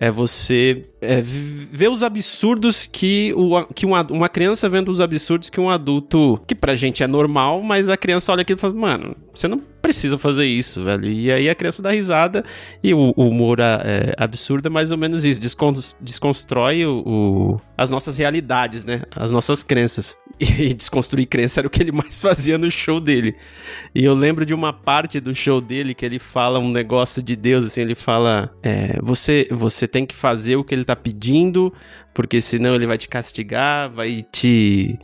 é 0.00 0.10
você 0.10 0.84
é, 1.00 1.20
ver 1.20 1.88
os 1.88 2.02
absurdos 2.02 2.86
que, 2.86 3.32
o, 3.36 3.64
que 3.74 3.84
uma, 3.84 4.06
uma 4.10 4.28
criança 4.28 4.68
vendo 4.68 4.90
os 4.90 5.00
absurdos 5.00 5.50
que 5.50 5.60
um 5.60 5.68
adulto, 5.68 6.40
que 6.46 6.54
pra 6.54 6.76
gente 6.76 7.02
é 7.02 7.06
normal, 7.06 7.62
mas 7.62 7.88
a 7.88 7.96
criança 7.96 8.30
olha 8.32 8.42
aquilo 8.42 8.58
e 8.58 8.60
fala, 8.60 8.74
mano, 8.74 9.16
você 9.34 9.48
não 9.48 9.60
precisa 9.80 10.18
fazer 10.18 10.46
isso, 10.46 10.84
velho. 10.84 11.06
E 11.06 11.30
aí 11.30 11.48
a 11.48 11.54
criança 11.54 11.82
dá 11.82 11.90
risada 11.90 12.44
e 12.82 12.92
o, 12.92 13.12
o 13.16 13.28
humor 13.28 13.58
é, 13.60 14.12
absurdo 14.16 14.66
é 14.66 14.70
mais 14.70 14.90
ou 14.90 14.98
menos 14.98 15.24
isso, 15.24 15.40
desconstrói 16.00 16.84
o, 16.84 17.02
o, 17.06 17.60
as 17.76 17.90
nossas 17.90 18.16
realidades, 18.18 18.84
né? 18.84 19.02
As 19.14 19.32
nossas 19.32 19.62
crenças. 19.62 20.16
E, 20.40 20.68
e 20.68 20.72
desconstruir 20.74 21.26
crença 21.26 21.58
era 21.58 21.66
o 21.66 21.70
que 21.70 21.82
ele 21.82 21.90
mais 21.90 22.20
fazia 22.20 22.56
no 22.56 22.70
show 22.70 23.00
dele. 23.00 23.34
E 23.92 24.04
eu 24.04 24.14
lembro 24.14 24.46
de 24.46 24.54
uma 24.54 24.72
parte 24.72 25.18
do 25.18 25.34
show 25.34 25.60
dele 25.60 25.94
que 25.94 26.06
ele 26.06 26.20
fala 26.20 26.60
um 26.60 26.70
negócio 26.70 27.20
de 27.20 27.34
Deus, 27.34 27.64
assim, 27.64 27.80
ele 27.80 27.96
fala: 27.96 28.48
é, 28.62 29.00
você, 29.02 29.48
você 29.50 29.88
tem 29.88 30.06
que 30.06 30.14
fazer 30.14 30.54
o 30.54 30.62
que 30.62 30.72
ele 30.72 30.84
tá 30.84 30.94
pedindo, 30.94 31.74
porque 32.14 32.40
senão 32.40 32.76
ele 32.76 32.86
vai 32.86 32.96
te 32.96 33.08
castigar, 33.08 33.90
vai 33.90 34.22
te. 34.30 34.96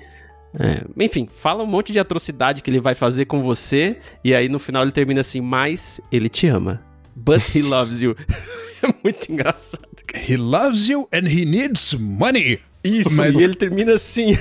É, 0.59 0.85
enfim, 1.05 1.29
fala 1.37 1.63
um 1.63 1.67
monte 1.67 1.93
de 1.93 1.99
atrocidade 1.99 2.63
que 2.63 2.71
ele 2.71 2.81
vai 2.81 2.95
fazer 2.95 3.25
com 3.25 3.43
você, 3.43 3.99
e 4.23 4.35
aí 4.35 4.49
no 4.49 4.59
final 4.59 4.83
ele 4.83 4.93
termina 4.93 5.21
assim: 5.21 5.41
Mas 5.41 6.01
ele 6.13 6.29
te 6.29 6.47
ama. 6.47 6.81
But 7.17 7.55
he 7.55 7.63
loves 7.63 8.01
you. 8.01 8.17
é 8.83 8.95
muito 9.03 9.33
engraçado. 9.33 9.83
He 10.29 10.37
loves 10.37 10.89
you 10.89 11.09
and 11.13 11.29
he 11.29 11.45
needs 11.45 11.95
money. 11.95 12.61
Isso, 12.85 13.17
Mas... 13.17 13.35
e 13.35 13.43
ele 13.43 13.55
termina 13.55 13.95
assim. 13.95 14.37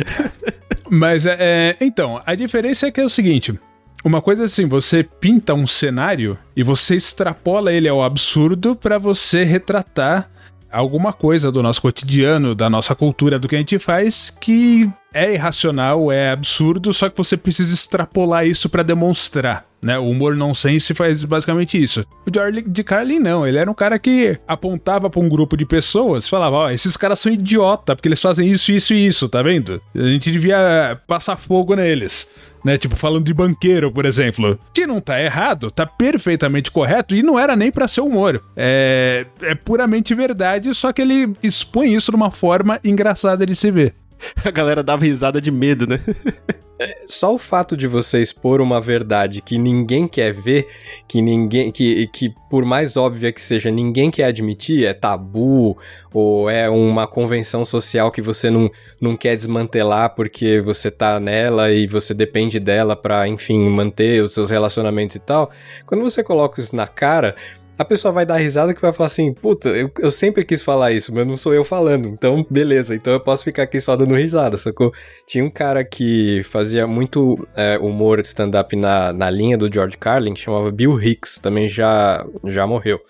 Mas 0.88 1.26
é, 1.26 1.36
é, 1.38 1.76
então, 1.80 2.22
a 2.24 2.34
diferença 2.34 2.86
é 2.86 2.90
que 2.90 3.00
é 3.00 3.04
o 3.04 3.08
seguinte: 3.08 3.58
uma 4.04 4.22
coisa 4.22 4.44
assim, 4.44 4.66
você 4.66 5.02
pinta 5.02 5.52
um 5.52 5.66
cenário 5.66 6.38
e 6.54 6.62
você 6.62 6.94
extrapola 6.94 7.72
ele 7.72 7.88
ao 7.88 8.02
absurdo 8.02 8.76
para 8.76 8.98
você 8.98 9.42
retratar 9.42 10.30
alguma 10.70 11.12
coisa 11.12 11.50
do 11.50 11.62
nosso 11.62 11.80
cotidiano, 11.80 12.54
da 12.54 12.68
nossa 12.68 12.94
cultura, 12.94 13.38
do 13.38 13.48
que 13.48 13.56
a 13.56 13.58
gente 13.58 13.78
faz 13.78 14.30
que 14.30 14.90
é 15.12 15.32
irracional, 15.32 16.12
é 16.12 16.30
absurdo, 16.30 16.92
só 16.92 17.08
que 17.08 17.16
você 17.16 17.36
precisa 17.36 17.72
extrapolar 17.72 18.46
isso 18.46 18.68
para 18.68 18.82
demonstrar. 18.82 19.64
Né? 19.80 19.98
O 19.98 20.10
humor 20.10 20.36
nonsense 20.36 20.92
faz 20.92 21.24
basicamente 21.24 21.80
isso. 21.80 22.04
O 22.26 22.30
George 22.32 22.62
de 22.62 22.84
Carlin 22.84 23.18
não, 23.18 23.46
ele 23.46 23.56
era 23.56 23.70
um 23.70 23.74
cara 23.74 23.98
que 23.98 24.38
apontava 24.46 25.08
para 25.08 25.20
um 25.20 25.28
grupo 25.28 25.56
de 25.56 25.64
pessoas, 25.64 26.28
falava, 26.28 26.56
ó, 26.56 26.70
esses 26.70 26.96
caras 26.96 27.20
são 27.20 27.32
idiota 27.32 27.94
porque 27.94 28.08
eles 28.08 28.20
fazem 28.20 28.46
isso, 28.48 28.72
isso 28.72 28.92
e 28.92 29.06
isso, 29.06 29.28
tá 29.28 29.42
vendo? 29.42 29.80
A 29.94 30.08
gente 30.08 30.30
devia 30.30 31.00
passar 31.06 31.36
fogo 31.36 31.74
neles. 31.74 32.28
Né, 32.66 32.76
tipo, 32.76 32.96
falando 32.96 33.24
de 33.24 33.32
banqueiro, 33.32 33.92
por 33.92 34.04
exemplo. 34.04 34.58
Que 34.74 34.88
não 34.88 35.00
tá 35.00 35.22
errado, 35.22 35.70
tá 35.70 35.86
perfeitamente 35.86 36.68
correto 36.68 37.14
e 37.14 37.22
não 37.22 37.38
era 37.38 37.54
nem 37.54 37.70
para 37.70 37.86
ser 37.86 38.00
humor. 38.00 38.42
É, 38.56 39.24
é 39.40 39.54
puramente 39.54 40.12
verdade, 40.16 40.74
só 40.74 40.92
que 40.92 41.00
ele 41.00 41.32
expõe 41.44 41.94
isso 41.94 42.10
de 42.10 42.16
uma 42.16 42.32
forma 42.32 42.80
engraçada 42.82 43.46
de 43.46 43.54
se 43.54 43.70
ver. 43.70 43.94
A 44.44 44.50
galera 44.50 44.82
dava 44.82 45.04
risada 45.04 45.40
de 45.40 45.50
medo, 45.50 45.86
né? 45.86 46.00
É, 46.78 46.94
só 47.06 47.34
o 47.34 47.38
fato 47.38 47.74
de 47.74 47.86
você 47.86 48.20
expor 48.20 48.60
uma 48.60 48.82
verdade 48.82 49.40
que 49.40 49.56
ninguém 49.56 50.06
quer 50.06 50.34
ver, 50.34 50.68
que 51.08 51.22
ninguém, 51.22 51.72
que, 51.72 52.06
que 52.08 52.34
por 52.50 52.66
mais 52.66 52.98
óbvia 52.98 53.32
que 53.32 53.40
seja, 53.40 53.70
ninguém 53.70 54.10
quer 54.10 54.24
admitir, 54.24 54.84
é 54.84 54.92
tabu, 54.92 55.78
ou 56.12 56.50
é 56.50 56.68
uma 56.68 57.06
convenção 57.06 57.64
social 57.64 58.10
que 58.10 58.20
você 58.20 58.50
não, 58.50 58.70
não 59.00 59.16
quer 59.16 59.34
desmantelar 59.36 60.14
porque 60.14 60.60
você 60.60 60.90
tá 60.90 61.18
nela 61.18 61.70
e 61.72 61.86
você 61.86 62.12
depende 62.12 62.60
dela 62.60 62.94
para, 62.94 63.26
enfim, 63.26 63.70
manter 63.70 64.22
os 64.22 64.34
seus 64.34 64.50
relacionamentos 64.50 65.16
e 65.16 65.20
tal. 65.20 65.50
Quando 65.86 66.02
você 66.02 66.22
coloca 66.22 66.60
isso 66.60 66.76
na 66.76 66.86
cara, 66.86 67.34
a 67.78 67.84
pessoa 67.84 68.12
vai 68.12 68.24
dar 68.24 68.36
risada 68.36 68.72
que 68.72 68.80
vai 68.80 68.92
falar 68.92 69.06
assim, 69.06 69.32
puta, 69.34 69.68
eu, 69.68 69.90
eu 69.98 70.10
sempre 70.10 70.44
quis 70.44 70.62
falar 70.62 70.92
isso, 70.92 71.14
mas 71.14 71.26
não 71.26 71.36
sou 71.36 71.52
eu 71.54 71.64
falando, 71.64 72.08
então 72.08 72.44
beleza, 72.48 72.94
então 72.94 73.12
eu 73.12 73.20
posso 73.20 73.44
ficar 73.44 73.64
aqui 73.64 73.80
só 73.80 73.94
dando 73.96 74.14
risada, 74.14 74.56
sacou? 74.56 74.92
Tinha 75.26 75.44
um 75.44 75.50
cara 75.50 75.84
que 75.84 76.42
fazia 76.44 76.86
muito 76.86 77.46
é, 77.54 77.78
humor 77.78 78.20
stand-up 78.20 78.74
na, 78.74 79.12
na 79.12 79.28
linha 79.28 79.58
do 79.58 79.72
George 79.72 79.98
Carlin, 79.98 80.34
que 80.34 80.40
chamava 80.40 80.70
Bill 80.70 81.00
Hicks, 81.00 81.38
também 81.38 81.68
já, 81.68 82.24
já 82.44 82.66
morreu. 82.66 83.00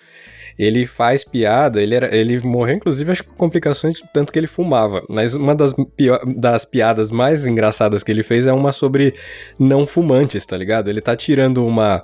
Ele 0.59 0.87
faz 0.87 1.23
piada, 1.23 1.83
ele, 1.83 1.95
era, 1.95 2.17
ele 2.17 2.41
morreu 2.41 2.77
inclusive 2.77 3.13
acho 3.13 3.23
que 3.23 3.29
com 3.29 3.37
complicações 3.37 4.01
tanto 4.13 4.33
que 4.33 4.39
ele 4.39 4.47
fumava, 4.47 5.03
mas 5.09 5.35
uma 5.35 5.55
das, 5.55 5.75
pior, 5.95 6.19
das 6.27 6.65
piadas 6.65 7.11
mais 7.11 7.47
engraçadas 7.47 8.03
que 8.03 8.11
ele 8.11 8.23
fez 8.23 8.47
é 8.47 8.53
uma 8.53 8.73
sobre 8.73 9.15
não 9.59 9.87
fumantes, 9.87 10.47
tá 10.47 10.57
ligado? 10.57 10.89
Ele 10.89 11.03
tá 11.03 11.15
tirando 11.15 11.65
uma 11.65 12.03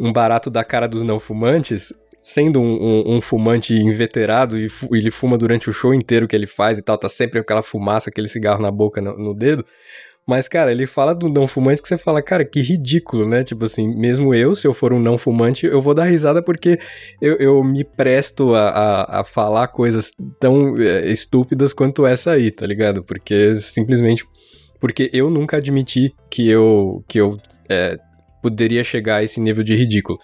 um 0.00 0.12
barato 0.12 0.50
da 0.50 0.64
cara 0.64 0.86
dos 0.86 1.02
não 1.02 1.18
fumantes, 1.18 1.92
sendo 2.20 2.60
um, 2.60 2.82
um, 2.82 3.16
um 3.16 3.20
fumante 3.20 3.74
inveterado 3.74 4.58
e 4.58 4.68
fu 4.68 4.94
ele 4.94 5.10
fuma 5.10 5.38
durante 5.38 5.70
o 5.70 5.72
show 5.72 5.94
inteiro 5.94 6.28
que 6.28 6.36
ele 6.36 6.46
faz 6.46 6.78
e 6.78 6.82
tal, 6.82 6.98
tá 6.98 7.08
sempre 7.08 7.38
aquela 7.38 7.62
fumaça, 7.62 8.10
aquele 8.10 8.28
cigarro 8.28 8.62
na 8.62 8.70
boca, 8.70 9.00
no, 9.00 9.16
no 9.16 9.34
dedo. 9.34 9.64
Mas, 10.28 10.46
cara, 10.46 10.70
ele 10.70 10.86
fala 10.86 11.14
do 11.14 11.26
não 11.26 11.48
fumante 11.48 11.80
que 11.80 11.88
você 11.88 11.96
fala, 11.96 12.20
cara, 12.20 12.44
que 12.44 12.60
ridículo, 12.60 13.26
né? 13.26 13.42
Tipo 13.42 13.64
assim, 13.64 13.96
mesmo 13.96 14.34
eu, 14.34 14.54
se 14.54 14.66
eu 14.66 14.74
for 14.74 14.92
um 14.92 15.00
não 15.00 15.16
fumante, 15.16 15.64
eu 15.64 15.80
vou 15.80 15.94
dar 15.94 16.04
risada 16.04 16.42
porque 16.42 16.78
eu, 17.18 17.36
eu 17.36 17.64
me 17.64 17.82
presto 17.82 18.54
a, 18.54 18.68
a, 18.68 19.20
a 19.20 19.24
falar 19.24 19.68
coisas 19.68 20.12
tão 20.38 20.76
é, 20.78 21.06
estúpidas 21.10 21.72
quanto 21.72 22.06
essa 22.06 22.32
aí, 22.32 22.50
tá 22.50 22.66
ligado? 22.66 23.02
Porque 23.02 23.54
simplesmente. 23.54 24.22
Porque 24.78 25.08
eu 25.14 25.30
nunca 25.30 25.56
admiti 25.56 26.14
que 26.28 26.46
eu, 26.46 27.02
que 27.08 27.18
eu 27.18 27.38
é, 27.66 27.98
poderia 28.50 28.82
chegar 28.82 29.16
a 29.16 29.22
esse 29.22 29.40
nível 29.40 29.62
de 29.62 29.74
ridículo. 29.74 30.18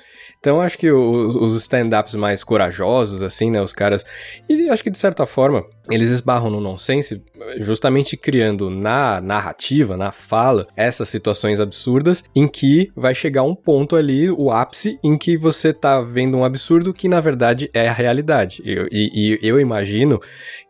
Então 0.45 0.61
acho 0.61 0.77
que 0.77 0.91
os, 0.93 1.57
stand-ups 1.57 2.15
mais 2.15 2.45
corajosos, 2.45 3.23
assim, 3.23 3.51
né? 3.51 3.63
Os 3.63 3.73
caras. 3.73 4.05
E 4.47 4.69
acho 4.69 4.83
que 4.83 4.91
de 4.91 4.99
certa 4.99 5.25
forma 5.25 5.65
eles 5.91 6.11
esbarram 6.11 6.51
no 6.51 6.61
nonsense, 6.61 7.25
justamente 7.59 8.15
criando 8.15 8.69
na 8.69 9.23
narrativa, 9.23 9.97
na 9.97 10.13
fala, 10.13 10.67
essas 10.77 11.09
situações 11.09 11.61
absurdas 11.61 12.25
em 12.37 12.47
que 12.47 12.91
vai 12.95 13.15
chegar 13.15 13.43
um 13.43 13.55
ponto 13.55 13.97
ali, 13.97 14.31
o 14.31 14.51
ápice, 14.51 14.99
em 15.03 15.17
que 15.17 15.35
você 15.37 15.73
tá 15.73 16.03
vendo 16.03 16.37
um 16.37 16.45
absurdo 16.45 16.93
que 16.93 17.09
na 17.09 17.21
verdade 17.21 17.71
é 17.73 17.89
a 17.89 17.93
realidade. 17.93 18.63
E, 18.67 19.11
e 19.15 19.39
eu 19.43 19.59
imagino 19.59 20.21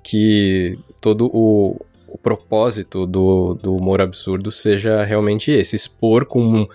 que 0.04 0.78
todo 1.00 1.28
o, 1.34 1.84
o 2.06 2.18
propósito 2.18 3.08
do, 3.08 3.54
do 3.54 3.74
humor 3.74 4.00
absurdo 4.00 4.52
seja 4.52 5.02
realmente 5.02 5.50
esse: 5.50 5.74
expor 5.74 6.26
com, 6.26 6.68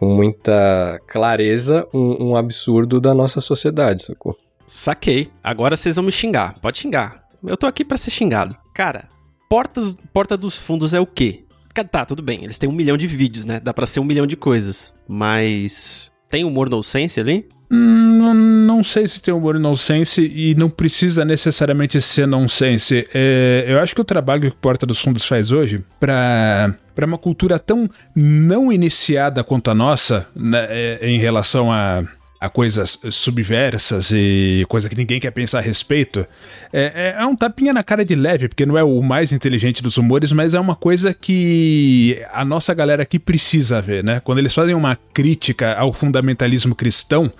com 0.00 0.06
muita 0.06 0.98
clareza 1.06 1.86
um, 1.92 2.30
um 2.30 2.36
absurdo 2.36 2.98
da 2.98 3.12
nossa 3.12 3.38
sociedade, 3.38 4.06
sacou? 4.06 4.34
Saquei. 4.66 5.30
Agora 5.44 5.76
vocês 5.76 5.96
vão 5.96 6.06
me 6.06 6.10
xingar. 6.10 6.58
Pode 6.58 6.78
xingar. 6.78 7.22
Eu 7.44 7.54
tô 7.54 7.66
aqui 7.66 7.84
para 7.84 7.98
ser 7.98 8.10
xingado. 8.10 8.56
Cara, 8.72 9.06
portas, 9.46 9.98
Porta 10.10 10.38
dos 10.38 10.56
Fundos 10.56 10.94
é 10.94 11.00
o 11.00 11.06
quê? 11.06 11.44
Tá, 11.90 12.06
tudo 12.06 12.22
bem. 12.22 12.42
Eles 12.42 12.58
têm 12.58 12.68
um 12.68 12.72
milhão 12.72 12.96
de 12.96 13.06
vídeos, 13.06 13.44
né? 13.44 13.60
Dá 13.60 13.74
pra 13.74 13.86
ser 13.86 14.00
um 14.00 14.04
milhão 14.04 14.26
de 14.26 14.36
coisas. 14.36 14.94
Mas. 15.06 16.12
Tem 16.30 16.44
humor 16.44 16.70
nonsense 16.70 17.20
ali? 17.20 17.44
Hum, 17.70 18.18
não, 18.18 18.34
não 18.34 18.84
sei 18.84 19.06
se 19.06 19.20
tem 19.20 19.34
humor 19.34 19.58
nonsense 19.58 20.22
e 20.22 20.54
não 20.54 20.70
precisa 20.70 21.24
necessariamente 21.24 22.00
ser 22.00 22.26
nonsense. 22.26 23.06
É, 23.12 23.64
eu 23.68 23.80
acho 23.80 23.94
que 23.94 24.00
o 24.00 24.04
trabalho 24.04 24.42
que 24.42 24.46
o 24.48 24.54
Porta 24.54 24.86
dos 24.86 25.00
Fundos 25.00 25.24
faz 25.24 25.50
hoje 25.50 25.84
para 25.98 26.74
para 26.94 27.06
uma 27.06 27.16
cultura 27.16 27.58
tão 27.58 27.88
não 28.14 28.70
iniciada 28.70 29.42
quanto 29.42 29.70
a 29.70 29.74
nossa 29.74 30.26
né, 30.36 30.66
é, 30.68 30.98
em 31.02 31.18
relação 31.18 31.72
a 31.72 32.04
a 32.40 32.48
coisas 32.48 32.98
subversas 33.10 34.10
e 34.12 34.64
coisa 34.66 34.88
que 34.88 34.96
ninguém 34.96 35.20
quer 35.20 35.30
pensar 35.30 35.58
a 35.58 35.60
respeito, 35.60 36.26
é, 36.72 37.14
é, 37.18 37.22
é, 37.22 37.26
um 37.26 37.36
tapinha 37.36 37.70
na 37.70 37.84
cara 37.84 38.02
de 38.02 38.14
leve, 38.14 38.48
porque 38.48 38.64
não 38.64 38.78
é 38.78 38.82
o 38.82 39.02
mais 39.02 39.30
inteligente 39.30 39.82
dos 39.82 39.98
humores, 39.98 40.32
mas 40.32 40.54
é 40.54 40.60
uma 40.60 40.74
coisa 40.74 41.12
que 41.12 42.18
a 42.32 42.42
nossa 42.42 42.72
galera 42.72 43.02
aqui 43.02 43.18
precisa 43.18 43.82
ver, 43.82 44.02
né? 44.02 44.20
Quando 44.24 44.38
eles 44.38 44.54
fazem 44.54 44.74
uma 44.74 44.96
crítica 45.12 45.74
ao 45.74 45.92
fundamentalismo 45.92 46.74
cristão, 46.74 47.30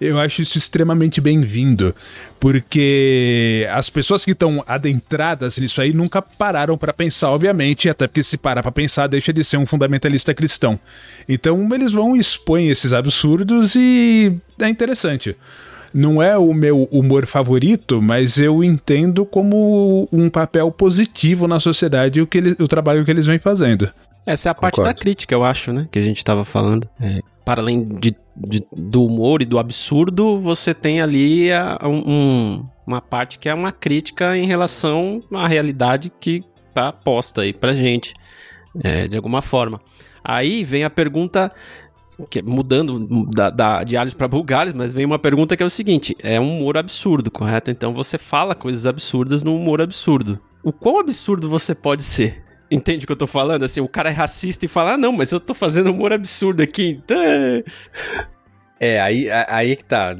eu 0.00 0.18
acho 0.18 0.40
isso 0.40 0.56
extremamente 0.56 1.20
bem-vindo, 1.20 1.94
porque 2.46 3.66
as 3.72 3.90
pessoas 3.90 4.24
que 4.24 4.30
estão 4.30 4.62
adentradas 4.68 5.58
nisso 5.58 5.80
aí 5.80 5.92
nunca 5.92 6.22
pararam 6.22 6.78
para 6.78 6.92
pensar, 6.92 7.30
obviamente, 7.30 7.88
até 7.88 8.06
porque 8.06 8.22
se 8.22 8.36
parar 8.36 8.62
para 8.62 8.70
pensar 8.70 9.08
deixa 9.08 9.32
de 9.32 9.42
ser 9.42 9.56
um 9.56 9.66
fundamentalista 9.66 10.32
cristão. 10.32 10.78
Então 11.28 11.68
eles 11.74 11.90
vão 11.90 12.14
expõem 12.14 12.68
esses 12.68 12.92
absurdos 12.92 13.74
e 13.74 14.32
é 14.60 14.68
interessante. 14.68 15.34
Não 15.92 16.22
é 16.22 16.38
o 16.38 16.54
meu 16.54 16.84
humor 16.84 17.26
favorito, 17.26 18.00
mas 18.00 18.38
eu 18.38 18.62
entendo 18.62 19.26
como 19.26 20.08
um 20.12 20.30
papel 20.30 20.70
positivo 20.70 21.48
na 21.48 21.58
sociedade 21.58 22.20
o, 22.20 22.28
que 22.28 22.38
ele, 22.38 22.56
o 22.60 22.68
trabalho 22.68 23.04
que 23.04 23.10
eles 23.10 23.26
vêm 23.26 23.40
fazendo. 23.40 23.90
Essa 24.26 24.48
é 24.48 24.50
a 24.50 24.54
parte 24.54 24.82
da 24.82 24.92
crítica, 24.92 25.32
eu 25.32 25.44
acho, 25.44 25.72
né? 25.72 25.88
Que 25.90 26.00
a 26.00 26.02
gente 26.02 26.16
estava 26.16 26.44
falando. 26.44 26.88
É, 27.00 27.20
para 27.44 27.62
além 27.62 27.84
de, 27.84 28.12
de, 28.36 28.66
do 28.76 29.04
humor 29.04 29.40
e 29.40 29.44
do 29.44 29.56
absurdo, 29.56 30.40
você 30.40 30.74
tem 30.74 31.00
ali 31.00 31.52
a, 31.52 31.78
um, 31.84 32.66
uma 32.84 33.00
parte 33.00 33.38
que 33.38 33.48
é 33.48 33.54
uma 33.54 33.70
crítica 33.70 34.36
em 34.36 34.44
relação 34.44 35.22
à 35.32 35.46
realidade 35.46 36.10
que 36.20 36.42
tá 36.74 36.92
posta 36.92 37.42
aí 37.42 37.52
pra 37.52 37.72
gente, 37.72 38.14
é, 38.82 39.06
de 39.06 39.16
alguma 39.16 39.40
forma. 39.40 39.80
Aí 40.24 40.64
vem 40.64 40.82
a 40.82 40.90
pergunta, 40.90 41.52
que, 42.28 42.42
mudando 42.42 43.26
da, 43.30 43.48
da, 43.48 43.84
de 43.84 43.96
alhos 43.96 44.12
para 44.12 44.26
bulgares, 44.26 44.74
mas 44.74 44.92
vem 44.92 45.04
uma 45.04 45.20
pergunta 45.20 45.56
que 45.56 45.62
é 45.62 45.66
o 45.66 45.70
seguinte: 45.70 46.16
é 46.20 46.40
um 46.40 46.58
humor 46.58 46.76
absurdo, 46.76 47.30
correto? 47.30 47.70
Então 47.70 47.94
você 47.94 48.18
fala 48.18 48.56
coisas 48.56 48.86
absurdas 48.86 49.44
no 49.44 49.54
humor 49.54 49.80
absurdo. 49.80 50.40
O 50.64 50.72
quão 50.72 50.98
absurdo 50.98 51.48
você 51.48 51.76
pode 51.76 52.02
ser? 52.02 52.45
Entende 52.70 53.04
o 53.04 53.06
que 53.06 53.12
eu 53.12 53.16
tô 53.16 53.26
falando? 53.26 53.64
Assim, 53.64 53.80
o 53.80 53.88
cara 53.88 54.10
é 54.10 54.12
racista 54.12 54.64
e 54.64 54.68
fala, 54.68 54.94
ah, 54.94 54.96
não, 54.96 55.12
mas 55.12 55.30
eu 55.30 55.38
tô 55.38 55.54
fazendo 55.54 55.90
humor 55.90 56.12
absurdo 56.12 56.62
aqui, 56.62 57.00
então... 57.04 57.16
É. 58.78 59.00
aí, 59.00 59.28
aí 59.30 59.76
que 59.76 59.84
tá. 59.84 60.14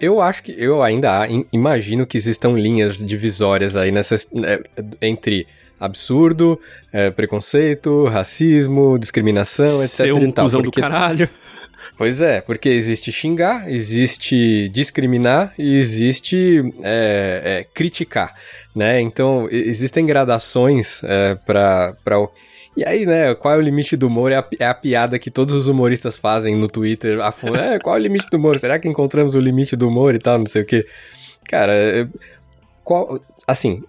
Eu 0.00 0.20
acho 0.20 0.42
que 0.42 0.54
eu 0.58 0.82
ainda 0.82 1.26
imagino 1.52 2.06
que 2.06 2.18
existam 2.18 2.52
linhas 2.52 2.98
divisórias 2.98 3.76
aí 3.76 3.90
nessas, 3.90 4.28
né, 4.32 4.58
entre 5.00 5.46
absurdo, 5.80 6.60
é, 6.92 7.10
preconceito, 7.10 8.06
racismo, 8.06 8.98
discriminação, 8.98 9.82
etc. 9.82 9.88
Ser 9.88 10.12
um 10.12 10.30
tal, 10.30 10.48
porque... 10.48 10.62
do 10.62 10.70
caralho. 10.70 11.28
Pois 11.98 12.20
é, 12.20 12.40
porque 12.40 12.68
existe 12.68 13.12
xingar, 13.12 13.70
existe 13.70 14.68
discriminar 14.70 15.52
e 15.58 15.76
existe 15.76 16.62
é, 16.82 17.42
é, 17.44 17.66
criticar 17.74 18.34
né? 18.74 19.00
Então, 19.00 19.48
existem 19.50 20.06
gradações 20.06 21.02
é, 21.04 21.34
para 21.34 22.18
o. 22.18 22.30
E 22.74 22.84
aí, 22.84 23.04
né, 23.04 23.34
qual 23.34 23.54
é 23.54 23.56
o 23.58 23.60
limite 23.60 23.96
do 23.96 24.06
humor? 24.06 24.32
É 24.32 24.36
a, 24.36 24.44
é 24.58 24.66
a 24.66 24.74
piada 24.74 25.18
que 25.18 25.30
todos 25.30 25.54
os 25.54 25.68
humoristas 25.68 26.16
fazem 26.16 26.56
no 26.56 26.68
Twitter. 26.68 27.20
A, 27.20 27.34
é, 27.58 27.78
qual 27.78 27.96
é 27.96 27.98
o 27.98 28.02
limite 28.02 28.26
do 28.30 28.38
humor? 28.38 28.58
Será 28.58 28.78
que 28.78 28.88
encontramos 28.88 29.34
o 29.34 29.40
limite 29.40 29.76
do 29.76 29.88
humor 29.88 30.14
e 30.14 30.18
tal, 30.18 30.38
não 30.38 30.46
sei 30.46 30.62
o 30.62 30.64
quê? 30.64 30.86
Cara, 31.44 31.72
é, 31.74 32.08
qual, 32.82 33.20
assim, 33.46 33.82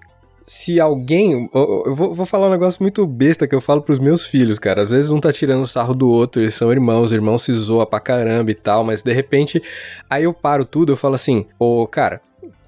se 0.45 0.79
alguém. 0.79 1.49
Eu 1.53 1.95
vou, 1.95 2.25
falar 2.25 2.47
um 2.47 2.51
negócio 2.51 2.81
muito 2.81 3.05
besta 3.05 3.47
que 3.47 3.55
eu 3.55 3.61
falo 3.61 3.81
pros 3.81 3.99
meus 3.99 4.25
filhos, 4.25 4.59
cara. 4.59 4.81
Às 4.81 4.89
vezes 4.89 5.11
um 5.11 5.19
tá 5.19 5.31
tirando 5.31 5.65
sarro 5.65 5.93
do 5.93 6.09
outro, 6.09 6.41
eles 6.41 6.53
são 6.53 6.71
irmãos, 6.71 7.11
irmão 7.11 7.39
se 7.39 7.53
zoa 7.53 7.85
pra 7.85 7.99
caramba 7.99 8.51
e 8.51 8.55
tal, 8.55 8.83
mas 8.83 9.01
de 9.01 9.13
repente. 9.13 9.61
Aí 10.09 10.23
eu 10.23 10.33
paro 10.33 10.65
tudo, 10.65 10.91
eu 10.91 10.97
falo 10.97 11.15
assim, 11.15 11.45
ô, 11.57 11.87
cara, 11.87 12.21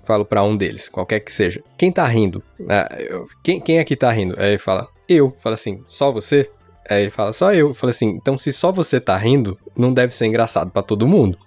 falo 0.06 0.26
para 0.26 0.44
um 0.44 0.56
deles, 0.56 0.88
qualquer 0.88 1.20
que 1.20 1.32
seja. 1.32 1.62
Quem 1.78 1.92
tá 1.92 2.06
rindo? 2.06 2.44
Ah, 2.70 2.96
eu, 3.00 3.28
quem, 3.44 3.60
quem 3.60 3.80
aqui 3.80 3.96
tá 3.96 4.12
rindo? 4.12 4.36
Aí 4.38 4.50
ele 4.50 4.58
fala, 4.58 4.88
eu. 5.08 5.32
Fala 5.42 5.56
assim, 5.56 5.84
só 5.88 6.12
você? 6.12 6.50
Aí 6.90 7.02
ele 7.04 7.12
fala, 7.12 7.34
só 7.34 7.54
eu. 7.54 7.74
Fala 7.74 7.92
assim, 7.92 8.10
então 8.10 8.38
se 8.38 8.52
só 8.54 8.72
você 8.72 9.00
tá 9.00 9.18
rindo, 9.18 9.58
não 9.76 9.94
deve 9.94 10.14
ser 10.14 10.26
engraçado 10.28 10.72
para 10.72 10.84
todo 10.84 11.08
mundo. 11.08 11.38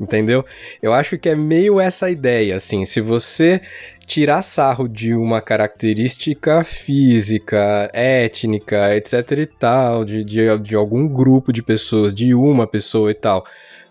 Entendeu? 0.00 0.44
Eu 0.82 0.94
acho 0.94 1.18
que 1.18 1.28
é 1.28 1.34
meio 1.34 1.78
essa 1.78 2.08
ideia, 2.08 2.56
assim, 2.56 2.86
se 2.86 3.02
você 3.02 3.60
tirar 4.06 4.40
sarro 4.40 4.88
de 4.88 5.14
uma 5.14 5.42
característica 5.42 6.64
física, 6.64 7.90
étnica, 7.92 8.96
etc 8.96 9.30
e 9.38 9.46
tal, 9.46 10.04
de, 10.06 10.24
de, 10.24 10.58
de 10.58 10.74
algum 10.74 11.06
grupo 11.06 11.52
de 11.52 11.62
pessoas, 11.62 12.14
de 12.14 12.32
uma 12.34 12.66
pessoa 12.66 13.10
e 13.10 13.14
tal, 13.14 13.44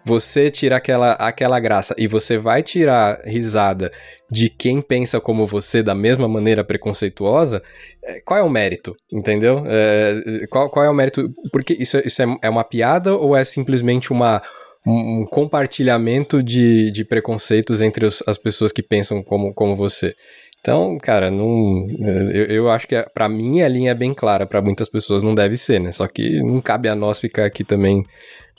você 0.03 0.49
tira 0.49 0.77
aquela, 0.77 1.13
aquela 1.13 1.59
graça 1.59 1.93
e 1.97 2.07
você 2.07 2.37
vai 2.37 2.63
tirar 2.63 3.21
risada 3.25 3.91
de 4.31 4.49
quem 4.49 4.81
pensa 4.81 5.19
como 5.19 5.45
você 5.45 5.81
da 5.81 5.95
mesma 5.95 6.27
maneira 6.27 6.63
preconceituosa, 6.63 7.61
é, 8.03 8.21
qual 8.21 8.39
é 8.39 8.43
o 8.43 8.49
mérito? 8.49 8.95
Entendeu? 9.11 9.63
É, 9.65 10.45
qual, 10.49 10.69
qual 10.69 10.85
é 10.85 10.89
o 10.89 10.93
mérito? 10.93 11.31
Porque 11.51 11.73
isso, 11.73 11.97
isso 12.05 12.21
é, 12.21 12.25
é 12.43 12.49
uma 12.49 12.63
piada 12.63 13.15
ou 13.15 13.35
é 13.35 13.43
simplesmente 13.43 14.11
uma, 14.11 14.41
um 14.85 15.25
compartilhamento 15.25 16.41
de, 16.41 16.91
de 16.91 17.03
preconceitos 17.03 17.81
entre 17.81 18.05
os, 18.05 18.23
as 18.27 18.37
pessoas 18.37 18.71
que 18.71 18.81
pensam 18.81 19.21
como, 19.23 19.53
como 19.53 19.75
você? 19.75 20.15
Então, 20.61 20.97
cara, 20.97 21.31
não, 21.31 21.87
eu, 22.31 22.45
eu 22.45 22.69
acho 22.69 22.87
que 22.87 23.01
para 23.13 23.29
mim 23.29 23.61
a 23.61 23.67
linha 23.67 23.91
é 23.91 23.95
bem 23.95 24.13
clara, 24.13 24.45
para 24.45 24.61
muitas 24.61 24.89
pessoas 24.89 25.23
não 25.23 25.33
deve 25.33 25.55
ser, 25.55 25.79
né? 25.79 25.91
Só 25.91 26.05
que 26.07 26.41
não 26.43 26.59
cabe 26.59 26.89
a 26.89 26.95
nós 26.95 27.19
ficar 27.19 27.45
aqui 27.45 27.63
também 27.63 28.05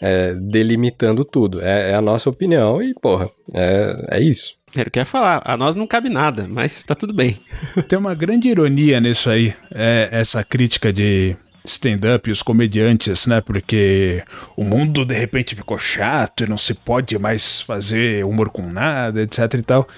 é, 0.00 0.34
delimitando 0.34 1.24
tudo. 1.24 1.60
É, 1.60 1.90
é, 1.90 1.94
a 1.94 2.00
nossa 2.00 2.30
opinião 2.30 2.82
e, 2.82 2.94
porra, 2.94 3.28
é, 3.54 4.18
é 4.18 4.20
isso. 4.20 4.54
Eu 4.74 4.90
quero 4.90 5.06
falar, 5.06 5.42
a 5.44 5.56
nós 5.56 5.76
não 5.76 5.86
cabe 5.86 6.08
nada, 6.08 6.46
mas 6.48 6.84
tá 6.84 6.94
tudo 6.94 7.12
bem. 7.12 7.38
Tem 7.88 7.98
uma 7.98 8.14
grande 8.14 8.48
ironia 8.48 9.00
nisso 9.00 9.28
aí, 9.28 9.52
é 9.74 10.08
essa 10.12 10.42
crítica 10.44 10.92
de 10.92 11.36
stand-up 11.64 12.28
e 12.28 12.32
os 12.32 12.42
comediantes, 12.42 13.26
né? 13.26 13.40
Porque 13.40 14.22
o 14.56 14.64
mundo 14.64 15.04
de 15.04 15.14
repente 15.14 15.54
ficou 15.54 15.76
chato 15.76 16.44
e 16.44 16.48
não 16.48 16.56
se 16.56 16.72
pode 16.72 17.18
mais 17.18 17.60
fazer 17.60 18.24
humor 18.24 18.48
com 18.50 18.62
nada, 18.62 19.22
etc 19.22 19.54
e 19.54 19.62
tal. 19.62 19.88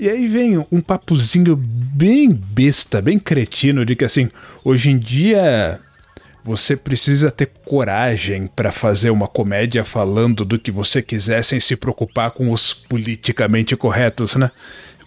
E 0.00 0.08
aí 0.08 0.26
vem 0.28 0.56
um 0.72 0.80
papozinho 0.80 1.54
bem 1.54 2.32
besta, 2.32 3.02
bem 3.02 3.18
cretino, 3.18 3.84
de 3.84 3.94
que 3.94 4.06
assim, 4.06 4.30
hoje 4.64 4.90
em 4.90 4.98
dia 4.98 5.78
você 6.42 6.74
precisa 6.74 7.30
ter 7.30 7.50
coragem 7.66 8.46
para 8.46 8.72
fazer 8.72 9.10
uma 9.10 9.28
comédia 9.28 9.84
falando 9.84 10.42
do 10.42 10.58
que 10.58 10.70
você 10.70 11.02
quiser 11.02 11.44
sem 11.44 11.60
se 11.60 11.76
preocupar 11.76 12.30
com 12.30 12.50
os 12.50 12.72
politicamente 12.72 13.76
corretos, 13.76 14.36
né? 14.36 14.50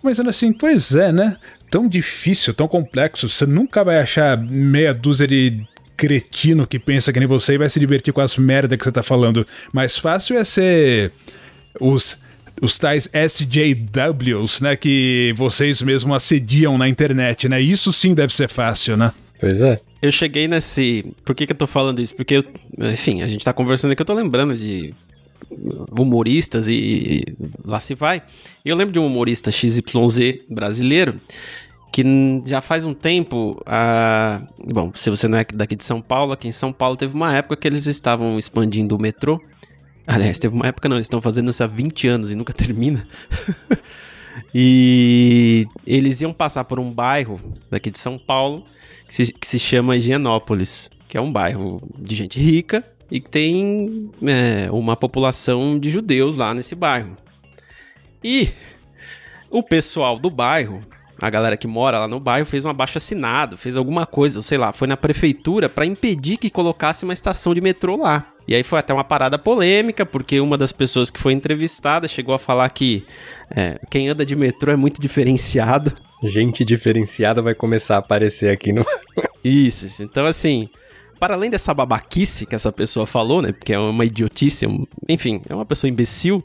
Pensando 0.03 0.29
assim, 0.29 0.53
pois 0.53 0.93
é, 0.93 1.11
né? 1.11 1.37
Tão 1.71 1.87
difícil, 1.87 2.53
tão 2.53 2.67
complexo, 2.67 3.27
você 3.27 3.47
nunca 3.47 3.83
vai 3.83 3.97
achar 3.97 4.37
meia 4.37 4.93
dúzia 4.93 5.27
de 5.27 5.65
cretino 5.97 6.67
que 6.67 6.77
pensa 6.77 7.11
que 7.11 7.17
nem 7.17 7.27
você 7.27 7.53
e 7.53 7.57
vai 7.57 7.67
se 7.67 7.79
divertir 7.79 8.13
com 8.13 8.21
as 8.21 8.37
merdas 8.37 8.77
que 8.77 8.83
você 8.83 8.91
tá 8.91 9.01
falando. 9.01 9.47
Mais 9.73 9.97
fácil 9.97 10.37
é 10.37 10.43
ser 10.43 11.11
os 11.79 12.21
os 12.61 12.77
tais 12.77 13.09
SJWs, 13.13 14.61
né, 14.61 14.75
que 14.75 15.33
vocês 15.35 15.81
mesmos 15.81 16.15
assediam 16.15 16.77
na 16.77 16.87
internet, 16.87 17.49
né? 17.49 17.61
Isso 17.61 17.91
sim 17.91 18.13
deve 18.13 18.33
ser 18.33 18.47
fácil, 18.47 18.95
né? 18.95 19.11
Pois 19.39 19.61
é. 19.61 19.79
Eu 20.01 20.11
cheguei 20.11 20.47
nesse. 20.47 21.13
Por 21.25 21.35
que, 21.35 21.45
que 21.45 21.51
eu 21.51 21.57
tô 21.57 21.67
falando 21.67 22.01
isso? 22.01 22.15
Porque, 22.15 22.35
eu... 22.37 22.45
enfim, 22.91 23.21
a 23.21 23.27
gente 23.27 23.43
tá 23.43 23.51
conversando 23.51 23.91
aqui, 23.91 24.01
eu 24.01 24.05
tô 24.05 24.13
lembrando 24.13 24.55
de 24.55 24.93
humoristas 25.91 26.67
e, 26.67 26.73
e 26.73 27.23
lá 27.65 27.79
se 27.79 27.93
vai. 27.93 28.21
Eu 28.63 28.75
lembro 28.75 28.93
de 28.93 28.99
um 28.99 29.05
humorista 29.05 29.51
XYZ 29.51 29.81
brasileiro 30.49 31.19
que 31.91 32.03
já 32.45 32.59
faz 32.59 32.85
um 32.85 32.93
tempo, 32.93 33.61
a... 33.67 34.41
bom, 34.65 34.91
se 34.95 35.09
você 35.09 35.27
não 35.27 35.37
é 35.37 35.45
daqui 35.53 35.75
de 35.75 35.83
São 35.83 36.01
Paulo, 36.01 36.31
aqui 36.33 36.47
em 36.47 36.51
São 36.51 36.73
Paulo 36.73 36.95
teve 36.95 37.13
uma 37.13 37.35
época 37.35 37.55
que 37.55 37.67
eles 37.67 37.85
estavam 37.85 38.39
expandindo 38.39 38.95
o 38.95 39.01
metrô. 39.01 39.39
Aliás, 40.05 40.37
teve 40.37 40.53
uma 40.53 40.67
época 40.67 40.89
não, 40.89 40.97
eles 40.97 41.05
estão 41.05 41.21
fazendo 41.21 41.49
isso 41.49 41.63
há 41.63 41.67
20 41.67 42.07
anos 42.07 42.31
e 42.31 42.35
nunca 42.35 42.51
termina. 42.53 43.07
e 44.53 45.65
eles 45.85 46.21
iam 46.21 46.33
passar 46.33 46.65
por 46.65 46.79
um 46.79 46.91
bairro 46.91 47.39
daqui 47.69 47.89
de 47.89 47.99
São 47.99 48.17
Paulo 48.17 48.63
que 49.07 49.13
se, 49.13 49.33
que 49.33 49.47
se 49.47 49.59
chama 49.59 49.95
Higienópolis, 49.95 50.89
que 51.07 51.17
é 51.17 51.21
um 51.21 51.31
bairro 51.31 51.81
de 51.97 52.15
gente 52.15 52.39
rica 52.39 52.83
e 53.09 53.19
que 53.21 53.29
tem 53.29 54.09
é, 54.23 54.71
uma 54.71 54.95
população 54.95 55.79
de 55.79 55.89
judeus 55.89 56.35
lá 56.35 56.53
nesse 56.53 56.75
bairro. 56.75 57.15
E 58.23 58.49
o 59.51 59.61
pessoal 59.61 60.17
do 60.17 60.29
bairro 60.29 60.81
a 61.21 61.29
galera 61.29 61.55
que 61.55 61.67
mora 61.67 61.99
lá 61.99 62.07
no 62.07 62.19
bairro 62.19 62.45
fez 62.45 62.65
um 62.65 62.69
abaixo 62.69 62.97
assinado, 62.97 63.57
fez 63.57 63.77
alguma 63.77 64.05
coisa, 64.05 64.41
sei 64.41 64.57
lá, 64.57 64.73
foi 64.73 64.87
na 64.87 64.97
prefeitura 64.97 65.69
para 65.69 65.85
impedir 65.85 66.37
que 66.37 66.49
colocasse 66.49 67.03
uma 67.03 67.13
estação 67.13 67.53
de 67.53 67.61
metrô 67.61 67.97
lá. 67.97 68.27
E 68.47 68.53
aí 68.53 68.63
foi 68.63 68.79
até 68.79 68.93
uma 68.93 69.03
parada 69.03 69.39
polêmica, 69.39 70.05
porque 70.05 70.39
uma 70.39 70.57
das 70.57 70.71
pessoas 70.71 71.09
que 71.09 71.19
foi 71.19 71.33
entrevistada 71.33 72.07
chegou 72.07 72.35
a 72.35 72.39
falar 72.39 72.67
que 72.69 73.05
é, 73.55 73.79
quem 73.89 74.09
anda 74.09 74.25
de 74.25 74.35
metrô 74.35 74.71
é 74.71 74.75
muito 74.75 75.01
diferenciado. 75.01 75.93
Gente 76.21 76.65
diferenciada 76.65 77.41
vai 77.41 77.55
começar 77.55 77.95
a 77.95 77.99
aparecer 77.99 78.51
aqui 78.51 78.73
no. 78.73 78.85
isso, 79.43 79.85
isso. 79.85 80.03
Então, 80.03 80.25
assim, 80.25 80.67
para 81.19 81.35
além 81.35 81.49
dessa 81.49 81.73
babaquice 81.73 82.45
que 82.45 82.55
essa 82.55 82.71
pessoa 82.71 83.05
falou, 83.05 83.41
né? 83.41 83.53
Porque 83.53 83.71
é 83.71 83.79
uma 83.79 84.03
idiotice, 84.03 84.65
enfim, 85.07 85.41
é 85.49 85.55
uma 85.55 85.65
pessoa 85.65 85.89
imbecil. 85.89 86.43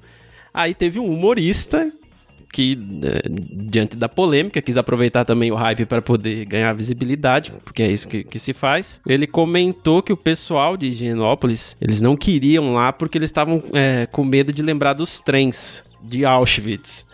Aí 0.54 0.74
teve 0.74 1.00
um 1.00 1.06
humorista 1.06 1.90
que, 2.52 2.78
é, 3.02 3.22
diante 3.28 3.96
da 3.96 4.08
polêmica, 4.08 4.62
quis 4.62 4.76
aproveitar 4.76 5.24
também 5.24 5.52
o 5.52 5.54
hype 5.54 5.86
para 5.86 6.00
poder 6.00 6.44
ganhar 6.44 6.72
visibilidade, 6.72 7.52
porque 7.64 7.82
é 7.82 7.90
isso 7.90 8.08
que, 8.08 8.24
que, 8.24 8.38
se 8.38 8.52
faz. 8.52 9.00
Ele 9.06 9.26
comentou 9.26 10.02
que 10.02 10.12
o 10.12 10.16
pessoal 10.16 10.76
de 10.76 10.86
Higienópolis, 10.86 11.76
eles 11.80 12.00
não 12.00 12.16
queriam 12.16 12.74
lá 12.74 12.92
porque 12.92 13.18
eles 13.18 13.28
estavam 13.28 13.62
é, 13.72 14.06
com 14.06 14.24
medo 14.24 14.52
de 14.52 14.62
lembrar 14.62 14.94
dos 14.94 15.20
trens 15.20 15.84
de 16.02 16.24
Auschwitz. 16.24 17.07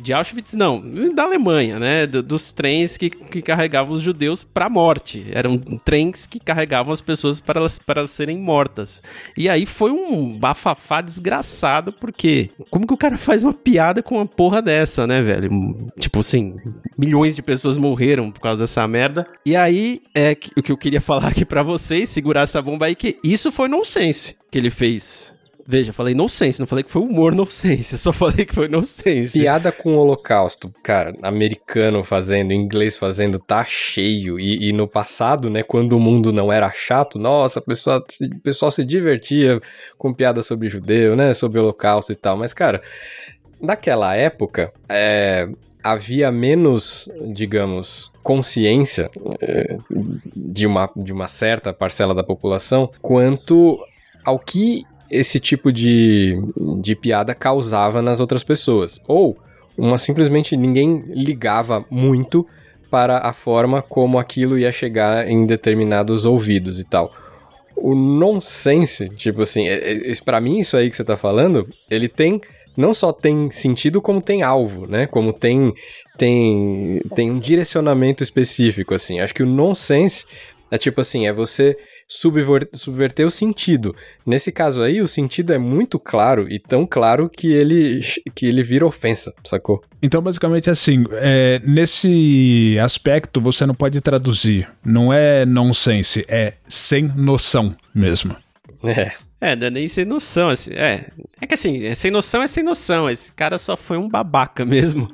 De 0.00 0.12
Auschwitz, 0.12 0.54
não, 0.54 0.82
da 1.14 1.24
Alemanha, 1.24 1.78
né? 1.78 2.06
dos 2.06 2.52
trens 2.52 2.96
que, 2.96 3.10
que 3.10 3.42
carregavam 3.42 3.94
os 3.94 4.02
judeus 4.02 4.44
para 4.44 4.66
a 4.66 4.70
morte. 4.70 5.26
Eram 5.32 5.58
trens 5.58 6.26
que 6.26 6.40
carregavam 6.40 6.92
as 6.92 7.00
pessoas 7.00 7.40
para 7.40 7.60
elas, 7.60 7.78
para 7.78 8.00
elas 8.00 8.10
serem 8.10 8.38
mortas. 8.38 9.02
E 9.36 9.48
aí 9.48 9.66
foi 9.66 9.90
um 9.90 10.36
bafafá 10.36 11.00
desgraçado, 11.00 11.92
porque 11.92 12.50
como 12.70 12.86
que 12.86 12.94
o 12.94 12.98
cara 12.98 13.16
faz 13.16 13.44
uma 13.44 13.52
piada 13.52 14.02
com 14.02 14.16
uma 14.16 14.26
porra 14.26 14.60
dessa, 14.60 15.06
né, 15.06 15.22
velho? 15.22 15.88
Tipo 15.98 16.20
assim, 16.20 16.56
milhões 16.96 17.34
de 17.34 17.42
pessoas 17.42 17.76
morreram 17.76 18.30
por 18.30 18.40
causa 18.40 18.64
dessa 18.64 18.86
merda. 18.86 19.26
E 19.44 19.56
aí 19.56 20.02
é 20.14 20.36
o 20.56 20.62
que 20.62 20.72
eu 20.72 20.76
queria 20.76 21.00
falar 21.02 21.28
aqui 21.28 21.44
para 21.44 21.62
vocês, 21.62 22.08
segurar 22.08 22.42
essa 22.42 22.60
bomba 22.60 22.86
aí, 22.86 22.94
que 22.94 23.18
isso 23.22 23.52
foi 23.52 23.68
nonsense 23.68 24.36
que 24.50 24.58
ele 24.58 24.70
fez. 24.70 25.37
Veja, 25.70 25.92
falei 25.92 26.14
nonsense, 26.14 26.58
não 26.58 26.66
falei 26.66 26.82
que 26.82 26.90
foi 26.90 27.02
humor 27.02 27.34
nonsense, 27.34 27.98
só 27.98 28.10
falei 28.10 28.46
que 28.46 28.54
foi 28.54 28.68
nonsense. 28.68 29.38
Piada 29.38 29.70
com 29.70 29.92
o 29.92 29.98
holocausto, 29.98 30.72
cara, 30.82 31.12
americano 31.20 32.02
fazendo, 32.02 32.54
inglês 32.54 32.96
fazendo, 32.96 33.38
tá 33.38 33.62
cheio. 33.66 34.40
E, 34.40 34.70
e 34.70 34.72
no 34.72 34.88
passado, 34.88 35.50
né, 35.50 35.62
quando 35.62 35.92
o 35.92 36.00
mundo 36.00 36.32
não 36.32 36.50
era 36.50 36.70
chato, 36.70 37.18
nossa, 37.18 37.60
o 37.60 38.40
pessoal, 38.42 38.70
se 38.70 38.82
divertia 38.82 39.60
com 39.98 40.14
piada 40.14 40.40
sobre 40.40 40.70
judeu, 40.70 41.14
né, 41.14 41.34
sobre 41.34 41.60
holocausto 41.60 42.12
e 42.12 42.16
tal. 42.16 42.38
Mas, 42.38 42.54
cara, 42.54 42.80
naquela 43.60 44.16
época, 44.16 44.72
é, 44.88 45.46
havia 45.84 46.32
menos, 46.32 47.12
digamos, 47.34 48.10
consciência 48.22 49.10
é, 49.38 49.76
de, 50.34 50.66
uma, 50.66 50.90
de 50.96 51.12
uma 51.12 51.28
certa 51.28 51.74
parcela 51.74 52.14
da 52.14 52.24
população 52.24 52.90
quanto 53.02 53.78
ao 54.24 54.38
que 54.38 54.82
esse 55.10 55.40
tipo 55.40 55.72
de, 55.72 56.38
de 56.80 56.94
piada 56.94 57.34
causava 57.34 58.02
nas 58.02 58.20
outras 58.20 58.42
pessoas. 58.42 59.00
Ou 59.06 59.36
uma 59.76 59.98
simplesmente 59.98 60.56
ninguém 60.56 61.04
ligava 61.08 61.84
muito 61.90 62.46
para 62.90 63.18
a 63.18 63.32
forma 63.32 63.82
como 63.82 64.18
aquilo 64.18 64.58
ia 64.58 64.72
chegar 64.72 65.28
em 65.28 65.46
determinados 65.46 66.24
ouvidos 66.24 66.80
e 66.80 66.84
tal. 66.84 67.12
O 67.76 67.94
nonsense, 67.94 69.08
tipo 69.10 69.42
assim, 69.42 69.68
é, 69.68 70.10
é, 70.10 70.12
para 70.24 70.40
mim 70.40 70.58
isso 70.58 70.76
aí 70.76 70.90
que 70.90 70.96
você 70.96 71.04
tá 71.04 71.16
falando, 71.16 71.68
ele 71.90 72.08
tem 72.08 72.40
não 72.76 72.94
só 72.94 73.12
tem 73.12 73.50
sentido 73.50 74.00
como 74.00 74.22
tem 74.22 74.42
alvo, 74.42 74.86
né? 74.86 75.06
Como 75.06 75.32
tem 75.32 75.72
tem 76.16 77.00
tem 77.14 77.30
um 77.30 77.38
direcionamento 77.38 78.22
específico 78.22 78.94
assim. 78.94 79.20
Acho 79.20 79.34
que 79.34 79.42
o 79.42 79.46
nonsense 79.46 80.24
é 80.70 80.78
tipo 80.78 81.00
assim, 81.00 81.26
é 81.26 81.32
você 81.32 81.76
subverter 82.08 83.26
o 83.26 83.30
sentido. 83.30 83.94
Nesse 84.24 84.50
caso 84.50 84.82
aí, 84.82 85.02
o 85.02 85.06
sentido 85.06 85.52
é 85.52 85.58
muito 85.58 85.98
claro 85.98 86.50
e 86.50 86.58
tão 86.58 86.86
claro 86.86 87.28
que 87.28 87.52
ele, 87.52 88.00
que 88.34 88.46
ele 88.46 88.62
vira 88.62 88.86
ofensa, 88.86 89.34
sacou? 89.44 89.82
Então, 90.02 90.22
basicamente 90.22 90.70
assim, 90.70 91.04
é, 91.12 91.60
nesse 91.64 92.78
aspecto 92.82 93.40
você 93.40 93.66
não 93.66 93.74
pode 93.74 94.00
traduzir. 94.00 94.68
Não 94.84 95.12
é 95.12 95.44
nonsense, 95.44 96.24
é 96.26 96.54
sem 96.66 97.12
noção 97.16 97.76
mesmo. 97.94 98.34
É. 98.82 99.12
É, 99.40 99.54
não 99.54 99.68
é 99.68 99.70
nem 99.70 99.88
sem 99.88 100.04
noção, 100.04 100.48
assim, 100.48 100.72
é. 100.74 101.06
É 101.40 101.46
que 101.46 101.54
assim, 101.54 101.84
é 101.86 101.94
sem 101.94 102.10
noção 102.10 102.42
é 102.42 102.48
sem 102.48 102.64
noção. 102.64 103.08
Esse 103.08 103.32
cara 103.32 103.56
só 103.56 103.76
foi 103.76 103.96
um 103.96 104.08
babaca 104.08 104.64
mesmo 104.66 105.12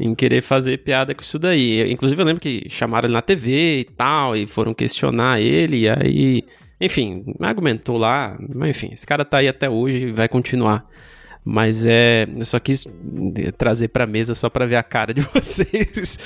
em 0.00 0.14
querer 0.14 0.40
fazer 0.40 0.78
piada 0.78 1.14
com 1.14 1.20
isso 1.20 1.38
daí. 1.38 1.92
Inclusive, 1.92 2.20
eu 2.20 2.26
lembro 2.26 2.40
que 2.40 2.66
chamaram 2.70 3.06
ele 3.06 3.12
na 3.12 3.20
TV 3.20 3.80
e 3.80 3.84
tal, 3.84 4.34
e 4.34 4.46
foram 4.46 4.72
questionar 4.72 5.40
ele, 5.40 5.80
e 5.80 5.88
aí. 5.88 6.44
Enfim, 6.80 7.34
argumentou 7.38 7.98
lá. 7.98 8.38
Mas 8.54 8.70
enfim, 8.70 8.88
esse 8.92 9.06
cara 9.06 9.24
tá 9.24 9.38
aí 9.38 9.48
até 9.48 9.68
hoje 9.68 10.06
e 10.06 10.12
vai 10.12 10.26
continuar. 10.26 10.88
Mas 11.44 11.84
é. 11.84 12.26
Eu 12.34 12.44
só 12.46 12.58
quis 12.58 12.86
trazer 13.58 13.88
pra 13.88 14.06
mesa 14.06 14.34
só 14.34 14.48
pra 14.48 14.64
ver 14.64 14.76
a 14.76 14.82
cara 14.82 15.12
de 15.12 15.20
vocês 15.34 16.18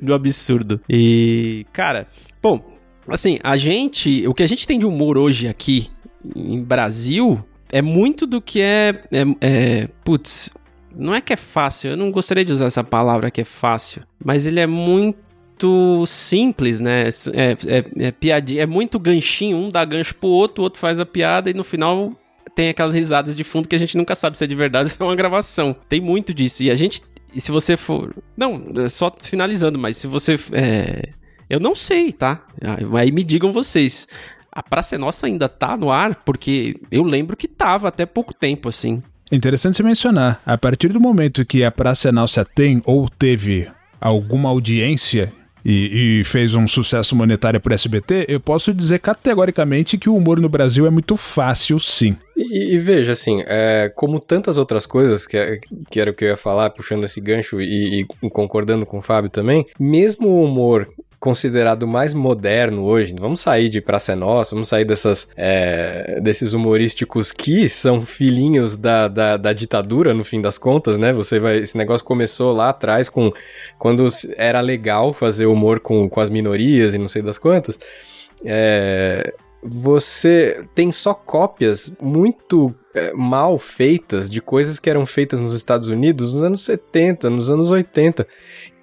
do 0.00 0.14
absurdo. 0.14 0.80
E, 0.88 1.66
cara, 1.74 2.08
bom, 2.42 2.64
assim, 3.06 3.38
a 3.44 3.58
gente. 3.58 4.26
O 4.26 4.32
que 4.32 4.42
a 4.42 4.46
gente 4.46 4.66
tem 4.66 4.78
de 4.78 4.86
humor 4.86 5.18
hoje 5.18 5.46
aqui 5.46 5.88
em 6.34 6.62
Brasil 6.62 7.44
é 7.70 7.82
muito 7.82 8.26
do 8.26 8.40
que 8.40 8.62
é. 8.62 8.92
é, 9.12 9.24
é 9.42 9.88
putz, 10.02 10.50
não 10.96 11.14
é 11.14 11.20
que 11.20 11.32
é 11.32 11.36
fácil, 11.36 11.90
eu 11.90 11.96
não 11.96 12.10
gostaria 12.10 12.44
de 12.44 12.52
usar 12.52 12.66
essa 12.66 12.84
palavra 12.84 13.30
que 13.30 13.40
é 13.40 13.44
fácil, 13.44 14.02
mas 14.24 14.46
ele 14.46 14.60
é 14.60 14.66
muito 14.66 16.04
simples, 16.06 16.80
né? 16.80 17.08
É, 17.32 17.56
é, 17.66 18.06
é 18.06 18.10
piadinha, 18.10 18.62
é 18.62 18.66
muito 18.66 18.98
ganchinho, 18.98 19.56
um 19.56 19.70
dá 19.70 19.84
gancho 19.84 20.14
pro 20.14 20.28
outro, 20.28 20.62
o 20.62 20.64
outro 20.64 20.80
faz 20.80 20.98
a 20.98 21.06
piada 21.06 21.50
e 21.50 21.54
no 21.54 21.64
final 21.64 22.12
tem 22.54 22.68
aquelas 22.68 22.94
risadas 22.94 23.36
de 23.36 23.44
fundo 23.44 23.68
que 23.68 23.74
a 23.74 23.78
gente 23.78 23.96
nunca 23.96 24.14
sabe 24.14 24.38
se 24.38 24.44
é 24.44 24.46
de 24.46 24.54
verdade 24.54 24.84
ou 24.86 24.90
se 24.90 25.02
é 25.02 25.04
uma 25.04 25.16
gravação. 25.16 25.74
Tem 25.88 26.00
muito 26.00 26.32
disso. 26.32 26.62
E 26.62 26.70
a 26.70 26.74
gente. 26.74 27.02
E 27.34 27.40
se 27.40 27.50
você 27.50 27.76
for. 27.76 28.14
Não, 28.36 28.60
só 28.88 29.12
finalizando, 29.20 29.78
mas 29.78 29.96
se 29.96 30.06
você. 30.06 30.38
É... 30.52 31.10
Eu 31.50 31.60
não 31.60 31.74
sei, 31.74 32.12
tá? 32.12 32.42
Aí 32.98 33.12
me 33.12 33.22
digam 33.22 33.52
vocês. 33.52 34.08
A 34.50 34.62
Praça 34.62 34.94
é 34.94 34.98
Nossa 34.98 35.26
ainda 35.26 35.48
tá 35.48 35.76
no 35.76 35.90
ar? 35.90 36.22
Porque 36.24 36.74
eu 36.90 37.02
lembro 37.02 37.36
que 37.36 37.46
tava 37.46 37.88
até 37.88 38.06
pouco 38.06 38.32
tempo, 38.32 38.68
assim. 38.68 39.02
Interessante 39.32 39.82
mencionar, 39.82 40.40
a 40.44 40.56
partir 40.58 40.88
do 40.88 41.00
momento 41.00 41.44
que 41.44 41.64
a 41.64 41.70
Praça 41.70 42.12
Nossa 42.12 42.44
tem 42.44 42.82
ou 42.84 43.08
teve 43.08 43.68
alguma 44.00 44.50
audiência 44.50 45.32
e, 45.64 46.20
e, 46.20 46.24
fez 46.24 46.54
um 46.54 46.68
sucesso 46.68 47.16
monetário 47.16 47.58
para 47.58 47.70
o 47.70 47.74
SBT, 47.74 48.26
eu 48.28 48.38
posso 48.38 48.74
dizer 48.74 48.98
categoricamente 48.98 49.96
que 49.96 50.10
o 50.10 50.14
humor 50.14 50.38
no 50.38 50.48
Brasil 50.48 50.86
é 50.86 50.90
muito 50.90 51.16
fácil, 51.16 51.80
sim. 51.80 52.16
E, 52.36 52.74
e 52.74 52.78
veja, 52.78 53.12
assim, 53.12 53.42
é, 53.46 53.90
como 53.94 54.20
tantas 54.20 54.58
outras 54.58 54.84
coisas, 54.84 55.26
que, 55.26 55.60
que 55.90 55.98
era 55.98 56.10
o 56.10 56.14
que 56.14 56.24
eu 56.24 56.28
ia 56.28 56.36
falar, 56.36 56.68
puxando 56.68 57.04
esse 57.04 57.18
gancho 57.18 57.62
e, 57.62 58.02
e 58.02 58.30
concordando 58.30 58.84
com 58.84 58.98
o 58.98 59.02
Fábio 59.02 59.30
também, 59.30 59.64
mesmo 59.80 60.28
o 60.28 60.44
humor 60.44 60.86
considerado 61.24 61.88
mais 61.88 62.12
moderno 62.12 62.84
hoje. 62.84 63.16
Vamos 63.18 63.40
sair 63.40 63.70
de 63.70 63.80
Praça 63.80 64.12
é 64.12 64.14
Nossa, 64.14 64.54
vamos 64.54 64.68
sair 64.68 64.84
dessas, 64.84 65.26
é, 65.34 66.20
desses 66.20 66.52
humorísticos 66.52 67.32
que 67.32 67.66
são 67.66 68.04
filhinhos 68.04 68.76
da, 68.76 69.08
da, 69.08 69.38
da, 69.38 69.54
ditadura, 69.54 70.12
no 70.12 70.22
fim 70.22 70.42
das 70.42 70.58
contas, 70.58 70.98
né? 70.98 71.14
Você 71.14 71.40
vai, 71.40 71.60
esse 71.60 71.78
negócio 71.78 72.04
começou 72.04 72.52
lá 72.52 72.68
atrás 72.68 73.08
com 73.08 73.32
quando 73.78 74.06
era 74.36 74.60
legal 74.60 75.14
fazer 75.14 75.46
humor 75.46 75.80
com, 75.80 76.10
com 76.10 76.20
as 76.20 76.28
minorias 76.28 76.92
e 76.92 76.98
não 76.98 77.08
sei 77.08 77.22
das 77.22 77.38
quantas. 77.38 77.78
É, 78.44 79.32
você 79.62 80.62
tem 80.74 80.92
só 80.92 81.14
cópias 81.14 81.90
muito 82.02 82.74
é, 82.94 83.14
mal 83.14 83.58
feitas 83.58 84.30
de 84.30 84.42
coisas 84.42 84.78
que 84.78 84.90
eram 84.90 85.06
feitas 85.06 85.40
nos 85.40 85.54
Estados 85.54 85.88
Unidos 85.88 86.34
nos 86.34 86.44
anos 86.44 86.60
70, 86.64 87.30
nos 87.30 87.50
anos 87.50 87.70
80, 87.70 88.28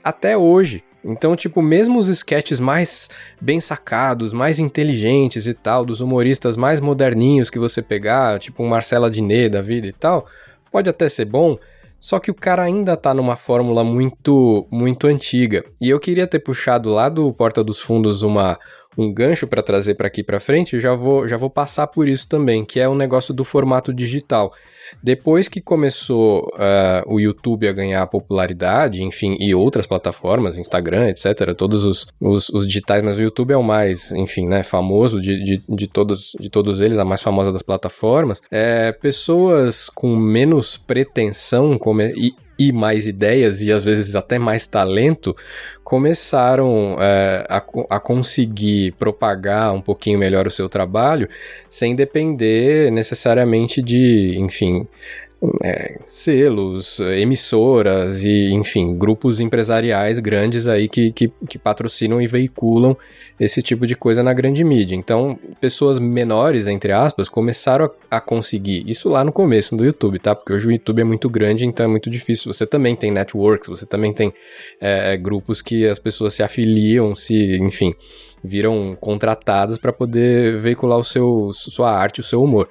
até 0.04 0.36
hoje 0.36 0.84
Então, 1.04 1.36
tipo, 1.36 1.62
mesmo 1.62 1.98
os 1.98 2.08
sketches 2.08 2.60
mais 2.60 3.10
bem 3.42 3.60
sacados, 3.60 4.34
mais 4.34 4.60
inteligentes 4.60 5.48
e 5.48 5.54
tal, 5.54 5.84
dos 5.84 6.00
humoristas 6.00 6.56
mais 6.56 6.80
moderninhos 6.80 7.50
que 7.50 7.58
você 7.58 7.82
pegar, 7.82 8.40
tipo 8.40 8.64
um 8.64 8.68
Marcela 8.68 9.10
Diné 9.10 9.50
da 9.50 9.62
vida 9.62 9.88
e 9.88 9.94
tal, 9.94 10.28
pode 10.72 10.90
até 10.90 11.10
ser 11.10 11.26
bom, 11.26 11.58
só 12.00 12.20
que 12.20 12.32
o 12.32 12.36
cara 12.36 12.64
ainda 12.64 12.96
tá 12.96 13.14
numa 13.14 13.36
fórmula 13.36 13.84
muito 13.84 14.68
muito 14.72 15.08
antiga. 15.08 15.64
E 15.80 15.90
eu 15.90 16.00
queria 16.00 16.28
ter 16.28 16.40
puxado 16.40 16.90
lá 16.90 17.10
do 17.10 17.34
Porta 17.34 17.64
dos 17.64 17.80
Fundos 17.80 18.22
uma 18.22 18.60
um 18.98 19.12
gancho 19.12 19.48
para 19.48 19.64
trazer 19.64 19.96
para 19.96 20.08
aqui 20.08 20.22
para 20.22 20.40
frente, 20.40 20.80
já 20.80 20.94
vou 20.94 21.28
já 21.28 21.38
vou 21.38 21.50
passar 21.50 21.88
por 21.88 22.08
isso 22.08 22.28
também, 22.28 22.66
que 22.66 22.80
é 22.80 22.88
o 22.88 22.96
negócio 22.96 23.34
do 23.34 23.44
formato 23.44 23.94
digital. 23.94 24.54
Depois 25.02 25.48
que 25.48 25.62
começou 25.62 26.52
uh, 26.54 27.14
o 27.14 27.20
YouTube 27.20 27.68
a 27.68 27.72
ganhar 27.72 28.06
popularidade, 28.08 29.04
enfim, 29.04 29.36
e 29.40 29.54
outras 29.54 29.88
plataformas, 29.88 30.58
Instagram, 30.58 31.10
etc., 31.10 31.56
todos 31.56 31.84
os, 31.84 32.08
os, 32.20 32.50
os, 32.50 32.68
digitais, 32.68 33.04
mas 33.04 33.18
o 33.18 33.22
YouTube 33.22 33.52
é 33.52 33.58
o 33.58 33.64
mais, 33.64 34.12
enfim, 34.12 34.48
né, 34.48 34.64
famoso 34.64 35.22
de, 35.22 35.44
de, 35.44 35.64
de, 35.68 35.88
todos, 35.88 36.36
de 36.40 36.50
todos 36.50 36.82
eles, 36.82 36.98
a 36.98 37.06
mais 37.06 37.22
famosa 37.22 37.52
das 37.52 37.62
plataformas, 37.62 38.42
é, 38.52 38.92
pessoas 38.92 39.90
com 39.90 40.16
menos 40.16 40.78
pretensão 40.78 41.78
come, 41.78 42.14
e, 42.16 42.34
e 42.68 42.72
mais 42.72 43.08
ideias 43.08 43.62
e 43.62 43.72
às 43.72 43.84
vezes 43.84 44.16
até 44.16 44.38
mais 44.38 44.68
talento 44.68 45.36
começaram 45.84 46.96
é, 47.00 47.46
a, 47.50 47.58
a, 47.90 48.00
conseguir 48.00 48.94
propagar 48.94 49.74
um 49.74 49.82
pouquinho 49.82 50.20
melhor 50.20 50.48
o 50.48 50.52
seu 50.52 50.70
trabalho 50.70 51.28
sem 51.70 51.96
depender 51.96 52.92
necessariamente 52.92 53.82
de, 53.82 54.36
enfim, 54.38 54.88
é, 55.64 56.00
selos, 56.08 57.00
emissoras 57.00 58.24
e, 58.24 58.52
enfim, 58.52 58.96
grupos 58.96 59.40
empresariais 59.40 60.20
grandes 60.20 60.68
aí 60.68 60.88
que, 60.88 61.12
que, 61.12 61.32
que, 61.50 61.58
patrocinam 61.58 62.22
e 62.22 62.28
veiculam 62.28 62.96
esse 63.40 63.62
tipo 63.64 63.88
de 63.88 63.96
coisa 63.96 64.22
na 64.22 64.34
grande 64.34 64.64
mídia. 64.64 64.96
Então, 64.96 65.40
pessoas 65.60 65.98
menores, 65.98 66.68
entre 66.68 66.92
aspas, 66.92 67.28
começaram 67.28 67.90
a, 68.10 68.18
a 68.18 68.22
conseguir. 68.22 68.84
Isso 68.88 69.10
lá 69.10 69.24
no 69.24 69.32
começo 69.32 69.76
do 69.76 69.84
YouTube, 69.84 70.20
tá? 70.20 70.36
Porque 70.36 70.54
hoje 70.54 70.68
o 70.68 70.72
YouTube 70.72 71.02
é 71.02 71.06
muito 71.06 71.28
grande, 71.28 71.66
então 71.66 71.86
é 71.86 71.90
muito 71.90 72.10
difícil. 72.10 72.54
Você 72.54 72.68
também 72.68 72.96
tem 72.96 73.10
networks, 73.10 73.68
você 73.68 73.86
também 73.86 74.14
tem 74.14 74.32
é, 74.80 75.18
grupos 75.18 75.60
que 75.62 75.88
as 75.88 75.98
pessoas 75.98 76.36
se 76.36 76.44
afiliam, 76.44 77.16
se, 77.16 77.58
enfim, 77.58 77.96
viram 78.44 78.96
contratadas 79.00 79.78
para 79.78 79.92
poder 79.92 80.60
veicular 80.60 80.98
o 80.98 81.04
seu, 81.04 81.52
sua 81.54 81.92
arte, 81.92 82.20
o 82.20 82.24
seu 82.24 82.44
humor. 82.44 82.70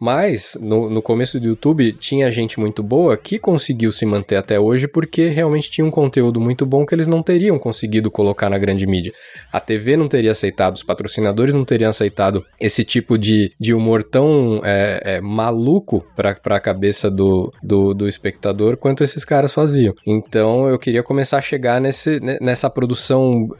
Mas 0.00 0.56
no, 0.58 0.88
no 0.88 1.02
começo 1.02 1.38
do 1.38 1.48
YouTube 1.48 1.92
tinha 1.92 2.30
gente 2.32 2.58
muito 2.58 2.82
boa 2.82 3.18
que 3.18 3.38
conseguiu 3.38 3.92
se 3.92 4.06
manter 4.06 4.36
até 4.36 4.58
hoje 4.58 4.88
porque 4.88 5.26
realmente 5.26 5.70
tinha 5.70 5.86
um 5.86 5.90
conteúdo 5.90 6.40
muito 6.40 6.64
bom 6.64 6.86
que 6.86 6.94
eles 6.94 7.06
não 7.06 7.22
teriam 7.22 7.58
conseguido 7.58 8.10
colocar 8.10 8.48
na 8.48 8.56
grande 8.56 8.86
mídia. 8.86 9.12
A 9.52 9.60
TV 9.60 9.98
não 9.98 10.08
teria 10.08 10.30
aceitado, 10.30 10.76
os 10.76 10.82
patrocinadores 10.82 11.52
não 11.52 11.66
teriam 11.66 11.90
aceitado 11.90 12.46
esse 12.58 12.82
tipo 12.82 13.18
de, 13.18 13.52
de 13.60 13.74
humor 13.74 14.02
tão 14.02 14.62
é, 14.64 15.02
é, 15.04 15.20
maluco 15.20 16.02
para 16.16 16.34
a 16.56 16.60
cabeça 16.60 17.10
do, 17.10 17.52
do, 17.62 17.92
do 17.92 18.08
espectador 18.08 18.78
quanto 18.78 19.04
esses 19.04 19.22
caras 19.22 19.52
faziam. 19.52 19.94
Então 20.06 20.66
eu 20.66 20.78
queria 20.78 21.02
começar 21.02 21.36
a 21.36 21.42
chegar 21.42 21.78
nesse, 21.78 22.18
nessa 22.40 22.70
produção 22.70 23.50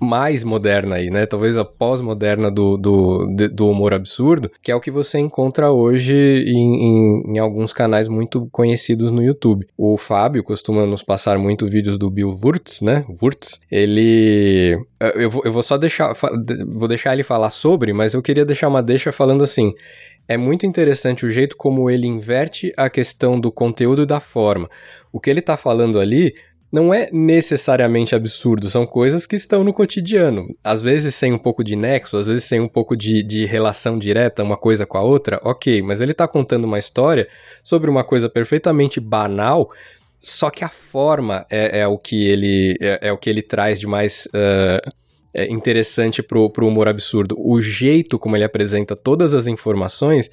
mais 0.00 0.44
moderna 0.44 0.96
aí, 0.96 1.10
né? 1.10 1.26
Talvez 1.26 1.56
a 1.56 1.64
pós-moderna 1.64 2.50
do, 2.50 2.76
do, 2.76 3.26
do 3.52 3.68
humor 3.68 3.92
absurdo, 3.92 4.50
que 4.62 4.70
é 4.70 4.74
o 4.74 4.80
que 4.80 4.90
você 4.90 5.18
encontra 5.18 5.72
hoje 5.72 6.14
em, 6.14 6.84
em, 6.84 7.34
em, 7.34 7.38
alguns 7.38 7.72
canais 7.72 8.08
muito 8.08 8.48
conhecidos 8.52 9.10
no 9.10 9.22
YouTube. 9.22 9.66
O 9.76 9.98
Fábio 9.98 10.44
costuma 10.44 10.86
nos 10.86 11.02
passar 11.02 11.38
muito 11.38 11.66
vídeos 11.68 11.98
do 11.98 12.08
Bill 12.08 12.38
Wurtz, 12.42 12.80
né? 12.80 13.04
Wurtz. 13.20 13.60
Ele. 13.70 14.78
Eu 15.00 15.28
vou, 15.28 15.42
eu 15.44 15.52
vou 15.52 15.62
só 15.62 15.76
deixar. 15.76 16.14
Vou 16.68 16.86
deixar 16.86 17.12
ele 17.12 17.24
falar 17.24 17.50
sobre, 17.50 17.92
mas 17.92 18.14
eu 18.14 18.22
queria 18.22 18.44
deixar 18.44 18.68
uma 18.68 18.82
deixa 18.82 19.10
falando 19.10 19.42
assim. 19.42 19.72
É 20.26 20.38
muito 20.38 20.64
interessante 20.64 21.26
o 21.26 21.30
jeito 21.30 21.54
como 21.54 21.90
ele 21.90 22.06
inverte 22.06 22.72
a 22.78 22.88
questão 22.88 23.38
do 23.38 23.52
conteúdo 23.52 24.02
e 24.02 24.06
da 24.06 24.20
forma. 24.20 24.70
O 25.12 25.20
que 25.20 25.28
ele 25.28 25.42
tá 25.42 25.54
falando 25.56 26.00
ali 26.00 26.34
não 26.74 26.92
é 26.92 27.08
necessariamente 27.12 28.16
absurdo, 28.16 28.68
são 28.68 28.84
coisas 28.84 29.26
que 29.26 29.36
estão 29.36 29.62
no 29.62 29.72
cotidiano. 29.72 30.48
Às 30.62 30.82
vezes 30.82 31.14
sem 31.14 31.32
um 31.32 31.38
pouco 31.38 31.62
de 31.62 31.76
nexo, 31.76 32.16
às 32.16 32.26
vezes 32.26 32.42
sem 32.42 32.58
um 32.58 32.66
pouco 32.66 32.96
de, 32.96 33.22
de 33.22 33.46
relação 33.46 33.96
direta 33.96 34.42
uma 34.42 34.56
coisa 34.56 34.84
com 34.84 34.98
a 34.98 35.00
outra, 35.00 35.40
ok, 35.44 35.80
mas 35.82 36.00
ele 36.00 36.10
está 36.10 36.26
contando 36.26 36.64
uma 36.64 36.76
história 36.76 37.28
sobre 37.62 37.88
uma 37.88 38.02
coisa 38.02 38.28
perfeitamente 38.28 38.98
banal, 38.98 39.70
só 40.18 40.50
que 40.50 40.64
a 40.64 40.68
forma 40.68 41.46
é, 41.48 41.78
é 41.78 41.86
o 41.86 41.96
que 41.96 42.26
ele 42.26 42.76
é, 42.80 42.98
é, 43.02 43.12
o 43.12 43.18
que 43.18 43.30
ele 43.30 43.42
traz 43.42 43.78
de 43.78 43.86
mais 43.86 44.26
uh, 44.34 44.90
é, 45.34 45.50
interessante 45.50 46.22
pro, 46.22 46.48
pro 46.48 46.66
humor 46.68 46.86
absurdo. 46.86 47.36
O 47.38 47.60
jeito 47.60 48.18
como 48.18 48.36
ele 48.36 48.44
apresenta 48.44 48.94
todas 48.94 49.34
as 49.34 49.46
informações 49.46 50.30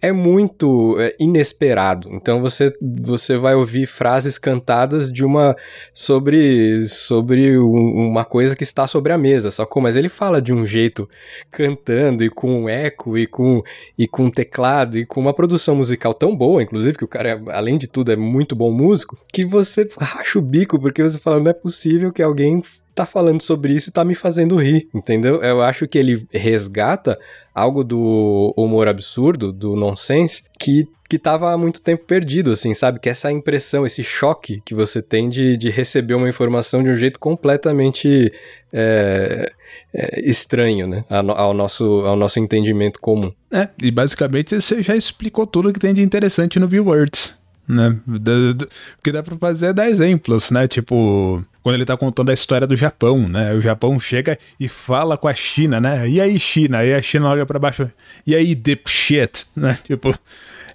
é 0.00 0.10
muito 0.10 0.96
é, 0.98 1.14
inesperado. 1.18 2.08
Então 2.12 2.40
você, 2.40 2.72
você 2.80 3.36
vai 3.36 3.54
ouvir 3.54 3.86
frases 3.86 4.38
cantadas 4.38 5.12
de 5.12 5.24
uma 5.24 5.54
sobre 5.92 6.84
sobre 6.86 7.58
um, 7.58 8.08
uma 8.08 8.24
coisa 8.24 8.56
que 8.56 8.62
está 8.62 8.86
sobre 8.86 9.12
a 9.12 9.18
mesa, 9.18 9.50
só 9.50 9.66
como 9.66 9.88
mas 9.88 9.96
ele 9.96 10.10
fala 10.10 10.42
de 10.42 10.52
um 10.52 10.66
jeito 10.66 11.08
cantando 11.50 12.22
e 12.22 12.28
com 12.28 12.68
eco 12.68 13.16
e 13.16 13.26
com 13.26 13.62
e 13.96 14.06
com 14.06 14.30
teclado 14.30 14.98
e 14.98 15.06
com 15.06 15.18
uma 15.18 15.32
produção 15.32 15.74
musical 15.74 16.12
tão 16.12 16.36
boa, 16.36 16.62
inclusive 16.62 16.98
que 16.98 17.04
o 17.04 17.08
cara 17.08 17.40
além 17.48 17.78
de 17.78 17.86
tudo 17.86 18.12
é 18.12 18.16
muito 18.16 18.54
bom 18.54 18.70
músico, 18.70 19.16
que 19.32 19.46
você 19.46 19.88
racha 19.98 20.38
o 20.38 20.42
bico 20.42 20.78
porque 20.78 21.02
você 21.02 21.18
fala 21.18 21.40
não 21.40 21.50
é 21.50 21.54
possível 21.54 22.12
que 22.12 22.22
alguém 22.22 22.62
tá 22.98 23.06
falando 23.06 23.40
sobre 23.40 23.72
isso 23.72 23.90
e 23.90 23.92
tá 23.92 24.04
me 24.04 24.14
fazendo 24.14 24.56
rir, 24.56 24.88
entendeu? 24.92 25.42
Eu 25.42 25.62
acho 25.62 25.86
que 25.86 25.96
ele 25.96 26.26
resgata 26.32 27.18
algo 27.54 27.84
do 27.84 28.52
humor 28.56 28.88
absurdo, 28.88 29.52
do 29.52 29.76
nonsense, 29.76 30.42
que, 30.58 30.86
que 31.08 31.18
tava 31.18 31.52
há 31.52 31.58
muito 31.58 31.80
tempo 31.80 32.04
perdido, 32.04 32.50
assim, 32.50 32.74
sabe? 32.74 32.98
Que 32.98 33.08
essa 33.08 33.30
impressão, 33.30 33.86
esse 33.86 34.02
choque 34.02 34.60
que 34.64 34.74
você 34.74 35.00
tem 35.00 35.28
de, 35.28 35.56
de 35.56 35.70
receber 35.70 36.14
uma 36.14 36.28
informação 36.28 36.82
de 36.82 36.90
um 36.90 36.96
jeito 36.96 37.20
completamente 37.20 38.32
é, 38.72 39.52
é, 39.94 40.20
estranho, 40.28 40.86
né? 40.88 41.04
Ao 41.08 41.54
nosso, 41.54 41.84
ao 42.04 42.16
nosso 42.16 42.40
entendimento 42.40 43.00
comum. 43.00 43.32
É, 43.50 43.68
e 43.80 43.90
basicamente 43.90 44.60
você 44.60 44.82
já 44.82 44.96
explicou 44.96 45.46
tudo 45.46 45.72
que 45.72 45.80
tem 45.80 45.94
de 45.94 46.02
interessante 46.02 46.58
no 46.58 46.68
Words 46.84 47.37
né? 47.68 47.96
O 48.06 49.02
que 49.02 49.12
dá 49.12 49.22
pra 49.22 49.36
fazer 49.36 49.66
é 49.66 49.72
dar 49.72 49.90
exemplos, 49.90 50.50
né? 50.50 50.66
Tipo, 50.66 51.42
quando 51.62 51.74
ele 51.74 51.84
tá 51.84 51.96
contando 51.96 52.30
a 52.30 52.34
história 52.34 52.66
do 52.66 52.74
Japão, 52.74 53.28
né? 53.28 53.52
O 53.52 53.60
Japão 53.60 54.00
chega 54.00 54.38
e 54.58 54.68
fala 54.68 55.18
com 55.18 55.28
a 55.28 55.34
China, 55.34 55.80
né? 55.80 56.08
E 56.08 56.20
aí, 56.20 56.40
China? 56.40 56.84
E 56.84 56.94
a 56.94 57.02
China 57.02 57.28
olha 57.28 57.44
pra 57.44 57.58
baixo. 57.58 57.90
E 58.26 58.34
aí, 58.34 58.54
dipshit, 58.54 59.46
né? 59.54 59.78
Tipo, 59.84 60.18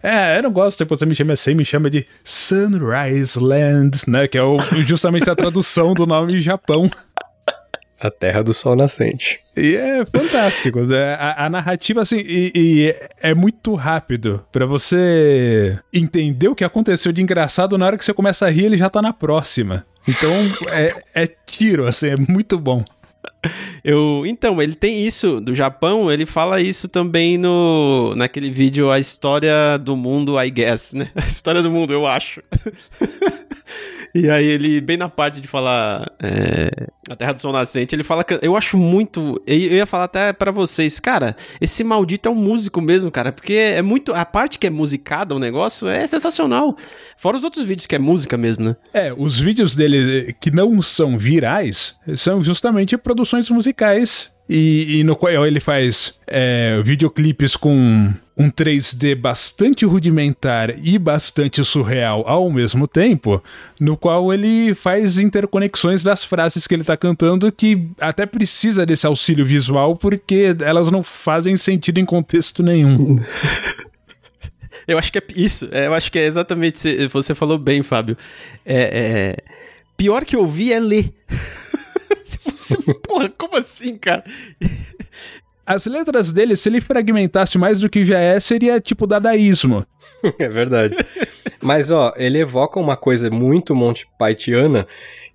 é, 0.04 0.38
eu 0.38 0.44
não 0.44 0.52
gosto, 0.52 0.78
tipo, 0.78 0.96
você 0.96 1.06
me 1.06 1.16
chama 1.16 1.34
assim, 1.34 1.56
me 1.56 1.64
chama 1.64 1.90
de 1.90 2.06
Sunrise 2.24 3.40
Land, 3.40 4.02
né? 4.06 4.28
Que 4.28 4.38
é 4.38 4.44
o, 4.44 4.58
justamente 4.86 5.30
a 5.30 5.36
tradução 5.36 5.94
do 5.94 6.06
nome 6.06 6.40
Japão. 6.42 6.92
A 8.04 8.12
Terra 8.12 8.44
do 8.44 8.54
Sol 8.54 8.76
Nascente. 8.76 9.40
E 9.56 9.76
é 9.76 10.06
fantástico. 10.06 10.82
É, 10.94 11.14
a, 11.14 11.46
a, 11.46 11.50
narrativa, 11.50 12.02
assim, 12.02 12.18
e, 12.18 12.52
e 12.54 12.96
é 13.22 13.34
muito 13.34 13.74
rápido. 13.74 14.44
para 14.52 14.66
você 14.66 15.80
entender 15.94 16.50
o 16.50 16.56
que 16.56 16.64
aconteceu 16.64 17.12
de 17.12 17.22
engraçado, 17.22 17.78
na 17.78 17.86
hora 17.86 17.98
que 17.98 18.04
você 18.04 18.14
começa 18.14 18.46
a 18.46 18.50
rir, 18.50 18.66
ele 18.66 18.78
já 18.78 18.90
tá 18.90 19.02
na 19.02 19.14
próxima. 19.14 19.86
Então, 20.08 20.32
é, 20.72 21.24
é 21.24 21.28
tiro, 21.46 21.88
assim, 21.88 22.10
é 22.10 22.16
muito 22.18 22.60
bom. 22.60 22.84
Eu, 23.84 24.24
então, 24.26 24.62
ele 24.62 24.76
tem 24.76 25.06
isso 25.06 25.42
do 25.42 25.54
Japão, 25.54 26.12
ele 26.12 26.26
fala 26.26 26.62
isso 26.62 26.88
também 26.88 27.38
no 27.38 28.14
naquele 28.16 28.50
vídeo 28.50 28.90
A 28.90 29.00
História 29.00 29.78
do 29.78 29.96
Mundo, 29.96 30.42
I 30.42 30.50
guess, 30.50 30.94
né? 30.94 31.10
A 31.16 31.26
História 31.26 31.62
do 31.62 31.70
Mundo, 31.70 31.92
eu 31.92 32.08
acho. 32.08 32.42
e 34.16 34.30
aí 34.30 34.46
ele, 34.46 34.80
bem 34.80 34.96
na 34.96 35.10
parte 35.10 35.42
de 35.42 35.48
falar 35.48 36.10
é, 36.22 36.88
A 37.10 37.16
Terra 37.16 37.34
do 37.34 37.42
Sol 37.42 37.52
Nascente, 37.52 37.94
ele 37.94 38.04
fala, 38.04 38.26
eu 38.42 38.56
acho 38.56 38.78
muito, 38.78 39.42
eu 39.46 39.58
ia 39.58 39.86
falar 39.86 40.06
até 40.06 40.32
para 40.32 40.52
vocês, 40.52 41.00
cara, 41.00 41.36
esse 41.60 41.84
maldito 41.84 42.30
é 42.30 42.32
um 42.32 42.36
músico 42.36 42.82
mesmo, 42.82 43.12
cara, 43.12 43.32
porque 43.32 43.54
é 43.54 43.82
muito, 43.82 44.14
a 44.14 44.24
parte 44.24 44.58
que 44.58 44.68
é 44.68 44.70
musicada, 44.70 45.36
o 45.36 45.40
negócio, 45.40 45.88
é 45.88 46.08
sensacional. 46.08 46.78
Fora 47.18 47.36
os 47.36 47.44
outros 47.44 47.66
vídeos 47.66 47.86
que 47.86 47.96
é 47.96 48.00
música 48.00 48.38
mesmo, 48.38 48.64
né? 48.66 48.76
É, 48.94 49.14
os 49.16 49.38
vídeos 49.38 49.76
dele 49.76 50.34
que 50.40 50.52
não 50.52 50.82
são 50.82 51.18
virais, 51.18 51.96
são 52.16 52.42
justamente 52.42 52.98
produções 52.98 53.33
musicais 53.50 54.34
e, 54.48 55.00
e, 55.00 55.04
no 55.04 55.16
qual 55.16 55.46
ele 55.48 55.60
faz 55.60 56.20
é, 56.28 56.82
videoclipes 56.84 57.56
com 57.56 58.14
um 58.36 58.50
3D 58.50 59.16
bastante 59.16 59.86
rudimentar 59.86 60.76
e 60.84 60.98
bastante 60.98 61.64
surreal 61.64 62.24
ao 62.28 62.52
mesmo 62.52 62.88
tempo, 62.88 63.42
no 63.80 63.96
qual 63.96 64.34
ele 64.34 64.74
faz 64.74 65.18
interconexões 65.18 66.04
das 66.04 66.24
frases 66.24 66.68
que 66.68 66.74
ele 66.74 66.82
está 66.82 66.98
cantando 66.98 67.52
que 67.52 67.90
até 68.00 68.26
precisa 68.26 68.86
desse 68.86 69.06
auxílio 69.06 69.46
visual 69.46 69.96
porque 69.96 70.56
elas 70.60 70.92
não 70.92 71.04
fazem 71.04 71.56
sentido 71.56 72.00
em 72.00 72.06
contexto 72.06 72.62
nenhum. 72.62 73.20
eu 74.88 74.98
acho 74.98 75.12
que 75.12 75.20
é 75.20 75.24
isso, 75.36 75.70
é, 75.72 75.88
eu 75.88 75.94
acho 75.94 76.12
que 76.12 76.20
é 76.20 76.26
exatamente, 76.26 77.08
você 77.08 77.34
falou 77.34 77.58
bem, 77.58 77.82
Fábio. 77.84 78.18
É, 78.66 79.36
é 79.38 79.54
pior 79.96 80.26
que 80.26 80.36
ouvir 80.36 80.74
é 80.74 80.80
ler. 80.80 81.14
Porra, 83.04 83.30
como 83.38 83.58
assim, 83.58 83.98
cara? 83.98 84.24
As 85.66 85.86
letras 85.86 86.32
dele, 86.32 86.56
se 86.56 86.68
ele 86.68 86.82
fragmentasse 86.82 87.58
mais 87.58 87.80
do 87.80 87.90
que 87.90 88.06
já 88.06 88.20
é, 88.20 88.40
seria 88.40 88.82
tipo 88.82 89.08
dadaísmo. 89.08 89.86
é 90.38 90.50
verdade. 90.50 90.96
Mas, 91.62 91.90
ó, 91.90 92.14
ele 92.18 92.40
evoca 92.40 92.80
uma 92.80 92.98
coisa 92.98 93.30
muito 93.30 93.74
Monty 93.74 94.06
Pythiana, 94.20 94.86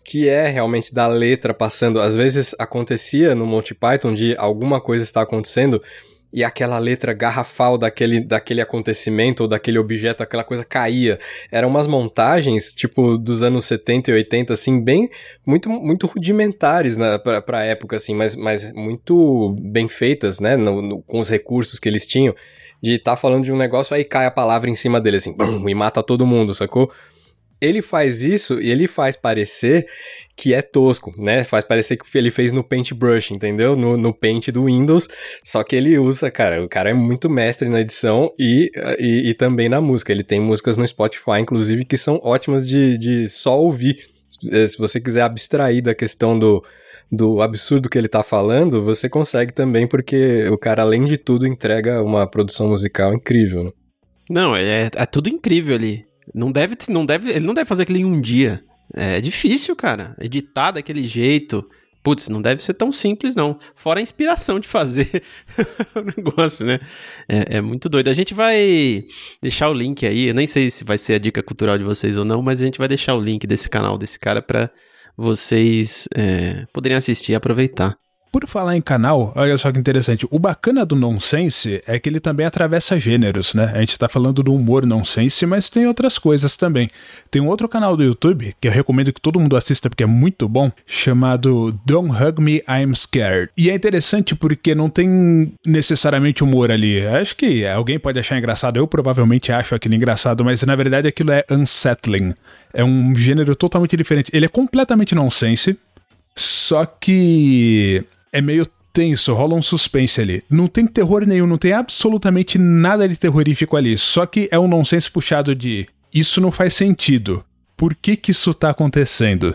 que 0.05 0.29
é 0.29 0.47
realmente 0.49 0.95
da 0.95 1.07
letra 1.07 1.55
passando. 1.55 2.01
Às 2.01 2.15
vezes 2.15 2.55
acontecia 2.59 3.35
no 3.35 3.47
Monty 3.47 3.75
Python 3.75 4.15
de 4.15 4.37
alguma 4.37 4.81
coisa 4.81 5.05
está 5.05 5.23
acontecendo 5.23 5.83
e 6.33 6.45
aquela 6.45 6.79
letra 6.79 7.13
garrafal 7.15 7.79
daquele, 7.79 8.21
daquele 8.21 8.61
acontecimento 8.61 9.43
ou 9.43 9.49
daquele 9.49 9.79
objeto, 9.79 10.23
aquela 10.23 10.45
coisa 10.45 10.65
caía. 10.65 11.19
Eram 11.51 11.69
umas 11.69 11.87
montagens, 11.87 12.73
tipo, 12.73 13.17
dos 13.17 13.43
anos 13.43 13.65
70 13.65 14.11
e 14.11 14.15
80, 14.15 14.53
assim, 14.53 14.83
bem, 14.83 15.09
muito, 15.45 15.71
muito 15.71 16.07
rudimentares 16.07 16.97
né, 16.97 17.17
pra, 17.19 17.41
pra 17.41 17.65
época, 17.65 17.97
assim, 17.97 18.15
mas, 18.15 18.37
mas 18.37 18.71
muito 18.73 19.57
bem 19.61 19.89
feitas, 19.89 20.39
né, 20.39 20.57
no, 20.57 20.83
no, 20.83 21.03
com 21.03 21.21
os 21.21 21.31
recursos 21.31 21.79
que 21.79 21.89
eles 21.89 22.07
tinham. 22.07 22.35
De 22.81 22.95
estar 22.95 23.13
tá 23.13 23.17
falando 23.17 23.45
de 23.45 23.53
um 23.53 23.57
negócio, 23.57 23.97
aí 23.97 24.05
cai 24.05 24.27
a 24.27 24.31
palavra 24.31 24.71
em 24.71 24.75
cima 24.75 25.01
dele, 25.01 25.17
assim, 25.17 25.35
e 25.67 25.75
mata 25.75 26.03
todo 26.03 26.27
mundo, 26.27 26.55
sacou? 26.55 26.93
Ele 27.61 27.83
faz 27.83 28.23
isso 28.23 28.61
e 28.61 28.71
ele 28.71 28.87
faz 28.87 29.17
parecer 29.17 29.87
que 30.39 30.55
é 30.55 30.63
tosco, 30.63 31.13
né? 31.19 31.43
Faz 31.43 31.65
parecer 31.65 31.97
que 31.97 32.17
ele 32.17 32.31
fez 32.31 32.53
no 32.53 32.63
Paintbrush, 32.63 33.33
entendeu? 33.33 33.75
No, 33.75 33.97
no 33.97 34.15
Paint 34.15 34.51
do 34.51 34.67
Windows, 34.67 35.09
só 35.43 35.65
que 35.65 35.75
ele 35.75 35.99
usa, 35.99 36.31
cara, 36.31 36.65
o 36.65 36.69
cara 36.69 36.91
é 36.91 36.95
muito 36.95 37.29
mestre 37.29 37.69
na 37.69 37.81
edição 37.81 38.33
e, 38.39 38.71
e, 39.01 39.31
e 39.31 39.35
também 39.35 39.69
na 39.69 39.81
música. 39.81 40.13
Ele 40.13 40.23
tem 40.23 40.39
músicas 40.41 40.77
no 40.77 40.87
Spotify, 40.87 41.41
inclusive, 41.41 41.85
que 41.85 41.97
são 41.97 42.21
ótimas 42.23 42.69
de, 42.69 42.97
de 42.99 43.29
só 43.29 43.61
ouvir. 43.61 44.07
Eh, 44.53 44.69
se 44.69 44.79
você 44.79 45.01
quiser 45.01 45.23
abstrair 45.23 45.83
da 45.83 45.93
questão 45.93 46.39
do, 46.39 46.65
do 47.11 47.43
absurdo 47.43 47.89
que 47.89 47.99
ele 47.99 48.09
tá 48.09 48.23
falando, 48.23 48.81
você 48.81 49.09
consegue 49.09 49.53
também, 49.53 49.89
porque 49.89 50.47
o 50.51 50.57
cara, 50.57 50.83
além 50.83 51.05
de 51.05 51.19
tudo, 51.19 51.49
entrega 51.49 52.01
uma 52.01 52.29
produção 52.29 52.69
musical 52.69 53.13
incrível, 53.13 53.65
né? 53.65 53.73
Não, 54.31 54.55
é, 54.55 54.89
é 54.95 55.07
tudo 55.07 55.29
incrível 55.29 55.75
ali. 55.75 56.05
Não 56.33 56.53
deve, 56.53 56.77
não 56.89 57.05
deve, 57.05 57.31
ele 57.31 57.47
não 57.47 57.55
deve 57.55 57.69
fazer 57.69 57.83
aquilo 57.83 57.99
em 57.99 58.05
um 58.05 58.21
dia. 58.21 58.63
É 58.95 59.21
difícil, 59.21 59.77
cara. 59.77 60.17
Editar 60.21 60.73
daquele 60.73 61.07
jeito. 61.07 61.69
Putz, 62.03 62.29
não 62.29 62.41
deve 62.41 62.63
ser 62.63 62.75
tão 62.75 62.91
simples, 62.91 63.35
não. 63.35 63.59
Fora 63.75 64.01
a 64.01 64.03
inspiração 64.03 64.59
de 64.59 64.67
fazer 64.67 65.23
o 65.95 66.01
negócio, 66.01 66.65
né? 66.65 66.79
É, 67.29 67.57
é, 67.57 67.61
muito 67.61 67.89
doido. 67.89 68.09
A 68.09 68.13
gente 68.13 68.33
vai 68.33 69.05
deixar 69.43 69.69
o 69.69 69.75
link 69.75 70.07
aí. 70.07 70.29
Eu 70.29 70.35
nem 70.35 70.47
sei 70.47 70.71
se 70.71 70.85
vai 70.85 70.97
ser 70.97 71.15
a 71.15 71.19
dica 71.19 71.43
cultural 71.43 71.77
de 71.77 71.85
vocês 71.85 72.17
ou 72.17 72.25
não, 72.25 72.41
mas 72.41 72.63
a 72.63 72.65
gente 72.65 72.79
vai 72.79 72.89
deixar 72.89 73.15
o 73.15 73.21
link 73.21 73.47
desse 73.47 73.69
canal 73.69 73.99
desse 73.99 74.19
cara 74.19 74.41
para 74.41 74.71
vocês 75.17 76.09
é, 76.15 76.65
poderem 76.73 76.97
assistir 76.97 77.33
e 77.33 77.35
aproveitar. 77.35 77.97
Por 78.39 78.47
falar 78.47 78.77
em 78.77 78.81
canal, 78.81 79.33
olha 79.35 79.59
só 79.59 79.73
que 79.73 79.81
interessante. 79.81 80.25
O 80.31 80.39
bacana 80.39 80.87
do 80.87 80.95
nonsense 80.95 81.83
é 81.85 81.99
que 81.99 82.09
ele 82.09 82.21
também 82.21 82.47
atravessa 82.47 82.97
gêneros, 82.97 83.53
né? 83.53 83.73
A 83.75 83.81
gente 83.81 83.99
tá 83.99 84.09
falando 84.09 84.45
do 84.45 84.55
humor 84.55 84.87
nonsense, 84.87 85.45
mas 85.45 85.69
tem 85.69 85.89
outras 85.89 86.19
coisas 86.19 86.57
também. 86.57 86.89
Tem 87.33 87.43
um 87.43 87.49
outro 87.49 87.69
canal 87.69 87.97
do 87.97 88.05
YouTube 88.05 88.55
que 88.61 88.69
eu 88.69 88.71
recomendo 88.71 89.13
que 89.13 89.21
todo 89.21 89.41
mundo 89.41 89.57
assista 89.57 89.91
porque 89.91 90.05
é 90.05 90.07
muito 90.07 90.49
bom, 90.49 90.71
chamado 90.87 91.77
Don't 91.85 92.13
Hug 92.13 92.41
Me, 92.41 92.63
I'm 92.69 92.95
Scared. 92.95 93.51
E 93.57 93.71
é 93.71 93.75
interessante 93.75 94.37
porque 94.37 94.73
não 94.73 94.89
tem 94.89 95.53
necessariamente 95.67 96.45
humor 96.45 96.71
ali. 96.71 97.05
Acho 97.05 97.35
que 97.35 97.67
alguém 97.67 97.99
pode 97.99 98.21
achar 98.21 98.39
engraçado, 98.39 98.77
eu 98.77 98.87
provavelmente 98.87 99.51
acho 99.51 99.75
aquilo 99.75 99.97
engraçado, 99.97 100.45
mas 100.45 100.63
na 100.63 100.77
verdade 100.77 101.09
aquilo 101.09 101.33
é 101.33 101.45
unsettling. 101.51 102.33
É 102.73 102.85
um 102.85 103.17
gênero 103.17 103.57
totalmente 103.57 103.97
diferente. 103.97 104.31
Ele 104.33 104.47
é 104.47 104.49
completamente 104.49 105.13
nonsense, 105.13 105.77
só 106.37 106.87
que 106.87 108.05
é 108.33 108.41
meio 108.41 108.67
tenso, 108.93 109.33
rola 109.33 109.55
um 109.55 109.63
suspense 109.63 110.21
ali. 110.21 110.43
Não 110.51 110.67
tem 110.67 110.87
terror 110.87 111.25
nenhum, 111.27 111.47
não 111.47 111.59
tem 111.59 111.73
absolutamente 111.73 112.59
nada 112.59 113.09
de 113.09 113.17
terrorífico 113.17 113.77
ali. 113.77 113.97
Só 113.97 114.27
que 114.27 114.49
é 114.51 114.59
um 114.59 114.69
nonsense 114.69 115.11
puxado 115.11 115.55
de 115.55 115.89
isso 116.13 116.41
não 116.41 116.51
faz 116.51 116.75
sentido. 116.75 117.45
Por 117.77 117.95
que 117.95 118.17
que 118.17 118.33
isso 118.33 118.53
tá 118.53 118.71
acontecendo? 118.71 119.55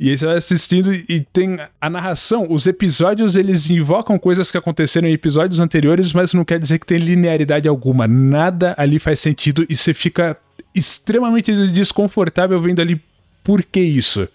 E 0.00 0.08
aí 0.08 0.16
você 0.16 0.26
vai 0.26 0.36
assistindo 0.36 0.92
e 0.92 1.20
tem 1.32 1.58
a 1.80 1.90
narração, 1.90 2.46
os 2.50 2.66
episódios 2.66 3.36
eles 3.36 3.70
invocam 3.70 4.18
coisas 4.18 4.50
que 4.50 4.58
aconteceram 4.58 5.06
em 5.06 5.12
episódios 5.12 5.60
anteriores, 5.60 6.12
mas 6.12 6.32
não 6.32 6.44
quer 6.44 6.58
dizer 6.58 6.78
que 6.78 6.86
tem 6.86 6.98
linearidade 6.98 7.68
alguma. 7.68 8.08
Nada 8.08 8.74
ali 8.76 8.98
faz 8.98 9.20
sentido 9.20 9.64
e 9.68 9.76
você 9.76 9.94
fica 9.94 10.36
extremamente 10.74 11.54
desconfortável 11.68 12.60
vendo 12.60 12.80
ali 12.80 13.00
por 13.44 13.62
que 13.62 13.80
isso 13.80 14.28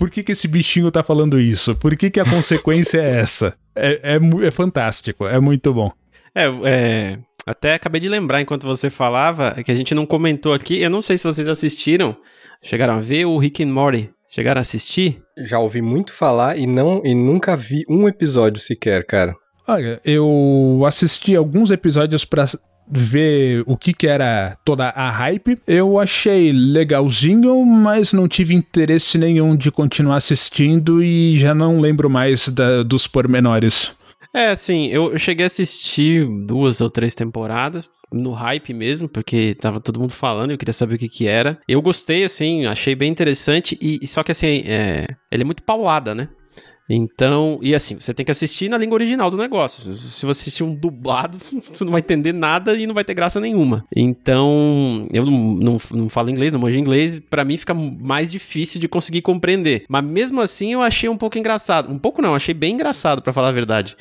por 0.00 0.08
que, 0.08 0.22
que 0.22 0.32
esse 0.32 0.48
bichinho 0.48 0.90
tá 0.90 1.02
falando 1.02 1.38
isso? 1.38 1.76
Por 1.76 1.94
que, 1.94 2.08
que 2.08 2.18
a 2.18 2.24
consequência 2.24 2.98
é 2.98 3.20
essa? 3.20 3.54
É, 3.76 4.14
é, 4.14 4.46
é, 4.46 4.50
fantástico, 4.50 5.26
é 5.26 5.38
muito 5.38 5.74
bom. 5.74 5.92
É, 6.34 6.46
é, 6.64 7.18
até 7.46 7.74
acabei 7.74 8.00
de 8.00 8.08
lembrar 8.08 8.40
enquanto 8.40 8.66
você 8.66 8.88
falava 8.88 9.62
que 9.62 9.70
a 9.70 9.74
gente 9.74 9.94
não 9.94 10.06
comentou 10.06 10.54
aqui. 10.54 10.80
Eu 10.80 10.88
não 10.88 11.02
sei 11.02 11.18
se 11.18 11.24
vocês 11.24 11.46
assistiram, 11.46 12.16
chegaram 12.62 12.94
a 12.94 13.00
ver 13.02 13.26
o 13.26 13.36
Rick 13.36 13.62
and 13.62 13.66
Morty. 13.66 14.08
Chegaram 14.26 14.60
a 14.60 14.62
assistir? 14.62 15.20
Já 15.36 15.58
ouvi 15.58 15.82
muito 15.82 16.14
falar 16.14 16.56
e 16.56 16.66
não 16.66 17.02
e 17.04 17.14
nunca 17.14 17.54
vi 17.54 17.84
um 17.86 18.08
episódio 18.08 18.58
sequer, 18.58 19.04
cara. 19.04 19.34
Olha, 19.68 20.00
eu 20.02 20.82
assisti 20.86 21.36
alguns 21.36 21.70
episódios 21.70 22.24
para 22.24 22.46
ver 22.90 23.62
o 23.66 23.76
que, 23.76 23.94
que 23.94 24.06
era 24.06 24.56
toda 24.64 24.88
a 24.88 25.10
hype. 25.10 25.58
Eu 25.66 25.98
achei 25.98 26.52
legalzinho, 26.52 27.64
mas 27.64 28.12
não 28.12 28.26
tive 28.26 28.54
interesse 28.54 29.16
nenhum 29.18 29.56
de 29.56 29.70
continuar 29.70 30.16
assistindo 30.16 31.02
e 31.02 31.38
já 31.38 31.54
não 31.54 31.80
lembro 31.80 32.10
mais 32.10 32.48
da, 32.48 32.82
dos 32.82 33.06
pormenores. 33.06 33.92
É, 34.34 34.48
assim, 34.48 34.86
eu, 34.88 35.12
eu 35.12 35.18
cheguei 35.18 35.44
a 35.44 35.48
assistir 35.48 36.26
duas 36.46 36.80
ou 36.80 36.88
três 36.88 37.14
temporadas, 37.14 37.88
no 38.12 38.32
hype 38.32 38.74
mesmo, 38.74 39.08
porque 39.08 39.54
tava 39.54 39.80
todo 39.80 40.00
mundo 40.00 40.12
falando, 40.12 40.50
eu 40.50 40.58
queria 40.58 40.72
saber 40.72 40.96
o 40.96 40.98
que 40.98 41.08
que 41.08 41.26
era. 41.26 41.58
Eu 41.68 41.80
gostei, 41.80 42.24
assim, 42.24 42.66
achei 42.66 42.94
bem 42.94 43.10
interessante, 43.10 43.78
e, 43.80 44.06
só 44.06 44.22
que 44.22 44.32
assim, 44.32 44.62
é, 44.66 45.06
ele 45.30 45.42
é 45.42 45.44
muito 45.44 45.62
paulada, 45.62 46.14
né? 46.14 46.28
Então, 46.92 47.60
e 47.62 47.72
assim, 47.72 47.94
você 47.94 48.12
tem 48.12 48.26
que 48.26 48.32
assistir 48.32 48.68
na 48.68 48.76
língua 48.76 48.96
original 48.96 49.30
do 49.30 49.36
negócio. 49.36 49.94
Se 49.94 50.26
você 50.26 50.42
assistir 50.42 50.64
um 50.64 50.74
dublado, 50.74 51.38
você 51.38 51.84
não 51.84 51.92
vai 51.92 52.00
entender 52.00 52.32
nada 52.32 52.74
e 52.74 52.84
não 52.84 52.94
vai 52.94 53.04
ter 53.04 53.14
graça 53.14 53.38
nenhuma. 53.38 53.86
Então, 53.94 55.06
eu 55.12 55.24
não, 55.24 55.54
não, 55.54 55.80
não 55.92 56.08
falo 56.08 56.30
inglês, 56.30 56.52
não 56.52 56.58
manjo 56.58 56.78
inglês, 56.78 57.20
para 57.20 57.44
mim 57.44 57.56
fica 57.56 57.72
mais 57.72 58.30
difícil 58.30 58.80
de 58.80 58.88
conseguir 58.88 59.22
compreender. 59.22 59.84
Mas 59.88 60.04
mesmo 60.04 60.40
assim, 60.40 60.72
eu 60.72 60.82
achei 60.82 61.08
um 61.08 61.16
pouco 61.16 61.38
engraçado. 61.38 61.92
Um 61.92 61.98
pouco 61.98 62.20
não, 62.20 62.34
achei 62.34 62.54
bem 62.54 62.74
engraçado, 62.74 63.22
para 63.22 63.32
falar 63.32 63.48
a 63.48 63.52
verdade. 63.52 63.96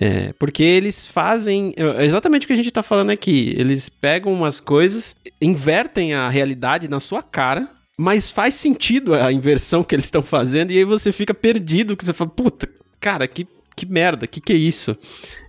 É, 0.00 0.32
porque 0.38 0.62
eles 0.62 1.08
fazem 1.08 1.74
é 1.76 2.04
exatamente 2.04 2.44
o 2.44 2.46
que 2.46 2.52
a 2.52 2.56
gente 2.56 2.70
tá 2.70 2.84
falando 2.84 3.10
aqui. 3.10 3.52
Eles 3.56 3.88
pegam 3.88 4.32
umas 4.32 4.60
coisas, 4.60 5.16
invertem 5.42 6.14
a 6.14 6.28
realidade 6.28 6.88
na 6.88 7.00
sua 7.00 7.20
cara 7.20 7.77
mas 7.98 8.30
faz 8.30 8.54
sentido 8.54 9.12
a 9.12 9.32
inversão 9.32 9.82
que 9.82 9.92
eles 9.92 10.04
estão 10.04 10.22
fazendo, 10.22 10.70
e 10.70 10.78
aí 10.78 10.84
você 10.84 11.10
fica 11.10 11.34
perdido, 11.34 11.96
que 11.96 12.04
você 12.04 12.12
fala, 12.12 12.30
puta, 12.30 12.68
cara, 13.00 13.26
que, 13.26 13.44
que 13.74 13.84
merda, 13.84 14.24
que 14.24 14.40
que 14.40 14.52
é 14.52 14.56
isso? 14.56 14.96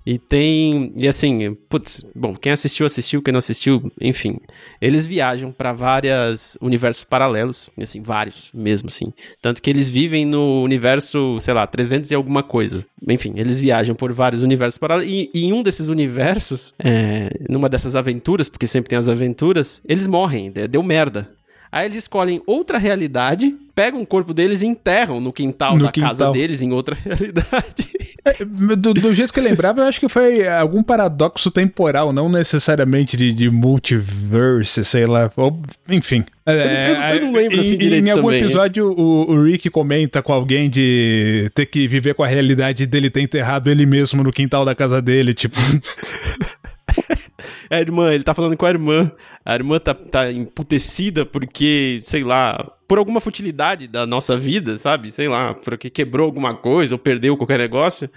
E 0.03 0.17
tem, 0.17 0.91
e 0.97 1.07
assim, 1.07 1.55
putz, 1.69 2.03
bom, 2.15 2.35
quem 2.35 2.51
assistiu, 2.51 2.87
assistiu, 2.87 3.21
quem 3.21 3.31
não 3.31 3.37
assistiu, 3.37 3.91
enfim, 4.01 4.39
eles 4.81 5.05
viajam 5.05 5.51
para 5.51 5.71
vários 5.73 6.57
universos 6.59 7.03
paralelos, 7.03 7.69
assim, 7.79 8.01
vários 8.01 8.49
mesmo, 8.51 8.87
assim. 8.87 9.13
Tanto 9.39 9.61
que 9.61 9.69
eles 9.69 9.87
vivem 9.87 10.25
no 10.25 10.63
universo, 10.63 11.37
sei 11.39 11.53
lá, 11.53 11.67
300 11.67 12.09
e 12.09 12.15
alguma 12.15 12.41
coisa. 12.41 12.83
Enfim, 13.07 13.33
eles 13.35 13.59
viajam 13.59 13.93
por 13.93 14.11
vários 14.11 14.41
universos 14.41 14.79
paralelos, 14.79 15.13
e, 15.13 15.29
e 15.31 15.45
em 15.45 15.53
um 15.53 15.61
desses 15.61 15.87
universos, 15.87 16.73
é, 16.79 17.29
numa 17.47 17.69
dessas 17.69 17.95
aventuras, 17.95 18.49
porque 18.49 18.65
sempre 18.65 18.89
tem 18.89 18.97
as 18.97 19.07
aventuras, 19.07 19.83
eles 19.87 20.07
morrem, 20.07 20.51
deu 20.51 20.81
merda. 20.81 21.29
Aí 21.71 21.85
eles 21.85 21.97
escolhem 21.97 22.41
outra 22.47 22.79
realidade, 22.79 23.55
pegam 23.75 24.01
o 24.01 24.05
corpo 24.05 24.33
deles 24.33 24.63
e 24.63 24.65
enterram 24.65 25.21
no 25.21 25.31
quintal 25.31 25.77
no 25.77 25.85
da 25.85 25.91
quintal. 25.91 26.09
casa 26.09 26.31
deles 26.31 26.63
em 26.63 26.73
outra 26.73 26.97
realidade. 26.99 27.87
É, 28.25 28.43
do, 28.75 28.93
do, 28.93 29.13
jeito 29.13 29.31
que 29.31 29.39
eu 29.39 29.43
lembrava, 29.43 29.81
eu 29.81 29.85
acho 29.85 29.99
que 29.99 30.09
foi 30.09 30.47
algum 30.47 30.81
paradoxo 30.81 31.51
temporal, 31.51 32.11
não 32.11 32.27
necessariamente 32.27 33.15
de, 33.15 33.31
de 33.31 33.51
multiverse, 33.51 34.83
sei 34.83 35.05
lá. 35.05 35.31
Ou, 35.37 35.61
enfim. 35.87 36.25
É, 36.43 36.53
eu, 36.53 36.95
eu, 36.95 37.01
eu, 37.01 37.21
não 37.21 37.33
lembro 37.33 37.59
assim 37.59 37.75
em, 37.75 37.77
direito 37.77 38.07
Em 38.07 38.11
algum 38.11 38.23
também. 38.23 38.41
episódio, 38.41 38.91
o, 38.91 39.31
o, 39.31 39.43
Rick 39.43 39.69
comenta 39.69 40.23
com 40.23 40.33
alguém 40.33 40.69
de 40.69 41.51
ter 41.53 41.67
que 41.67 41.87
viver 41.87 42.15
com 42.15 42.23
a 42.23 42.27
realidade 42.27 42.87
dele 42.87 43.11
ter 43.11 43.21
enterrado 43.21 43.69
ele 43.69 43.85
mesmo 43.85 44.23
no 44.23 44.33
quintal 44.33 44.65
da 44.65 44.73
casa 44.73 44.99
dele, 44.99 45.35
tipo. 45.35 45.55
é 47.69 47.79
irmã, 47.79 48.11
ele 48.11 48.23
tá 48.23 48.33
falando 48.33 48.57
com 48.57 48.65
a 48.65 48.69
irmã. 48.69 49.11
A 49.45 49.55
irmã 49.55 49.79
tá, 49.79 49.93
tá 49.93 50.31
emputecida 50.31 51.25
porque, 51.25 51.99
sei 52.03 52.23
lá, 52.23 52.71
por 52.87 52.97
alguma 52.97 53.19
futilidade 53.19 53.87
da 53.87 54.05
nossa 54.05 54.37
vida, 54.37 54.77
sabe? 54.77 55.11
Sei 55.11 55.27
lá, 55.27 55.53
porque 55.53 55.89
quebrou 55.89 56.25
alguma 56.25 56.53
coisa 56.55 56.95
ou 56.95 56.99
perdeu 56.99 57.37
qualquer 57.37 57.59
negócio. 57.59 58.09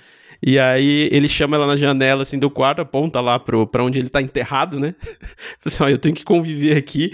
E 0.44 0.58
aí 0.58 1.08
ele 1.12 1.28
chama 1.28 1.56
ela 1.56 1.66
na 1.66 1.76
janela, 1.76 2.22
assim, 2.22 2.38
do 2.38 2.50
quarto, 2.50 2.80
aponta 2.80 3.20
lá 3.20 3.38
pro, 3.38 3.66
pra 3.66 3.84
onde 3.84 3.98
ele 3.98 4.08
tá 4.08 4.20
enterrado, 4.20 4.80
né? 4.80 4.94
assim, 5.64 5.82
ó, 5.82 5.88
eu 5.88 5.98
tenho 5.98 6.14
que 6.14 6.24
conviver 6.24 6.76
aqui 6.76 7.12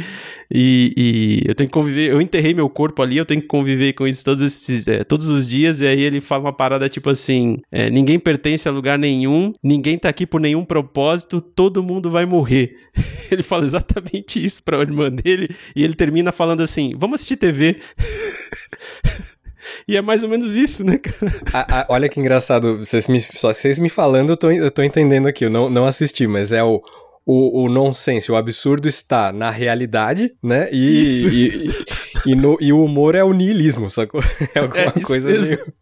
e, 0.50 0.94
e, 0.96 1.48
eu 1.48 1.54
tenho 1.54 1.68
que 1.68 1.74
conviver, 1.74 2.10
eu 2.10 2.20
enterrei 2.22 2.54
meu 2.54 2.70
corpo 2.70 3.02
ali, 3.02 3.18
eu 3.18 3.26
tenho 3.26 3.42
que 3.42 3.46
conviver 3.46 3.92
com 3.92 4.06
isso 4.06 4.24
todos 4.24 4.40
esses, 4.40 4.88
é, 4.88 5.04
todos 5.04 5.28
os 5.28 5.46
dias, 5.46 5.82
e 5.82 5.86
aí 5.86 6.00
ele 6.00 6.20
fala 6.20 6.44
uma 6.44 6.52
parada 6.52 6.88
tipo 6.88 7.10
assim, 7.10 7.58
é, 7.70 7.90
ninguém 7.90 8.18
pertence 8.18 8.66
a 8.66 8.72
lugar 8.72 8.98
nenhum, 8.98 9.52
ninguém 9.62 9.98
tá 9.98 10.08
aqui 10.08 10.26
por 10.26 10.40
nenhum 10.40 10.64
propósito, 10.64 11.40
todo 11.40 11.82
mundo 11.82 12.10
vai 12.10 12.24
morrer. 12.24 12.76
ele 13.30 13.42
fala 13.42 13.64
exatamente 13.64 14.42
isso 14.42 14.62
pra 14.62 14.80
irmã 14.80 15.10
dele, 15.10 15.50
e 15.76 15.84
ele 15.84 15.94
termina 15.94 16.32
falando 16.32 16.62
assim, 16.62 16.94
vamos 16.96 17.16
assistir 17.16 17.36
TV. 17.36 17.76
E 19.88 19.96
é 19.96 20.02
mais 20.02 20.22
ou 20.22 20.28
menos 20.28 20.54
isso, 20.54 20.84
né, 20.84 20.98
cara? 20.98 21.32
A, 21.52 21.80
a, 21.80 21.86
olha 21.88 22.10
que 22.10 22.20
engraçado. 22.20 22.78
Vocês 22.78 23.08
me, 23.08 23.18
só 23.18 23.52
vocês 23.54 23.78
me 23.78 23.88
falando, 23.88 24.30
eu 24.30 24.36
tô, 24.36 24.50
eu 24.50 24.70
tô 24.70 24.82
entendendo 24.82 25.26
aqui. 25.26 25.46
Eu 25.46 25.50
não, 25.50 25.70
não 25.70 25.86
assisti, 25.86 26.26
mas 26.26 26.52
é 26.52 26.62
o. 26.62 26.82
O, 27.30 27.64
o 27.64 27.68
nonsense, 27.68 28.32
o 28.32 28.36
absurdo 28.36 28.88
está 28.88 29.30
na 29.30 29.50
realidade, 29.50 30.32
né? 30.42 30.66
E, 30.72 31.02
isso. 31.02 31.28
e, 31.28 31.66
e, 31.66 31.70
e, 32.28 32.34
no, 32.34 32.56
e 32.58 32.72
o 32.72 32.82
humor 32.82 33.14
é 33.14 33.22
o 33.22 33.34
niilismo, 33.34 33.90
sacou? 33.90 34.22
É 34.54 34.60
alguma 34.60 34.94
é 34.96 35.00
coisa 35.02 35.28
mesmo. 35.28 35.48
meio. 35.48 35.74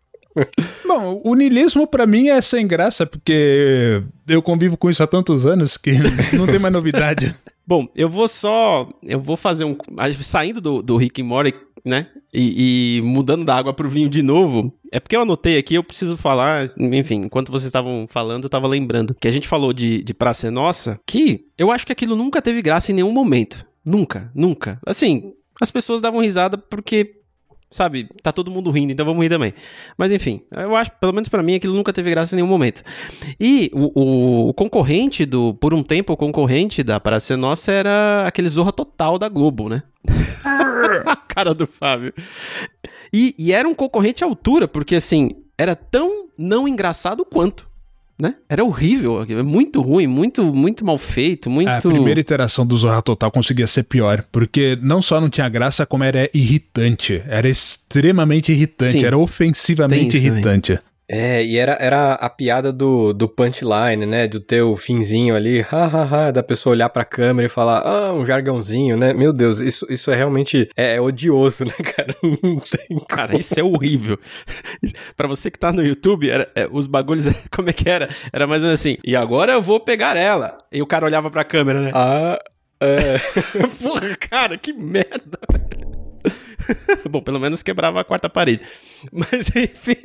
Bom, 0.85 1.21
o 1.25 1.35
niilismo 1.37 1.87
para 1.87 2.05
mim 2.05 2.29
é 2.29 2.41
sem 2.41 2.67
graça, 2.67 3.07
porque 3.07 4.03
eu 4.27 4.43
convivo 4.43 4.77
com 4.77 4.91
isso 4.91 5.03
há 5.05 5.07
tantos 5.07 5.47
anos 5.47 5.77
que 5.77 5.93
não 6.37 6.47
tem 6.47 6.59
mais 6.59 6.75
novidade. 6.75 7.33
Bom, 7.67 7.87
eu 7.95 8.09
vou 8.09 8.27
só. 8.27 8.89
Eu 9.03 9.21
vou 9.21 9.37
fazer 9.37 9.65
um. 9.65 9.77
Saindo 10.21 10.61
do, 10.61 10.83
do 10.83 10.97
Rick 10.97 11.23
and 11.23 11.27
Morty, 11.27 11.55
né? 11.87 12.09
E, 12.35 12.99
e, 12.99 13.03
mudando 13.03 13.45
da 13.45 13.55
água 13.55 13.73
pro 13.73 13.89
vinho 13.89 14.11
de 14.11 14.21
novo, 14.21 14.75
é 14.91 14.99
porque 14.99 15.15
eu 15.15 15.23
anotei 15.23 15.57
aqui, 15.57 15.77
eu 15.77 15.85
preciso 15.85 16.17
falar, 16.17 16.67
enfim, 16.79 17.23
enquanto 17.25 17.53
vocês 17.53 17.67
estavam 17.67 18.07
falando, 18.09 18.45
eu 18.45 18.51
tava 18.51 18.67
lembrando 18.67 19.15
que 19.15 19.29
a 19.29 19.31
gente 19.31 19.47
falou 19.47 19.73
de, 19.73 20.03
de 20.03 20.13
Praça 20.13 20.49
é 20.49 20.51
Nossa, 20.51 21.01
que 21.07 21.47
eu 21.57 21.71
acho 21.71 21.87
que 21.87 21.93
aquilo 21.93 22.17
nunca 22.17 22.43
teve 22.43 22.61
graça 22.61 22.91
em 22.91 22.97
nenhum 22.97 23.13
momento. 23.13 23.65
Nunca, 23.85 24.31
nunca. 24.35 24.81
Assim, 24.85 25.33
as 25.61 25.71
pessoas 25.71 26.01
davam 26.01 26.21
risada 26.21 26.59
porque 26.59 27.21
sabe, 27.71 28.09
tá 28.23 28.33
todo 28.33 28.51
mundo 28.51 28.71
rindo, 28.71 28.93
então 28.93 29.05
vamos 29.05 29.23
rir 29.23 29.29
também. 29.29 29.53
Mas 29.97 30.13
enfim, 30.13 30.43
eu 30.51 30.75
acho, 30.77 30.93
pelo 30.93 31.13
menos 31.13 31.29
para 31.29 31.43
mim, 31.43 31.55
aquilo 31.55 31.75
nunca 31.75 31.93
teve 31.93 32.11
graça 32.11 32.35
em 32.35 32.37
nenhum 32.37 32.49
momento. 32.49 32.83
E 33.39 33.71
o, 33.73 34.01
o, 34.01 34.49
o, 34.51 34.55
concorrente 34.55 35.27
do, 35.27 35.55
por 35.55 35.75
um 35.75 35.83
tempo, 35.83 36.13
o 36.13 36.17
concorrente 36.17 36.83
da 36.83 37.01
Praça 37.01 37.37
Nossa 37.37 37.73
era 37.73 38.25
aquele 38.27 38.49
Zorra 38.49 38.73
Total 38.73 39.19
da 39.19 39.29
Globo, 39.29 39.69
né? 39.69 39.83
a 41.05 41.17
cara 41.17 41.55
do 41.55 41.67
Fábio. 41.67 42.13
E, 43.13 43.35
e 43.39 43.53
era 43.53 43.69
um 43.69 43.75
concorrente 43.75 44.23
à 44.23 44.27
altura, 44.27 44.69
porque 44.69 44.95
assim, 44.95 45.31
era 45.59 45.75
tão 45.75 46.29
não 46.39 46.69
engraçado 46.69 47.25
quanto. 47.25 47.67
Né? 48.19 48.35
Era 48.49 48.65
horrível, 48.65 49.23
é 49.23 49.43
muito 49.43 49.83
ruim, 49.83 50.07
muito 50.07 50.43
muito 50.43 50.85
mal 50.87 50.97
feito, 50.97 51.51
muito... 51.51 51.69
A 51.69 51.81
primeira 51.81 52.19
iteração 52.19 52.67
do 52.67 52.75
Zorra 52.75 53.03
Total 53.03 53.31
conseguia 53.31 53.67
ser 53.67 53.83
pior, 53.83 54.25
porque 54.33 54.79
não 54.81 55.03
só 55.03 55.21
não 55.21 55.29
tinha 55.29 55.47
graça, 55.51 55.85
como 55.85 56.03
era 56.03 56.31
irritante. 56.33 57.23
Era 57.29 57.47
extremamente 57.47 58.53
irritante, 58.53 59.01
Sim, 59.01 59.05
era 59.05 59.19
ofensivamente 59.19 60.17
irritante. 60.17 60.79
É, 61.09 61.45
e 61.45 61.57
era, 61.57 61.77
era 61.81 62.15
a 62.15 62.29
piada 62.29 62.73
do, 62.73 63.13
do 63.13 63.29
punchline, 63.29 64.05
né? 64.05 64.27
Do 64.27 64.41
teu 64.41 64.77
finzinho 64.77 65.37
ali, 65.37 65.61
hahaha, 65.61 66.33
da 66.33 66.43
pessoa 66.43 66.73
olhar 66.73 66.89
pra 66.89 67.05
câmera 67.05 67.47
e 67.47 67.49
falar, 67.49 67.87
ah, 67.87 68.13
um 68.13 68.27
jargãozinho, 68.27 68.97
né? 68.97 69.13
Meu 69.13 69.33
Deus, 69.33 69.61
isso, 69.61 69.87
isso 69.89 70.11
é 70.11 70.17
realmente 70.17 70.69
é, 70.77 70.97
é 70.97 71.01
odioso, 71.01 71.63
né, 71.67 71.73
cara? 71.73 72.15
Não 72.23 72.59
tem 72.59 72.99
Cara, 73.09 73.37
isso 73.37 73.59
é 73.59 73.63
horrível. 73.63 74.19
pra 75.17 75.29
você 75.29 75.49
que 75.49 75.59
tá 75.59 75.73
no 75.73 75.85
YouTube, 75.85 76.29
era, 76.29 76.51
é, 76.57 76.69
os 76.71 76.89
bagulhos, 76.89 77.27
como 77.55 77.71
é 77.71 77.73
que 77.73 77.89
era? 77.89 78.09
Era 78.33 78.47
mais 78.47 78.63
ou 78.63 78.67
menos 78.67 78.81
assim, 78.81 78.97
e 79.05 79.15
agora 79.15 79.53
eu 79.53 79.63
vou 79.63 79.79
pegar 79.79 80.17
ela. 80.17 80.59
E 80.73 80.83
o 80.83 80.87
cara 80.87 81.07
olhava 81.07 81.31
pra 81.31 81.45
câmera, 81.45 81.83
né? 81.83 81.93
Ah, 81.95 82.39
é. 82.81 83.19
Porra, 83.81 84.17
cara, 84.17 84.59
que 84.59 84.73
merda, 84.73 85.39
Bom, 87.11 87.21
pelo 87.21 87.41
menos 87.41 87.63
quebrava 87.63 88.01
a 88.01 88.05
quarta 88.05 88.29
parede. 88.29 88.63
Mas 89.13 89.55
enfim. 89.55 89.97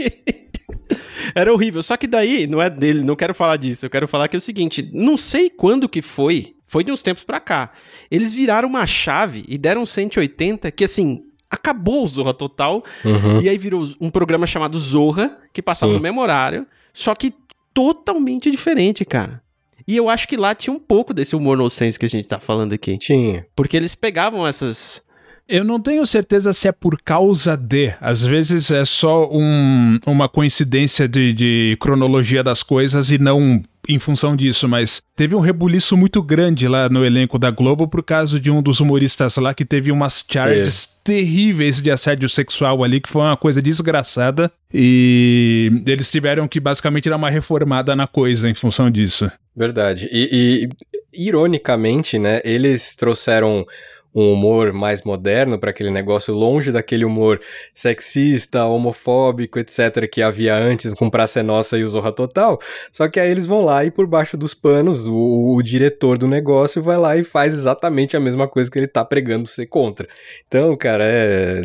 Era 1.35 1.53
horrível. 1.53 1.83
Só 1.83 1.97
que 1.97 2.07
daí, 2.07 2.47
não 2.47 2.61
é 2.61 2.69
dele, 2.69 3.03
não 3.03 3.15
quero 3.15 3.33
falar 3.33 3.57
disso. 3.57 3.85
Eu 3.85 3.89
quero 3.89 4.07
falar 4.07 4.27
que 4.27 4.35
é 4.35 4.39
o 4.39 4.41
seguinte: 4.41 4.89
não 4.93 5.17
sei 5.17 5.49
quando 5.49 5.89
que 5.89 6.01
foi, 6.01 6.55
foi 6.65 6.83
de 6.83 6.91
uns 6.91 7.01
tempos 7.01 7.23
pra 7.23 7.39
cá. 7.39 7.71
Eles 8.09 8.33
viraram 8.33 8.67
uma 8.67 8.85
chave 8.87 9.43
e 9.47 9.57
deram 9.57 9.85
180 9.85 10.71
que 10.71 10.83
assim. 10.83 11.25
Acabou 11.53 12.05
o 12.05 12.07
Zorra 12.07 12.33
Total. 12.33 12.81
Uhum. 13.03 13.41
E 13.41 13.49
aí 13.49 13.57
virou 13.57 13.85
um 13.99 14.09
programa 14.09 14.47
chamado 14.47 14.79
Zorra, 14.79 15.37
que 15.51 15.61
passava 15.61 15.91
Sim. 15.91 15.97
no 15.97 16.01
mesmo 16.01 16.21
horário. 16.21 16.65
Só 16.93 17.13
que 17.13 17.33
totalmente 17.73 18.49
diferente, 18.49 19.03
cara. 19.03 19.43
E 19.87 19.97
eu 19.97 20.09
acho 20.09 20.27
que 20.29 20.37
lá 20.37 20.55
tinha 20.55 20.73
um 20.73 20.79
pouco 20.79 21.13
desse 21.13 21.35
humor 21.35 21.57
nonsense 21.57 21.99
que 21.99 22.05
a 22.05 22.09
gente 22.09 22.25
tá 22.25 22.39
falando 22.39 22.71
aqui. 22.71 22.97
Tinha. 22.97 23.45
Porque 23.53 23.75
eles 23.75 23.95
pegavam 23.95 24.47
essas 24.47 25.09
eu 25.51 25.65
não 25.65 25.81
tenho 25.81 26.05
certeza 26.05 26.53
se 26.53 26.69
é 26.69 26.71
por 26.71 26.97
causa 27.03 27.57
de. 27.57 27.93
Às 27.99 28.23
vezes 28.23 28.71
é 28.71 28.85
só 28.85 29.29
um, 29.29 29.99
uma 30.05 30.29
coincidência 30.29 31.09
de, 31.09 31.33
de 31.33 31.77
cronologia 31.79 32.41
das 32.41 32.63
coisas 32.63 33.11
e 33.11 33.17
não 33.17 33.61
em 33.89 33.99
função 33.99 34.35
disso, 34.35 34.69
mas 34.69 35.01
teve 35.15 35.35
um 35.35 35.39
rebuliço 35.39 35.97
muito 35.97 36.21
grande 36.21 36.67
lá 36.67 36.87
no 36.87 37.03
elenco 37.03 37.37
da 37.37 37.49
Globo 37.49 37.87
por 37.87 38.03
causa 38.03 38.39
de 38.39 38.49
um 38.49 38.61
dos 38.61 38.79
humoristas 38.79 39.35
lá 39.37 39.53
que 39.53 39.65
teve 39.65 39.91
umas 39.91 40.23
charges 40.31 40.85
é. 40.85 40.87
terríveis 41.03 41.81
de 41.81 41.91
assédio 41.91 42.29
sexual 42.29 42.83
ali, 42.83 43.01
que 43.01 43.09
foi 43.09 43.23
uma 43.23 43.35
coisa 43.35 43.61
desgraçada. 43.61 44.49
E 44.73 45.83
eles 45.85 46.09
tiveram 46.09 46.47
que 46.47 46.59
basicamente 46.59 47.09
dar 47.09 47.17
uma 47.17 47.29
reformada 47.29 47.93
na 47.95 48.07
coisa 48.07 48.49
em 48.49 48.53
função 48.53 48.89
disso. 48.89 49.29
Verdade. 49.53 50.07
E, 50.11 50.69
e 51.13 51.27
ironicamente, 51.27 52.17
né, 52.17 52.39
eles 52.45 52.95
trouxeram 52.95 53.65
um 54.13 54.33
humor 54.33 54.73
mais 54.73 55.03
moderno 55.03 55.57
para 55.57 55.69
aquele 55.69 55.89
negócio, 55.89 56.33
longe 56.33 56.71
daquele 56.71 57.05
humor 57.05 57.39
sexista, 57.73 58.65
homofóbico, 58.65 59.59
etc., 59.59 60.09
que 60.11 60.21
havia 60.21 60.55
antes 60.55 60.93
com 60.93 61.09
Praça 61.09 61.39
é 61.39 61.43
Nossa 61.43 61.77
e 61.77 61.83
o 61.83 61.87
Zorra 61.87 62.11
Total. 62.11 62.59
Só 62.91 63.07
que 63.07 63.19
aí 63.19 63.29
eles 63.29 63.45
vão 63.45 63.63
lá 63.63 63.85
e 63.85 63.91
por 63.91 64.05
baixo 64.05 64.35
dos 64.35 64.53
panos, 64.53 65.07
o, 65.07 65.55
o 65.55 65.61
diretor 65.61 66.17
do 66.17 66.27
negócio 66.27 66.81
vai 66.81 66.97
lá 66.97 67.15
e 67.15 67.23
faz 67.23 67.53
exatamente 67.53 68.17
a 68.17 68.19
mesma 68.19 68.47
coisa 68.47 68.69
que 68.69 68.77
ele 68.77 68.87
tá 68.87 69.03
pregando 69.05 69.47
ser 69.47 69.67
contra. 69.67 70.07
Então, 70.47 70.75
cara, 70.75 71.03
é. 71.05 71.61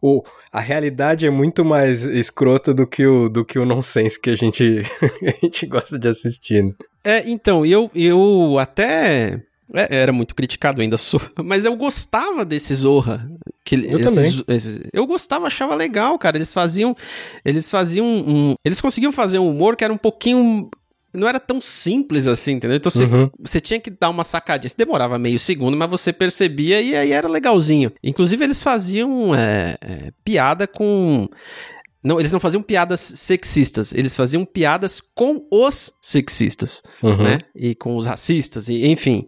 O, 0.00 0.22
a 0.52 0.60
realidade 0.60 1.26
é 1.26 1.30
muito 1.30 1.64
mais 1.64 2.04
escrota 2.04 2.74
do 2.74 2.86
que 2.86 3.06
o, 3.06 3.28
do 3.28 3.44
que 3.44 3.58
o 3.58 3.64
nonsense 3.64 4.20
que 4.20 4.30
a 4.30 4.36
gente, 4.36 4.82
a 5.22 5.44
gente 5.44 5.66
gosta 5.66 5.98
de 5.98 6.08
assistir. 6.08 6.62
Né? 6.62 6.72
É, 7.02 7.28
então, 7.28 7.64
eu, 7.66 7.90
eu 7.94 8.58
até 8.58 9.42
é, 9.74 9.96
era 9.96 10.12
muito 10.12 10.34
criticado, 10.34 10.80
ainda 10.80 10.96
sou. 10.98 11.20
Mas 11.44 11.64
eu 11.64 11.76
gostava 11.76 12.44
desse 12.44 12.74
Zorra. 12.74 13.28
Que 13.64 13.76
eu 13.76 13.98
esses, 13.98 14.14
também. 14.14 14.44
Esses, 14.48 14.80
eu 14.92 15.06
gostava, 15.06 15.46
achava 15.46 15.74
legal, 15.74 16.18
cara. 16.18 16.36
Eles 16.36 16.52
faziam. 16.52 16.94
Eles 17.44 17.70
faziam 17.70 18.06
um. 18.06 18.54
Eles 18.64 18.80
conseguiam 18.80 19.12
fazer 19.12 19.38
um 19.38 19.50
humor 19.50 19.76
que 19.76 19.84
era 19.84 19.92
um 19.92 19.98
pouquinho. 19.98 20.68
Não 21.12 21.28
era 21.28 21.38
tão 21.38 21.60
simples 21.60 22.26
assim, 22.26 22.54
entendeu? 22.54 22.76
Então 22.76 22.90
você, 22.90 23.04
uhum. 23.04 23.60
tinha 23.62 23.78
que 23.78 23.88
dar 23.88 24.10
uma 24.10 24.24
sacadinha. 24.24 24.68
Você 24.68 24.74
demorava 24.76 25.16
meio 25.16 25.38
segundo, 25.38 25.76
mas 25.76 25.88
você 25.88 26.12
percebia 26.12 26.82
e 26.82 26.96
aí 26.96 27.12
era 27.12 27.28
legalzinho. 27.28 27.92
Inclusive, 28.02 28.42
eles 28.42 28.60
faziam 28.60 29.34
é, 29.34 29.76
é, 29.80 30.10
piada 30.24 30.66
com. 30.66 31.28
Não, 32.04 32.20
eles 32.20 32.30
não 32.30 32.38
faziam 32.38 32.62
piadas 32.62 33.00
sexistas, 33.00 33.94
eles 33.94 34.14
faziam 34.14 34.44
piadas 34.44 35.00
com 35.00 35.46
os 35.50 35.94
sexistas, 36.02 36.82
uhum. 37.02 37.22
né? 37.22 37.38
E 37.56 37.74
com 37.74 37.96
os 37.96 38.06
racistas, 38.06 38.68
e 38.68 38.86
enfim. 38.86 39.26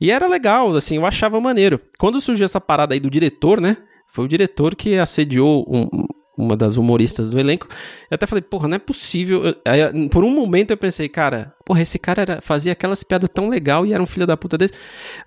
E 0.00 0.10
era 0.10 0.26
legal, 0.26 0.74
assim, 0.74 0.96
eu 0.96 1.06
achava 1.06 1.40
maneiro. 1.40 1.80
Quando 1.98 2.20
surgiu 2.20 2.44
essa 2.44 2.60
parada 2.60 2.94
aí 2.94 3.00
do 3.00 3.08
diretor, 3.08 3.60
né? 3.60 3.76
Foi 4.08 4.24
o 4.24 4.28
diretor 4.28 4.74
que 4.74 4.98
assediou 4.98 5.64
um, 5.68 5.88
uma 6.36 6.56
das 6.56 6.76
humoristas 6.76 7.30
do 7.30 7.38
elenco. 7.38 7.66
Eu 8.10 8.14
até 8.14 8.26
falei, 8.26 8.42
porra, 8.42 8.68
não 8.68 8.76
é 8.76 8.78
possível. 8.78 9.42
Aí, 9.64 10.08
por 10.08 10.22
um 10.22 10.30
momento 10.30 10.70
eu 10.70 10.76
pensei, 10.76 11.08
cara, 11.08 11.54
porra, 11.64 11.80
esse 11.80 11.98
cara 11.98 12.22
era, 12.22 12.40
fazia 12.40 12.72
aquelas 12.72 13.02
piadas 13.02 13.28
tão 13.32 13.48
legal 13.48 13.86
e 13.86 13.92
era 13.92 14.02
um 14.02 14.06
filho 14.06 14.26
da 14.26 14.36
puta 14.36 14.58
desse. 14.58 14.74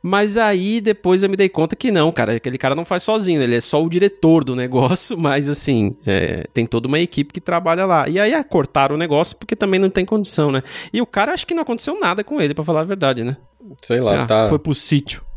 Mas 0.01 0.37
aí 0.37 0.79
depois 0.79 1.23
eu 1.23 1.29
me 1.29 1.35
dei 1.35 1.49
conta 1.49 1.75
que 1.75 1.91
não, 1.91 2.11
cara, 2.11 2.33
aquele 2.33 2.57
cara 2.57 2.75
não 2.75 2.85
faz 2.85 3.03
sozinho, 3.03 3.41
ele 3.41 3.55
é 3.55 3.61
só 3.61 3.83
o 3.83 3.89
diretor 3.89 4.43
do 4.43 4.55
negócio, 4.55 5.17
mas 5.19 5.49
assim, 5.49 5.95
é, 6.05 6.45
tem 6.53 6.65
toda 6.65 6.87
uma 6.87 6.99
equipe 6.99 7.33
que 7.33 7.41
trabalha 7.41 7.85
lá. 7.85 8.07
E 8.07 8.19
aí 8.19 8.31
cortaram 8.43 8.95
o 8.95 8.97
negócio 8.97 9.35
porque 9.37 9.55
também 9.55 9.79
não 9.79 9.89
tem 9.89 10.05
condição, 10.05 10.51
né? 10.51 10.61
E 10.93 11.01
o 11.01 11.05
cara 11.05 11.33
acho 11.33 11.45
que 11.45 11.53
não 11.53 11.63
aconteceu 11.63 11.99
nada 11.99 12.23
com 12.23 12.39
ele, 12.39 12.53
para 12.53 12.63
falar 12.63 12.81
a 12.81 12.85
verdade, 12.85 13.23
né? 13.23 13.35
Sei 13.81 13.99
lá, 13.99 14.25
tá. 14.25 14.47
Foi 14.47 14.57
pro 14.57 14.73
sítio. 14.73 15.28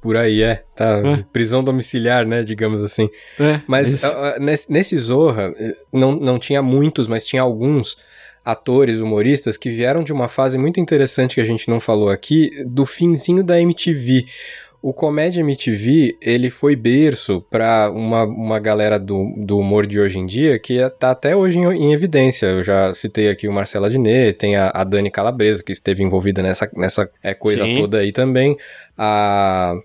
Por 0.00 0.16
aí, 0.16 0.42
é. 0.42 0.64
Tá. 0.74 1.02
É. 1.04 1.24
Prisão 1.32 1.62
domiciliar, 1.62 2.26
né? 2.26 2.42
Digamos 2.42 2.82
assim. 2.82 3.08
É, 3.38 3.60
mas 3.66 4.02
uh, 4.02 4.40
nesse, 4.40 4.72
nesse 4.72 4.96
Zorra, 4.96 5.52
eh, 5.58 5.76
não, 5.92 6.12
não 6.12 6.38
tinha 6.38 6.62
muitos, 6.62 7.06
mas 7.06 7.26
tinha 7.26 7.42
alguns 7.42 7.98
atores, 8.44 8.98
humoristas 8.98 9.56
que 9.56 9.70
vieram 9.70 10.02
de 10.02 10.12
uma 10.12 10.28
fase 10.28 10.58
muito 10.58 10.80
interessante 10.80 11.34
que 11.34 11.40
a 11.40 11.44
gente 11.44 11.68
não 11.68 11.78
falou 11.80 12.08
aqui, 12.08 12.50
do 12.66 12.86
finzinho 12.86 13.44
da 13.44 13.60
MTV. 13.60 14.24
o 14.82 14.94
Comédia 14.94 15.40
MTV, 15.40 16.16
ele 16.22 16.48
foi 16.48 16.74
berço 16.74 17.44
pra 17.50 17.90
uma, 17.90 18.24
uma 18.24 18.58
galera 18.58 18.98
do, 18.98 19.34
do 19.36 19.58
humor 19.58 19.86
de 19.86 20.00
hoje 20.00 20.18
em 20.18 20.24
dia 20.24 20.58
que 20.58 20.78
tá 20.98 21.10
até 21.10 21.36
hoje 21.36 21.58
em, 21.58 21.66
em 21.66 21.92
evidência. 21.92 22.46
Eu 22.46 22.64
já 22.64 22.94
citei 22.94 23.28
aqui 23.28 23.46
o 23.46 23.52
Marcelo 23.52 23.84
Adnet, 23.84 24.38
tem 24.38 24.56
a, 24.56 24.70
a 24.72 24.82
Dani 24.82 25.10
Calabresa, 25.10 25.62
que 25.62 25.72
esteve 25.72 26.02
envolvida 26.02 26.42
nessa, 26.42 26.70
nessa 26.74 27.10
é, 27.22 27.34
coisa 27.34 27.64
Sim. 27.64 27.80
toda 27.82 27.98
aí 27.98 28.10
também. 28.10 28.56
A 28.96 29.76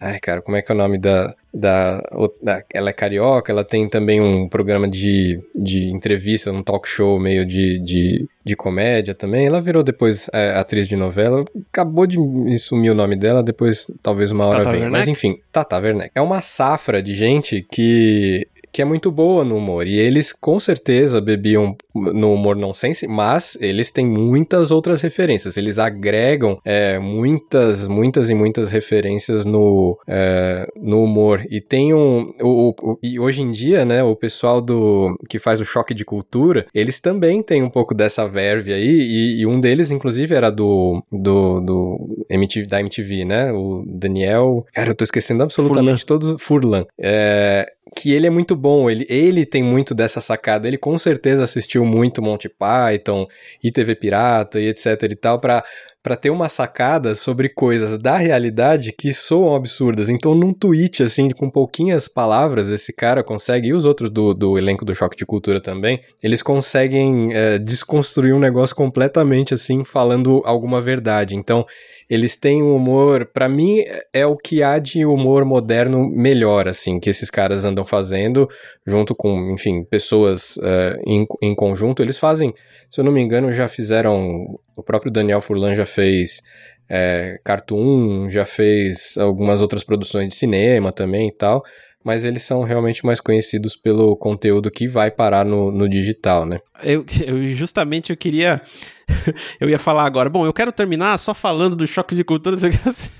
Ai, 0.00 0.18
cara, 0.18 0.42
como 0.42 0.56
é 0.56 0.62
que 0.62 0.70
é 0.70 0.74
o 0.74 0.78
nome 0.78 0.98
da, 0.98 1.34
da, 1.52 2.02
da, 2.42 2.62
Ela 2.72 2.90
é 2.90 2.92
carioca, 2.92 3.50
ela 3.50 3.64
tem 3.64 3.88
também 3.88 4.20
um 4.20 4.48
programa 4.48 4.88
de, 4.88 5.40
de 5.54 5.90
entrevista, 5.90 6.52
um 6.52 6.62
talk 6.62 6.88
show 6.88 7.18
meio 7.18 7.46
de, 7.46 7.78
de, 7.78 8.28
de 8.44 8.56
comédia 8.56 9.14
também. 9.14 9.46
Ela 9.46 9.60
virou 9.60 9.82
depois 9.82 10.28
é, 10.32 10.50
atriz 10.58 10.88
de 10.88 10.96
novela. 10.96 11.44
Acabou 11.72 12.06
de 12.06 12.18
sumir 12.58 12.90
o 12.90 12.94
nome 12.94 13.16
dela, 13.16 13.42
depois 13.42 13.86
talvez 14.02 14.30
uma 14.30 14.46
hora 14.46 14.58
Tata 14.58 14.70
venha. 14.72 14.84
Werneck? 14.84 14.98
Mas 14.98 15.08
enfim, 15.08 15.38
Tata 15.50 15.78
Werneck. 15.78 16.10
É 16.14 16.20
uma 16.20 16.42
safra 16.42 17.02
de 17.02 17.14
gente 17.14 17.66
que 17.70 18.46
que 18.74 18.82
é 18.82 18.84
muito 18.84 19.12
boa 19.12 19.44
no 19.44 19.56
humor. 19.56 19.86
E 19.86 19.96
eles 20.00 20.32
com 20.32 20.58
certeza 20.58 21.20
bebiam 21.20 21.76
no 21.94 22.34
humor 22.34 22.56
nonsense, 22.56 23.06
mas 23.06 23.56
eles 23.60 23.92
têm 23.92 24.04
muitas 24.04 24.72
outras 24.72 25.00
referências. 25.00 25.56
Eles 25.56 25.78
agregam 25.78 26.58
é, 26.64 26.98
muitas, 26.98 27.86
muitas 27.86 28.28
e 28.28 28.34
muitas 28.34 28.72
referências 28.72 29.44
no, 29.44 29.96
é, 30.08 30.66
no 30.76 31.04
humor. 31.04 31.46
E 31.48 31.60
tem 31.60 31.94
um. 31.94 32.34
O, 32.42 32.70
o, 32.70 32.98
e 33.00 33.20
hoje 33.20 33.42
em 33.42 33.52
dia, 33.52 33.84
né, 33.84 34.02
o 34.02 34.16
pessoal 34.16 34.60
do 34.60 35.16
que 35.28 35.38
faz 35.38 35.60
o 35.60 35.64
choque 35.64 35.94
de 35.94 36.04
cultura, 36.04 36.66
eles 36.74 36.98
também 36.98 37.44
têm 37.44 37.62
um 37.62 37.70
pouco 37.70 37.94
dessa 37.94 38.26
verve 38.26 38.72
aí. 38.72 38.90
E, 38.90 39.40
e 39.42 39.46
um 39.46 39.60
deles, 39.60 39.92
inclusive, 39.92 40.34
era 40.34 40.50
do, 40.50 41.00
do, 41.12 41.60
do 41.60 42.24
MTV, 42.28 42.66
da 42.66 42.80
MTV, 42.80 43.24
né? 43.24 43.52
O 43.52 43.84
Daniel. 43.86 44.66
Cara, 44.74 44.90
eu 44.90 44.96
tô 44.96 45.04
esquecendo 45.04 45.44
absolutamente 45.44 46.04
Furlan. 46.04 46.18
todos. 46.18 46.42
Furlan. 46.42 46.84
É, 46.98 47.72
que 47.94 48.12
ele 48.12 48.26
é 48.26 48.30
muito 48.30 48.56
bom, 48.56 48.90
ele, 48.90 49.06
ele 49.08 49.46
tem 49.46 49.62
muito 49.62 49.94
dessa 49.94 50.20
sacada, 50.20 50.66
ele 50.66 50.76
com 50.78 50.98
certeza 50.98 51.44
assistiu 51.44 51.84
muito 51.84 52.20
Monty 52.20 52.48
Python 52.48 53.26
e 53.62 53.70
TV 53.70 53.94
Pirata 53.94 54.60
e 54.60 54.68
etc 54.68 55.02
e 55.10 55.16
tal 55.16 55.40
para 55.40 55.64
para 56.04 56.16
ter 56.16 56.28
uma 56.28 56.50
sacada 56.50 57.14
sobre 57.14 57.48
coisas 57.48 57.96
da 57.96 58.18
realidade 58.18 58.92
que 58.92 59.14
soam 59.14 59.56
absurdas. 59.56 60.10
Então, 60.10 60.34
num 60.34 60.52
tweet, 60.52 61.02
assim, 61.02 61.30
com 61.30 61.48
pouquinhas 61.48 62.08
palavras, 62.08 62.68
esse 62.68 62.92
cara 62.92 63.24
consegue, 63.24 63.68
e 63.68 63.72
os 63.72 63.86
outros 63.86 64.10
do, 64.10 64.34
do 64.34 64.58
elenco 64.58 64.84
do 64.84 64.94
Choque 64.94 65.16
de 65.16 65.24
Cultura 65.24 65.62
também, 65.62 66.02
eles 66.22 66.42
conseguem 66.42 67.32
é, 67.32 67.58
desconstruir 67.58 68.34
um 68.34 68.38
negócio 68.38 68.76
completamente, 68.76 69.54
assim, 69.54 69.82
falando 69.82 70.42
alguma 70.44 70.78
verdade. 70.78 71.36
Então, 71.36 71.64
eles 72.08 72.36
têm 72.36 72.62
um 72.62 72.74
humor, 72.74 73.26
para 73.26 73.48
mim, 73.48 73.82
é 74.12 74.26
o 74.26 74.36
que 74.36 74.62
há 74.62 74.78
de 74.78 75.04
humor 75.04 75.44
moderno 75.44 76.08
melhor, 76.08 76.68
assim, 76.68 77.00
que 77.00 77.10
esses 77.10 77.30
caras 77.30 77.64
andam 77.64 77.84
fazendo, 77.84 78.48
junto 78.86 79.14
com, 79.14 79.52
enfim, 79.52 79.84
pessoas 79.84 80.56
uh, 80.56 81.00
em, 81.06 81.26
em 81.42 81.54
conjunto. 81.54 82.02
Eles 82.02 82.18
fazem, 82.18 82.54
se 82.90 83.00
eu 83.00 83.04
não 83.04 83.12
me 83.12 83.20
engano, 83.20 83.52
já 83.52 83.68
fizeram. 83.68 84.58
O 84.76 84.82
próprio 84.82 85.10
Daniel 85.10 85.40
Furlan 85.40 85.74
já 85.74 85.86
fez 85.86 86.42
é, 86.88 87.38
Cartoon, 87.44 88.28
já 88.28 88.44
fez 88.44 89.16
algumas 89.16 89.62
outras 89.62 89.84
produções 89.84 90.28
de 90.28 90.34
cinema 90.34 90.92
também 90.92 91.28
e 91.28 91.32
tal 91.32 91.62
mas 92.04 92.22
eles 92.22 92.42
são 92.42 92.62
realmente 92.62 93.04
mais 93.04 93.18
conhecidos 93.18 93.74
pelo 93.74 94.14
conteúdo 94.14 94.70
que 94.70 94.86
vai 94.86 95.10
parar 95.10 95.44
no, 95.44 95.72
no 95.72 95.88
digital, 95.88 96.44
né? 96.44 96.60
Eu, 96.82 97.04
eu 97.26 97.42
justamente 97.52 98.10
eu 98.10 98.16
queria 98.16 98.60
eu 99.60 99.68
ia 99.68 99.78
falar 99.78 100.04
agora. 100.04 100.28
Bom, 100.28 100.46
eu 100.46 100.52
quero 100.52 100.72
terminar 100.72 101.18
só 101.18 101.34
falando 101.34 101.76
do 101.76 101.86
choque 101.86 102.14
de 102.14 102.24
cultura. 102.24 102.56
Você 102.56 103.10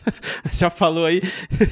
já 0.52 0.70
falou 0.70 1.04
aí. 1.04 1.22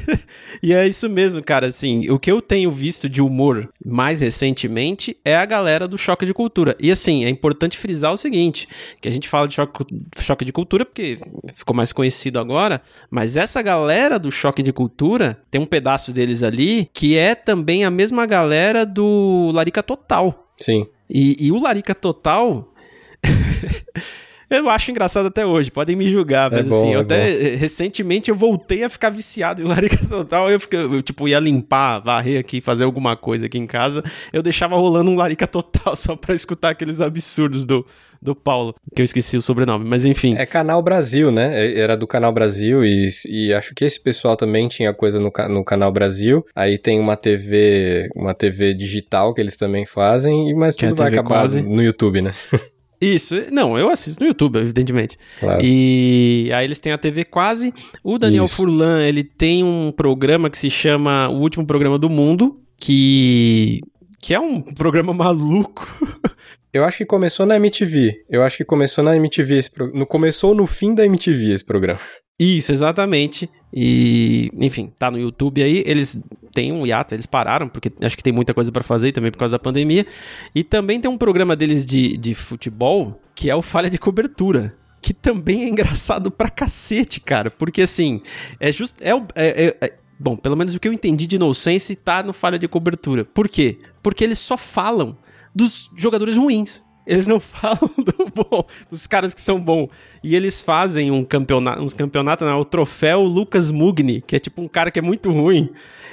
e 0.62 0.72
é 0.72 0.86
isso 0.86 1.08
mesmo, 1.08 1.42
cara. 1.42 1.66
Assim, 1.66 2.10
o 2.10 2.18
que 2.18 2.30
eu 2.30 2.40
tenho 2.40 2.70
visto 2.70 3.08
de 3.08 3.20
humor 3.20 3.68
mais 3.84 4.20
recentemente 4.20 5.16
é 5.24 5.36
a 5.36 5.44
galera 5.44 5.86
do 5.88 5.98
choque 5.98 6.26
de 6.26 6.34
cultura. 6.34 6.76
E 6.80 6.90
assim, 6.90 7.24
é 7.24 7.28
importante 7.28 7.78
frisar 7.78 8.12
o 8.12 8.16
seguinte: 8.16 8.68
que 9.00 9.08
a 9.08 9.12
gente 9.12 9.28
fala 9.28 9.48
de 9.48 9.54
choque, 9.54 9.84
choque 10.20 10.44
de 10.44 10.52
cultura 10.52 10.84
porque 10.84 11.18
ficou 11.54 11.74
mais 11.74 11.92
conhecido 11.92 12.38
agora, 12.38 12.80
mas 13.10 13.36
essa 13.36 13.62
galera 13.62 14.18
do 14.18 14.30
choque 14.30 14.62
de 14.62 14.72
cultura 14.72 15.38
tem 15.50 15.60
um 15.60 15.66
pedaço 15.66 16.12
deles 16.12 16.42
ali 16.42 16.88
que 16.92 17.16
é 17.16 17.34
também 17.34 17.84
a 17.84 17.90
mesma 17.90 18.26
galera 18.26 18.84
do 18.84 19.50
Larica 19.52 19.82
Total. 19.82 20.48
Sim. 20.58 20.86
E, 21.10 21.36
e 21.46 21.52
o 21.52 21.60
Larica 21.60 21.94
Total 21.94 22.71
eu 24.50 24.68
acho 24.68 24.90
engraçado 24.90 25.26
até 25.26 25.46
hoje, 25.46 25.70
podem 25.70 25.96
me 25.96 26.08
julgar, 26.08 26.50
mas 26.50 26.66
é 26.66 26.68
assim, 26.68 26.86
bom, 26.86 26.92
eu 26.92 26.98
é 26.98 27.02
até 27.02 27.32
bom. 27.32 27.56
recentemente 27.56 28.30
eu 28.30 28.36
voltei 28.36 28.84
a 28.84 28.90
ficar 28.90 29.10
viciado 29.10 29.62
em 29.62 29.64
Larica 29.64 29.96
Total, 30.06 30.50
eu, 30.50 30.60
fiquei, 30.60 30.78
eu 30.78 31.02
tipo 31.02 31.26
ia 31.26 31.40
limpar, 31.40 32.00
varrer 32.00 32.38
aqui, 32.38 32.60
fazer 32.60 32.84
alguma 32.84 33.16
coisa 33.16 33.46
aqui 33.46 33.58
em 33.58 33.66
casa, 33.66 34.02
eu 34.32 34.42
deixava 34.42 34.76
rolando 34.76 35.10
um 35.10 35.16
Larica 35.16 35.46
Total 35.46 35.94
só 35.96 36.16
pra 36.16 36.34
escutar 36.34 36.70
aqueles 36.70 37.00
absurdos 37.00 37.64
do, 37.64 37.84
do 38.20 38.36
Paulo, 38.36 38.74
que 38.94 39.00
eu 39.00 39.04
esqueci 39.04 39.36
o 39.36 39.42
sobrenome, 39.42 39.84
mas 39.84 40.04
enfim. 40.04 40.36
É 40.36 40.46
Canal 40.46 40.82
Brasil, 40.82 41.30
né? 41.30 41.66
É, 41.66 41.80
era 41.80 41.96
do 41.96 42.06
Canal 42.06 42.32
Brasil 42.32 42.84
e, 42.84 43.08
e 43.26 43.52
acho 43.52 43.74
que 43.74 43.84
esse 43.84 44.00
pessoal 44.00 44.36
também 44.36 44.68
tinha 44.68 44.92
coisa 44.92 45.18
no, 45.18 45.32
no 45.48 45.64
Canal 45.64 45.90
Brasil. 45.90 46.46
Aí 46.54 46.78
tem 46.78 47.00
uma 47.00 47.16
TV, 47.16 48.08
uma 48.14 48.34
TV 48.34 48.74
digital 48.74 49.34
que 49.34 49.40
eles 49.40 49.56
também 49.56 49.84
fazem, 49.84 50.54
mas 50.54 50.76
tudo 50.76 50.94
vai 50.94 51.08
acabar 51.08 51.40
quase. 51.40 51.62
no 51.62 51.82
YouTube, 51.82 52.22
né? 52.22 52.32
Isso, 53.02 53.34
não, 53.50 53.76
eu 53.76 53.88
assisto 53.88 54.22
no 54.22 54.28
YouTube, 54.28 54.58
evidentemente. 54.58 55.18
Claro. 55.40 55.60
E 55.62 56.50
aí 56.54 56.64
eles 56.64 56.78
têm 56.78 56.92
a 56.92 56.98
TV 56.98 57.24
quase. 57.24 57.74
O 58.04 58.16
Daniel 58.16 58.44
Isso. 58.44 58.54
Furlan, 58.54 59.02
ele 59.04 59.24
tem 59.24 59.64
um 59.64 59.90
programa 59.90 60.48
que 60.48 60.56
se 60.56 60.70
chama 60.70 61.28
O 61.28 61.40
Último 61.40 61.66
Programa 61.66 61.98
do 61.98 62.08
Mundo, 62.08 62.60
que 62.76 63.80
que 64.20 64.32
é 64.32 64.38
um 64.38 64.62
programa 64.62 65.12
maluco. 65.12 65.84
Eu 66.72 66.84
acho 66.84 66.98
que 66.98 67.04
começou 67.04 67.44
na 67.44 67.56
MTV. 67.56 68.24
Eu 68.30 68.42
acho 68.42 68.56
que 68.56 68.64
começou 68.64 69.04
na 69.04 69.14
MTV 69.14 69.58
esse 69.58 69.70
programa. 69.70 70.06
Começou 70.06 70.54
no 70.54 70.66
fim 70.66 70.94
da 70.94 71.04
MTV 71.04 71.52
esse 71.52 71.64
programa. 71.64 72.00
Isso, 72.42 72.72
exatamente. 72.72 73.48
E, 73.72 74.50
enfim, 74.56 74.92
tá 74.98 75.08
no 75.12 75.18
YouTube 75.18 75.62
aí. 75.62 75.84
Eles 75.86 76.20
têm 76.52 76.72
um 76.72 76.84
hiato, 76.84 77.14
eles 77.14 77.24
pararam, 77.24 77.68
porque 77.68 77.88
acho 78.02 78.16
que 78.16 78.22
tem 78.22 78.32
muita 78.32 78.52
coisa 78.52 78.72
para 78.72 78.82
fazer 78.82 79.12
também 79.12 79.30
por 79.30 79.38
causa 79.38 79.52
da 79.52 79.60
pandemia. 79.60 80.04
E 80.52 80.64
também 80.64 81.00
tem 81.00 81.08
um 81.08 81.16
programa 81.16 81.54
deles 81.54 81.86
de, 81.86 82.16
de 82.16 82.34
futebol, 82.34 83.20
que 83.32 83.48
é 83.48 83.54
o 83.54 83.62
Falha 83.62 83.88
de 83.88 83.96
Cobertura. 83.96 84.76
Que 85.00 85.14
também 85.14 85.62
é 85.62 85.68
engraçado 85.68 86.32
pra 86.32 86.50
cacete, 86.50 87.20
cara. 87.20 87.48
Porque 87.48 87.82
assim, 87.82 88.20
é 88.58 88.72
justo. 88.72 89.00
É, 89.00 89.10
é, 89.10 89.66
é, 89.66 89.76
é, 89.80 89.92
bom, 90.18 90.36
pelo 90.36 90.56
menos 90.56 90.74
o 90.74 90.80
que 90.80 90.88
eu 90.88 90.92
entendi 90.92 91.28
de 91.28 91.36
Inocência 91.36 91.94
tá 91.94 92.24
no 92.24 92.32
Falha 92.32 92.58
de 92.58 92.66
Cobertura. 92.66 93.24
Por 93.24 93.48
quê? 93.48 93.78
Porque 94.02 94.24
eles 94.24 94.40
só 94.40 94.56
falam 94.56 95.16
dos 95.54 95.88
jogadores 95.96 96.36
ruins. 96.36 96.82
Eles 97.06 97.26
não 97.26 97.38
falam 97.40 97.90
do 97.98 98.26
bom, 98.34 98.64
dos 98.90 99.06
caras 99.06 99.34
que 99.34 99.40
são 99.40 99.60
bons. 99.60 99.88
E 100.22 100.34
eles 100.34 100.62
fazem 100.62 101.10
um 101.10 101.24
campeonato, 101.24 101.82
uns 101.82 101.94
campeonatos, 101.94 102.46
né? 102.46 102.54
o 102.54 102.64
troféu 102.64 103.22
Lucas 103.22 103.70
Mugni, 103.70 104.20
que 104.20 104.36
é 104.36 104.38
tipo 104.38 104.62
um 104.62 104.68
cara 104.68 104.90
que 104.90 104.98
é 104.98 105.02
muito 105.02 105.30
ruim. 105.30 105.70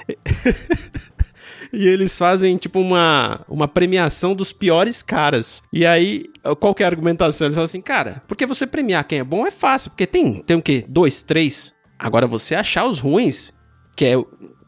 e 1.71 1.87
eles 1.87 2.17
fazem 2.17 2.57
tipo 2.57 2.79
uma, 2.79 3.45
uma 3.47 3.67
premiação 3.67 4.33
dos 4.33 4.51
piores 4.51 5.03
caras. 5.03 5.63
E 5.71 5.85
aí, 5.85 6.25
qual 6.59 6.73
que 6.73 6.83
é 6.83 6.85
a 6.85 6.89
argumentação? 6.89 7.47
Eles 7.47 7.55
falam 7.55 7.65
assim, 7.65 7.81
cara, 7.81 8.21
porque 8.27 8.45
você 8.45 8.65
premiar 8.65 9.03
quem 9.03 9.19
é 9.19 9.23
bom 9.23 9.45
é 9.45 9.51
fácil, 9.51 9.91
porque 9.91 10.07
tem, 10.07 10.41
tem 10.41 10.57
o 10.57 10.61
quê? 10.61 10.83
Dois, 10.87 11.21
três? 11.21 11.75
Agora 11.97 12.25
você 12.25 12.55
achar 12.55 12.85
os 12.85 12.99
ruins, 12.99 13.53
que 13.95 14.05
é 14.05 14.15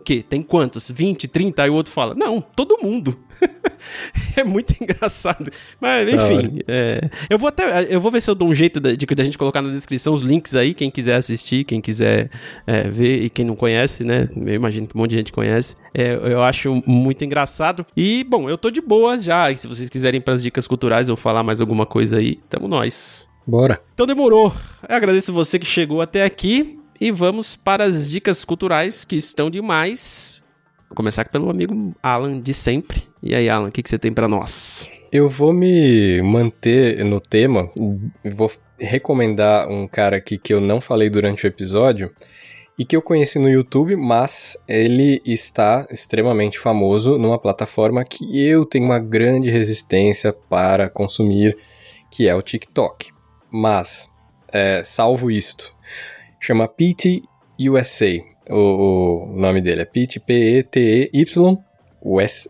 que 0.02 0.22
tem 0.22 0.41
quantos? 0.41 0.91
20, 0.91 1.28
30? 1.28 1.64
Aí 1.64 1.70
o 1.70 1.74
outro 1.74 1.91
fala, 1.91 2.14
não, 2.14 2.41
todo 2.41 2.80
mundo. 2.82 3.18
é 4.36 4.43
muito 4.43 4.74
engraçado. 4.82 5.52
Mas, 5.80 6.12
enfim, 6.12 6.60
é, 6.68 7.10
eu 7.30 7.38
vou 7.38 7.47
até. 7.47 7.88
Eu 7.93 8.02
vou 8.02 8.12
ver 8.12 8.22
se 8.22 8.30
eu 8.30 8.36
dou 8.36 8.47
um 8.47 8.56
jeito 8.56 8.80
de, 8.80 8.97
de, 8.97 9.08
a 9.18 9.24
gente 9.24 9.38
colocar 9.38 9.62
na 9.62 9.72
descrição 9.72 10.14
os 10.14 10.24
links 10.24 10.56
aí, 10.56 10.74
quem 10.74 10.89
quiser 10.89 11.16
assistir, 11.16 11.64
quem 11.64 11.80
quiser 11.80 12.30
é, 12.66 12.89
ver 12.89 13.24
e 13.24 13.30
quem 13.30 13.45
não 13.45 13.56
conhece, 13.56 14.04
né? 14.04 14.28
Eu 14.36 14.54
imagino 14.54 14.88
que 14.88 14.95
um 14.95 14.99
monte 14.99 15.12
de 15.12 15.18
gente 15.18 15.32
conhece. 15.32 15.76
É, 15.93 16.14
eu 16.14 16.41
acho 16.41 16.82
muito 16.86 17.24
engraçado. 17.24 17.86
E, 17.95 18.24
bom, 18.24 18.49
eu 18.49 18.58
tô 18.58 18.70
de 18.70 18.82
boas 18.82 19.24
já. 19.24 19.52
E 19.52 19.58
se 19.58 19.68
vocês 19.68 19.89
quiserem 19.89 20.20
para 20.20 20.34
as 20.34 20.43
dicas 20.43 20.68
culturais 20.68 21.10
ou 21.10 21.16
falar 21.16 21.43
mais 21.43 21.62
alguma 21.62 21.86
coisa 21.86 22.18
aí, 22.18 22.36
tamo 22.49 22.68
nós. 22.68 23.30
Bora. 23.45 23.80
Então 23.93 24.06
demorou. 24.06 24.54
Eu 24.88 24.95
agradeço 24.95 25.34
você 25.34 25.58
que 25.58 25.66
chegou 25.66 26.02
até 26.02 26.24
aqui. 26.24 26.81
E 27.02 27.10
vamos 27.10 27.56
para 27.56 27.84
as 27.84 28.12
dicas 28.12 28.45
culturais 28.45 29.04
que 29.04 29.16
estão 29.16 29.49
demais. 29.49 30.47
Vou 30.88 30.95
começar 30.95 31.28
pelo 31.30 31.49
amigo 31.49 31.95
Alan 32.04 32.39
de 32.39 32.54
sempre. 32.54 33.08
E 33.24 33.34
aí, 33.34 33.49
Alan, 33.49 33.70
o 33.70 33.72
que, 33.72 33.82
que 33.82 33.89
você 33.89 33.97
tem 33.97 34.14
para 34.14 34.28
nós? 34.28 34.91
Eu 35.12 35.28
vou 35.28 35.52
me 35.52 36.22
manter 36.22 37.04
no 37.04 37.20
tema. 37.20 37.72
Vou 38.24 38.52
recomendar 38.80 39.68
um 39.68 39.88
cara 39.88 40.18
aqui 40.18 40.38
que 40.38 40.54
eu 40.54 40.62
não 40.62 40.80
falei 40.80 41.10
durante 41.10 41.43
o 41.43 41.47
episódio 41.47 42.14
e 42.78 42.86
que 42.86 42.95
eu 42.95 43.02
conheci 43.02 43.39
no 43.39 43.49
YouTube, 43.49 43.95
mas 43.95 44.56
ele 44.68 45.24
está 45.26 45.88
extremamente 45.89 46.60
famoso 46.60 47.18
numa 47.18 47.39
plataforma 47.39 48.06
que 48.06 48.39
eu 48.39 48.64
tenho 48.64 48.86
uma 48.86 48.99
grande 48.99 49.49
resistência 49.49 50.32
para 50.32 50.88
consumir, 50.88 51.58
que 52.12 52.30
é 52.30 52.36
o 52.36 52.43
TikTok. 52.43 53.10
Mas, 53.49 54.08
é, 54.54 54.84
salvo 54.86 55.32
isto, 55.32 55.76
chama 56.42 56.68
PT 56.68 57.22
USA. 57.60 58.12
o, 58.50 59.30
o 59.30 59.39
nome 59.39 59.62
dele 59.62 59.84
é 59.84 59.86
Pete, 59.86 60.20
P-E-T-E-Y, 60.20 61.58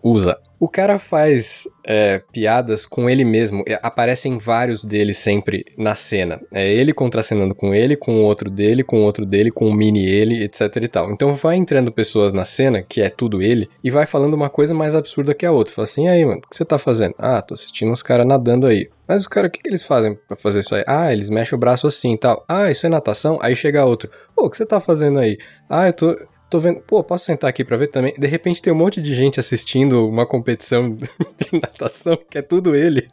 usa. 0.03 0.37
O 0.59 0.67
cara 0.67 0.99
faz 0.99 1.63
é, 1.83 2.21
piadas 2.31 2.85
com 2.85 3.09
ele 3.09 3.25
mesmo. 3.25 3.63
Aparecem 3.81 4.37
vários 4.37 4.83
deles 4.83 5.17
sempre 5.17 5.65
na 5.75 5.95
cena. 5.95 6.39
É 6.51 6.71
ele 6.71 6.93
contracenando 6.93 7.55
com 7.55 7.73
ele, 7.73 7.95
com 7.95 8.17
o 8.17 8.23
outro 8.23 8.49
dele, 8.49 8.83
com 8.83 9.01
o 9.01 9.03
outro 9.03 9.25
dele, 9.25 9.49
com 9.49 9.67
o 9.67 9.73
mini 9.73 10.05
ele, 10.05 10.43
etc 10.43 10.75
e 10.75 10.87
tal. 10.87 11.11
Então 11.11 11.33
vai 11.33 11.55
entrando 11.55 11.91
pessoas 11.91 12.31
na 12.31 12.45
cena, 12.45 12.83
que 12.83 13.01
é 13.01 13.09
tudo 13.09 13.41
ele, 13.41 13.67
e 13.83 13.89
vai 13.89 14.05
falando 14.05 14.35
uma 14.35 14.49
coisa 14.51 14.73
mais 14.73 14.93
absurda 14.93 15.33
que 15.33 15.47
a 15.47 15.51
outra. 15.51 15.73
Fala 15.73 15.87
assim, 15.87 16.07
aí, 16.07 16.23
mano, 16.23 16.41
o 16.45 16.49
que 16.49 16.55
você 16.55 16.63
tá 16.63 16.77
fazendo? 16.77 17.15
Ah, 17.17 17.41
tô 17.41 17.55
assistindo 17.55 17.91
uns 17.91 18.03
caras 18.03 18.27
nadando 18.27 18.67
aí. 18.67 18.87
Mas 19.07 19.21
os 19.21 19.27
caras, 19.27 19.49
o 19.49 19.51
que, 19.51 19.61
que 19.61 19.67
eles 19.67 19.83
fazem 19.83 20.17
para 20.27 20.37
fazer 20.37 20.59
isso 20.59 20.75
aí? 20.75 20.83
Ah, 20.87 21.11
eles 21.11 21.29
mexem 21.29 21.55
o 21.55 21.59
braço 21.59 21.87
assim 21.87 22.13
e 22.13 22.17
tal. 22.17 22.45
Ah, 22.47 22.69
isso 22.69 22.85
é 22.85 22.89
natação? 22.89 23.39
Aí 23.41 23.55
chega 23.55 23.83
outro. 23.83 24.09
Pô, 24.35 24.45
o 24.45 24.49
que 24.49 24.55
você 24.55 24.65
tá 24.65 24.79
fazendo 24.79 25.19
aí? 25.19 25.37
Ah, 25.67 25.87
eu 25.87 25.93
tô 25.93 26.15
tô 26.51 26.59
vendo, 26.59 26.81
pô, 26.81 27.01
posso 27.01 27.25
sentar 27.25 27.49
aqui 27.49 27.63
pra 27.63 27.77
ver 27.77 27.87
também? 27.87 28.13
De 28.17 28.27
repente 28.27 28.61
tem 28.61 28.73
um 28.73 28.75
monte 28.75 29.01
de 29.01 29.15
gente 29.15 29.39
assistindo 29.39 30.05
uma 30.05 30.25
competição 30.25 30.93
de 31.39 31.59
natação, 31.59 32.19
que 32.29 32.37
é 32.37 32.41
tudo 32.41 32.75
ele. 32.75 33.09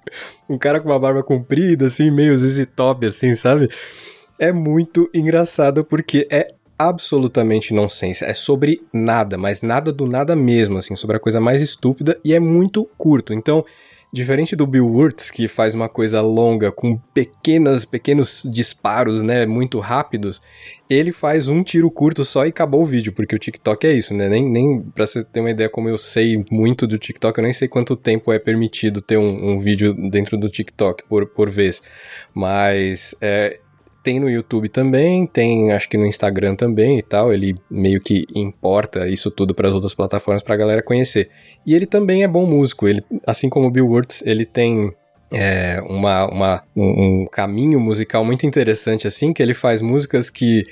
Um 0.48 0.58
cara 0.58 0.80
com 0.80 0.88
uma 0.88 0.98
barba 0.98 1.22
comprida, 1.22 1.86
assim, 1.86 2.10
meio 2.10 2.36
ZZ 2.36 2.66
Top, 2.74 3.06
assim, 3.06 3.36
sabe? 3.36 3.70
É 4.40 4.50
muito 4.50 5.08
engraçado 5.14 5.84
porque 5.84 6.26
é 6.30 6.52
absolutamente 6.76 7.72
nonsense. 7.72 8.24
É 8.24 8.34
sobre 8.34 8.80
nada, 8.92 9.38
mas 9.38 9.62
nada 9.62 9.92
do 9.92 10.04
nada 10.04 10.34
mesmo, 10.34 10.76
assim, 10.76 10.96
sobre 10.96 11.16
a 11.16 11.20
coisa 11.20 11.40
mais 11.40 11.62
estúpida 11.62 12.18
e 12.24 12.34
é 12.34 12.40
muito 12.40 12.84
curto. 12.98 13.32
Então, 13.32 13.64
Diferente 14.10 14.56
do 14.56 14.66
Bill 14.66 14.86
Wurtz, 14.86 15.30
que 15.30 15.46
faz 15.46 15.74
uma 15.74 15.88
coisa 15.88 16.22
longa 16.22 16.72
com 16.72 16.96
pequenas, 17.12 17.84
pequenos 17.84 18.42
disparos, 18.50 19.20
né, 19.22 19.44
muito 19.44 19.78
rápidos, 19.80 20.40
ele 20.88 21.12
faz 21.12 21.46
um 21.48 21.62
tiro 21.62 21.90
curto 21.90 22.24
só 22.24 22.46
e 22.46 22.48
acabou 22.48 22.82
o 22.82 22.86
vídeo, 22.86 23.12
porque 23.12 23.36
o 23.36 23.38
TikTok 23.38 23.86
é 23.86 23.92
isso, 23.92 24.14
né? 24.14 24.26
Nem, 24.26 24.48
nem 24.48 24.80
pra 24.80 25.04
você 25.04 25.22
ter 25.22 25.40
uma 25.40 25.50
ideia 25.50 25.68
como 25.68 25.90
eu 25.90 25.98
sei 25.98 26.42
muito 26.50 26.86
do 26.86 26.96
TikTok, 26.96 27.38
eu 27.38 27.44
nem 27.44 27.52
sei 27.52 27.68
quanto 27.68 27.94
tempo 27.94 28.32
é 28.32 28.38
permitido 28.38 29.02
ter 29.02 29.18
um, 29.18 29.50
um 29.50 29.58
vídeo 29.58 29.92
dentro 30.10 30.38
do 30.38 30.48
TikTok 30.48 31.04
por, 31.06 31.26
por 31.26 31.50
vez. 31.50 31.82
Mas 32.32 33.14
é, 33.20 33.60
tem 34.08 34.18
no 34.18 34.30
YouTube 34.30 34.70
também, 34.70 35.26
tem 35.26 35.70
acho 35.70 35.86
que 35.86 35.98
no 35.98 36.06
Instagram 36.06 36.54
também 36.54 36.98
e 36.98 37.02
tal. 37.02 37.30
Ele 37.30 37.54
meio 37.70 38.00
que 38.00 38.24
importa 38.34 39.06
isso 39.06 39.30
tudo 39.30 39.54
para 39.54 39.68
as 39.68 39.74
outras 39.74 39.92
plataformas 39.92 40.42
para 40.42 40.54
a 40.54 40.56
galera 40.56 40.82
conhecer. 40.82 41.28
E 41.66 41.74
ele 41.74 41.84
também 41.84 42.24
é 42.24 42.28
bom 42.28 42.46
músico. 42.46 42.88
Ele, 42.88 43.04
assim 43.26 43.50
como 43.50 43.66
o 43.66 43.70
Bill 43.70 43.86
Wurtz, 43.86 44.22
ele 44.24 44.46
tem 44.46 44.90
é, 45.30 45.82
uma, 45.86 46.24
uma, 46.24 46.62
um, 46.74 47.20
um 47.22 47.26
caminho 47.26 47.78
musical 47.78 48.24
muito 48.24 48.46
interessante 48.46 49.06
assim, 49.06 49.34
que 49.34 49.42
ele 49.42 49.52
faz 49.52 49.82
músicas 49.82 50.30
que 50.30 50.66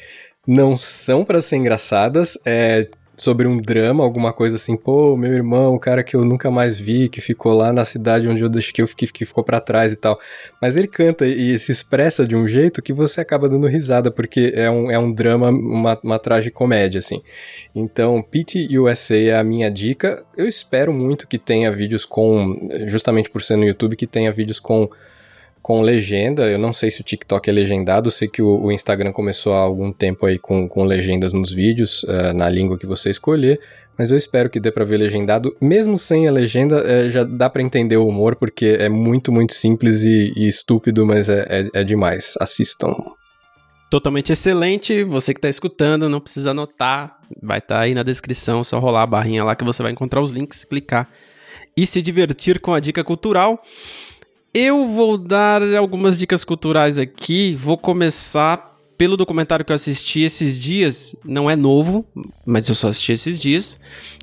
não 0.46 0.78
são 0.78 1.22
para 1.22 1.42
ser 1.42 1.56
engraçadas, 1.56 2.38
é 2.42 2.88
sobre 3.16 3.48
um 3.48 3.56
drama, 3.56 4.04
alguma 4.04 4.32
coisa 4.32 4.56
assim, 4.56 4.76
pô, 4.76 5.16
meu 5.16 5.32
irmão, 5.32 5.74
o 5.74 5.78
cara 5.78 6.04
que 6.04 6.14
eu 6.14 6.24
nunca 6.24 6.50
mais 6.50 6.78
vi, 6.78 7.08
que 7.08 7.20
ficou 7.20 7.54
lá 7.54 7.72
na 7.72 7.84
cidade 7.84 8.28
onde 8.28 8.42
eu 8.42 8.48
deixei 8.48 8.72
que 8.72 8.82
eu 8.82 8.86
fiquei, 8.86 9.08
que 9.08 9.24
ficou 9.24 9.42
para 9.42 9.60
trás 9.60 9.92
e 9.92 9.96
tal. 9.96 10.18
Mas 10.60 10.76
ele 10.76 10.86
canta 10.86 11.26
e 11.26 11.58
se 11.58 11.72
expressa 11.72 12.26
de 12.26 12.36
um 12.36 12.46
jeito 12.46 12.82
que 12.82 12.92
você 12.92 13.20
acaba 13.20 13.48
dando 13.48 13.66
risada, 13.66 14.10
porque 14.10 14.52
é 14.54 14.70
um, 14.70 14.90
é 14.90 14.98
um 14.98 15.12
drama, 15.12 15.48
uma, 15.48 15.98
uma 16.02 16.18
tragicomédia, 16.18 16.98
assim. 16.98 17.22
Então, 17.74 18.22
Pete 18.22 18.78
USA 18.78 19.16
é 19.16 19.36
a 19.36 19.44
minha 19.44 19.70
dica. 19.70 20.24
Eu 20.36 20.46
espero 20.46 20.92
muito 20.92 21.26
que 21.26 21.38
tenha 21.38 21.72
vídeos 21.72 22.04
com, 22.04 22.68
justamente 22.86 23.30
por 23.30 23.42
ser 23.42 23.56
no 23.56 23.64
YouTube, 23.64 23.96
que 23.96 24.06
tenha 24.06 24.30
vídeos 24.30 24.60
com 24.60 24.90
com 25.66 25.80
legenda. 25.80 26.44
Eu 26.44 26.60
não 26.60 26.72
sei 26.72 26.92
se 26.92 27.00
o 27.00 27.04
TikTok 27.04 27.50
é 27.50 27.52
legendado, 27.52 28.08
sei 28.08 28.28
que 28.28 28.40
o, 28.40 28.66
o 28.66 28.70
Instagram 28.70 29.10
começou 29.10 29.52
há 29.52 29.58
algum 29.58 29.90
tempo 29.90 30.24
aí 30.24 30.38
com, 30.38 30.68
com 30.68 30.84
legendas 30.84 31.32
nos 31.32 31.50
vídeos, 31.52 32.04
uh, 32.04 32.32
na 32.32 32.48
língua 32.48 32.78
que 32.78 32.86
você 32.86 33.10
escolher. 33.10 33.58
Mas 33.98 34.12
eu 34.12 34.16
espero 34.16 34.48
que 34.48 34.60
dê 34.60 34.70
pra 34.70 34.84
ver 34.84 34.96
legendado. 34.96 35.56
Mesmo 35.60 35.98
sem 35.98 36.28
a 36.28 36.30
legenda, 36.30 36.84
é, 36.86 37.10
já 37.10 37.24
dá 37.24 37.50
para 37.50 37.62
entender 37.62 37.96
o 37.96 38.06
humor, 38.06 38.36
porque 38.36 38.76
é 38.78 38.88
muito, 38.88 39.32
muito 39.32 39.54
simples 39.54 40.02
e, 40.02 40.32
e 40.36 40.46
estúpido, 40.46 41.04
mas 41.04 41.28
é, 41.28 41.44
é, 41.50 41.80
é 41.80 41.82
demais. 41.82 42.34
Assistam 42.38 42.94
totalmente 43.90 44.32
excelente. 44.32 45.02
Você 45.02 45.34
que 45.34 45.38
está 45.38 45.48
escutando, 45.48 46.08
não 46.08 46.20
precisa 46.20 46.52
anotar, 46.52 47.18
vai 47.42 47.58
estar 47.58 47.74
tá 47.74 47.80
aí 47.80 47.92
na 47.92 48.04
descrição, 48.04 48.62
só 48.62 48.78
rolar 48.78 49.02
a 49.02 49.06
barrinha 49.06 49.42
lá 49.42 49.56
que 49.56 49.64
você 49.64 49.82
vai 49.82 49.90
encontrar 49.90 50.20
os 50.20 50.30
links, 50.30 50.64
clicar 50.64 51.08
e 51.76 51.84
se 51.86 52.00
divertir 52.00 52.60
com 52.60 52.72
a 52.72 52.78
dica 52.78 53.02
cultural. 53.02 53.60
Eu 54.58 54.86
vou 54.86 55.18
dar 55.18 55.62
algumas 55.74 56.16
dicas 56.16 56.42
culturais 56.42 56.96
aqui. 56.96 57.54
Vou 57.54 57.76
começar 57.76 58.74
pelo 58.96 59.14
documentário 59.14 59.66
que 59.66 59.70
eu 59.70 59.76
assisti 59.76 60.20
esses 60.20 60.58
dias. 60.58 61.14
Não 61.22 61.50
é 61.50 61.54
novo, 61.54 62.06
mas 62.46 62.66
eu 62.66 62.74
só 62.74 62.88
assisti 62.88 63.12
esses 63.12 63.38
dias. 63.38 63.78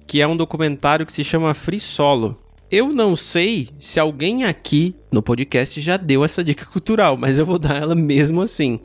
Que 0.07 0.21
é 0.21 0.27
um 0.27 0.35
documentário 0.35 1.05
que 1.05 1.13
se 1.13 1.23
chama 1.23 1.53
Free 1.53 1.79
Solo. 1.79 2.35
Eu 2.71 2.91
não 2.91 3.15
sei 3.15 3.69
se 3.77 3.99
alguém 3.99 4.43
aqui 4.45 4.95
no 5.11 5.21
podcast 5.21 5.79
já 5.79 5.97
deu 5.97 6.25
essa 6.25 6.43
dica 6.43 6.65
cultural, 6.65 7.15
mas 7.15 7.37
eu 7.37 7.45
vou 7.45 7.59
dar 7.59 7.79
ela 7.79 7.93
mesmo 7.93 8.41
assim. 8.41 8.79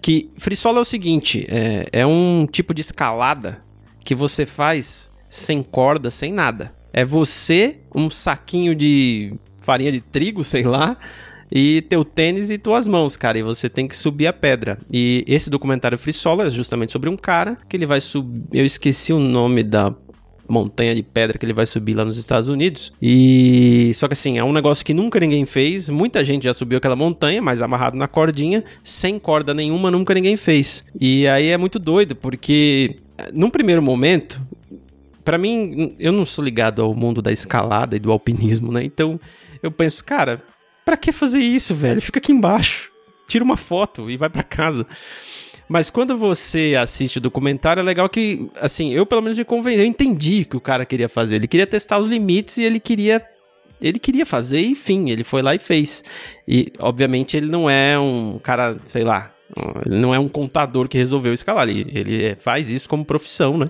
Que 0.00 0.30
Free 0.38 0.54
Solo 0.54 0.78
é 0.78 0.82
o 0.82 0.84
seguinte: 0.84 1.44
é, 1.48 1.86
é 1.90 2.06
um 2.06 2.46
tipo 2.48 2.72
de 2.72 2.82
escalada 2.82 3.60
que 4.04 4.14
você 4.14 4.46
faz 4.46 5.10
sem 5.28 5.60
corda, 5.60 6.08
sem 6.08 6.32
nada. 6.32 6.72
É 6.92 7.04
você, 7.04 7.80
um 7.92 8.08
saquinho 8.08 8.76
de 8.76 9.36
farinha 9.64 9.90
de 9.90 10.00
trigo, 10.00 10.42
sei 10.44 10.62
lá, 10.62 10.96
e 11.50 11.82
teu 11.82 12.04
tênis 12.04 12.50
e 12.50 12.58
tuas 12.58 12.88
mãos, 12.88 13.16
cara, 13.16 13.38
e 13.38 13.42
você 13.42 13.68
tem 13.68 13.86
que 13.86 13.96
subir 13.96 14.26
a 14.26 14.32
pedra. 14.32 14.78
E 14.92 15.24
esse 15.26 15.50
documentário 15.50 15.98
Free 15.98 16.12
Solo 16.12 16.42
é 16.42 16.50
justamente 16.50 16.92
sobre 16.92 17.08
um 17.08 17.16
cara 17.16 17.56
que 17.68 17.76
ele 17.76 17.86
vai 17.86 18.00
subir, 18.00 18.42
eu 18.52 18.64
esqueci 18.64 19.12
o 19.12 19.18
nome 19.18 19.62
da 19.62 19.94
montanha 20.48 20.94
de 20.94 21.02
pedra 21.02 21.38
que 21.38 21.46
ele 21.46 21.52
vai 21.52 21.66
subir 21.66 21.94
lá 21.94 22.04
nos 22.04 22.18
Estados 22.18 22.48
Unidos. 22.48 22.92
E 23.00 23.92
só 23.94 24.06
que 24.06 24.12
assim, 24.12 24.38
é 24.38 24.44
um 24.44 24.52
negócio 24.52 24.84
que 24.84 24.94
nunca 24.94 25.18
ninguém 25.18 25.46
fez. 25.46 25.88
Muita 25.88 26.24
gente 26.24 26.44
já 26.44 26.52
subiu 26.52 26.78
aquela 26.78 26.96
montanha, 26.96 27.40
mas 27.40 27.62
amarrado 27.62 27.96
na 27.96 28.06
cordinha, 28.06 28.64
sem 28.82 29.18
corda 29.18 29.54
nenhuma, 29.54 29.90
nunca 29.90 30.14
ninguém 30.14 30.36
fez. 30.36 30.86
E 31.00 31.26
aí 31.26 31.48
é 31.48 31.56
muito 31.56 31.78
doido, 31.78 32.14
porque 32.14 32.96
num 33.32 33.50
primeiro 33.50 33.82
momento, 33.82 34.40
para 35.24 35.38
mim, 35.38 35.94
eu 35.98 36.12
não 36.12 36.26
sou 36.26 36.44
ligado 36.44 36.82
ao 36.82 36.94
mundo 36.94 37.22
da 37.22 37.32
escalada 37.32 37.96
e 37.96 37.98
do 37.98 38.12
alpinismo, 38.12 38.70
né? 38.72 38.84
Então, 38.84 39.18
eu 39.64 39.72
penso, 39.72 40.04
cara, 40.04 40.42
para 40.84 40.96
que 40.96 41.10
fazer 41.10 41.40
isso, 41.40 41.74
velho? 41.74 42.00
Fica 42.02 42.18
aqui 42.18 42.32
embaixo, 42.32 42.90
tira 43.26 43.42
uma 43.42 43.56
foto 43.56 44.10
e 44.10 44.16
vai 44.16 44.28
para 44.28 44.42
casa. 44.42 44.86
Mas 45.66 45.88
quando 45.88 46.16
você 46.18 46.74
assiste 46.78 47.16
o 47.16 47.20
documentário, 47.20 47.80
é 47.80 47.82
legal 47.82 48.06
que, 48.08 48.50
assim, 48.60 48.92
eu 48.92 49.06
pelo 49.06 49.22
menos 49.22 49.38
me 49.38 49.44
convenci, 49.44 49.80
eu 49.80 49.86
entendi 49.86 50.44
que 50.44 50.56
o 50.56 50.60
cara 50.60 50.84
queria 50.84 51.08
fazer. 51.08 51.36
Ele 51.36 51.48
queria 51.48 51.66
testar 51.66 51.98
os 51.98 52.06
limites 52.06 52.58
e 52.58 52.62
ele 52.62 52.78
queria 52.78 53.26
ele 53.80 53.98
queria 53.98 54.24
fazer, 54.24 54.64
enfim, 54.64 55.10
ele 55.10 55.24
foi 55.24 55.42
lá 55.42 55.54
e 55.54 55.58
fez. 55.58 56.04
E, 56.46 56.72
obviamente, 56.78 57.36
ele 57.36 57.46
não 57.46 57.68
é 57.68 57.98
um 57.98 58.38
cara, 58.38 58.76
sei 58.84 59.02
lá, 59.02 59.30
ele 59.84 59.96
não 59.96 60.14
é 60.14 60.18
um 60.18 60.28
contador 60.28 60.88
que 60.88 60.98
resolveu 60.98 61.32
escalar. 61.32 61.68
Ele, 61.68 61.90
ele 61.92 62.34
faz 62.34 62.70
isso 62.70 62.88
como 62.88 63.04
profissão, 63.04 63.56
né? 63.56 63.68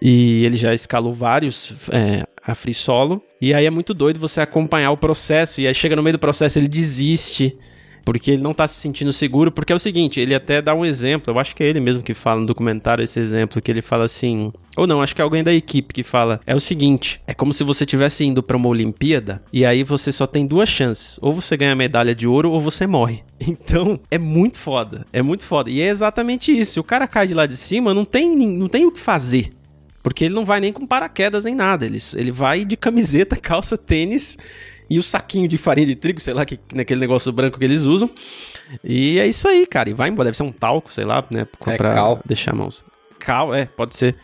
E 0.00 0.44
ele 0.44 0.56
já 0.56 0.74
escalou 0.74 1.12
vários 1.12 1.72
é, 1.90 2.26
a 2.46 2.54
free 2.54 2.74
solo. 2.74 3.22
E 3.40 3.52
aí 3.52 3.66
é 3.66 3.70
muito 3.70 3.92
doido 3.92 4.20
você 4.20 4.40
acompanhar 4.40 4.90
o 4.92 4.96
processo. 4.96 5.60
E 5.60 5.66
aí 5.66 5.74
chega 5.74 5.96
no 5.96 6.02
meio 6.02 6.16
do 6.16 6.20
processo, 6.20 6.58
ele 6.58 6.68
desiste. 6.68 7.56
Porque 8.04 8.30
ele 8.30 8.42
não 8.42 8.54
tá 8.54 8.68
se 8.68 8.76
sentindo 8.76 9.12
seguro. 9.12 9.50
Porque 9.50 9.72
é 9.72 9.76
o 9.76 9.80
seguinte, 9.80 10.20
ele 10.20 10.32
até 10.32 10.62
dá 10.62 10.72
um 10.72 10.84
exemplo. 10.84 11.34
Eu 11.34 11.40
acho 11.40 11.56
que 11.56 11.64
é 11.64 11.66
ele 11.66 11.80
mesmo 11.80 12.04
que 12.04 12.14
fala 12.14 12.40
no 12.40 12.46
documentário 12.46 13.02
esse 13.02 13.18
exemplo. 13.18 13.60
Que 13.60 13.68
ele 13.68 13.82
fala 13.82 14.04
assim. 14.04 14.52
Ou 14.76 14.86
não, 14.86 15.02
acho 15.02 15.12
que 15.12 15.20
é 15.20 15.24
alguém 15.24 15.42
da 15.42 15.52
equipe 15.52 15.92
que 15.92 16.04
fala. 16.04 16.40
É 16.46 16.54
o 16.54 16.60
seguinte: 16.60 17.20
é 17.26 17.34
como 17.34 17.52
se 17.52 17.64
você 17.64 17.82
estivesse 17.82 18.24
indo 18.24 18.44
para 18.44 18.56
uma 18.56 18.68
Olimpíada. 18.68 19.42
E 19.52 19.64
aí 19.64 19.82
você 19.82 20.12
só 20.12 20.24
tem 20.24 20.46
duas 20.46 20.68
chances. 20.68 21.18
Ou 21.20 21.32
você 21.32 21.56
ganha 21.56 21.72
a 21.72 21.76
medalha 21.76 22.14
de 22.14 22.28
ouro 22.28 22.52
ou 22.52 22.60
você 22.60 22.86
morre. 22.86 23.24
Então, 23.48 24.00
é 24.10 24.16
muito 24.16 24.56
foda. 24.56 25.06
É 25.12 25.20
muito 25.20 25.44
foda. 25.44 25.70
E 25.70 25.80
é 25.80 25.88
exatamente 25.88 26.56
isso. 26.56 26.72
Se 26.72 26.80
o 26.80 26.84
cara 26.84 27.06
cai 27.06 27.26
de 27.26 27.34
lá 27.34 27.44
de 27.46 27.56
cima, 27.56 27.92
não 27.92 28.04
tem, 28.04 28.34
não 28.34 28.66
tem 28.66 28.86
o 28.86 28.90
que 28.90 28.98
fazer. 28.98 29.52
Porque 30.06 30.26
ele 30.26 30.34
não 30.34 30.44
vai 30.44 30.60
nem 30.60 30.72
com 30.72 30.86
paraquedas 30.86 31.44
nem 31.44 31.56
nada. 31.56 31.84
Ele, 31.84 31.98
ele 32.14 32.30
vai 32.30 32.64
de 32.64 32.76
camiseta, 32.76 33.34
calça, 33.42 33.76
tênis 33.76 34.38
e 34.88 35.00
o 35.00 35.02
saquinho 35.02 35.48
de 35.48 35.58
farinha 35.58 35.84
de 35.84 35.96
trigo, 35.96 36.20
sei 36.20 36.32
lá, 36.32 36.44
que, 36.44 36.60
naquele 36.72 37.00
negócio 37.00 37.32
branco 37.32 37.58
que 37.58 37.64
eles 37.64 37.80
usam. 37.80 38.08
E 38.84 39.18
é 39.18 39.26
isso 39.26 39.48
aí, 39.48 39.66
cara. 39.66 39.90
E 39.90 39.92
vai 39.92 40.08
embora. 40.08 40.26
Deve 40.26 40.36
ser 40.36 40.44
um 40.44 40.52
talco, 40.52 40.92
sei 40.92 41.04
lá, 41.04 41.24
né? 41.28 41.44
É, 41.66 41.76
pra 41.76 41.92
cal. 41.92 42.20
deixar 42.24 42.52
a 42.52 42.54
mão. 42.54 42.68
Cal, 43.18 43.52
é, 43.52 43.64
pode 43.66 43.96
ser. 43.96 44.14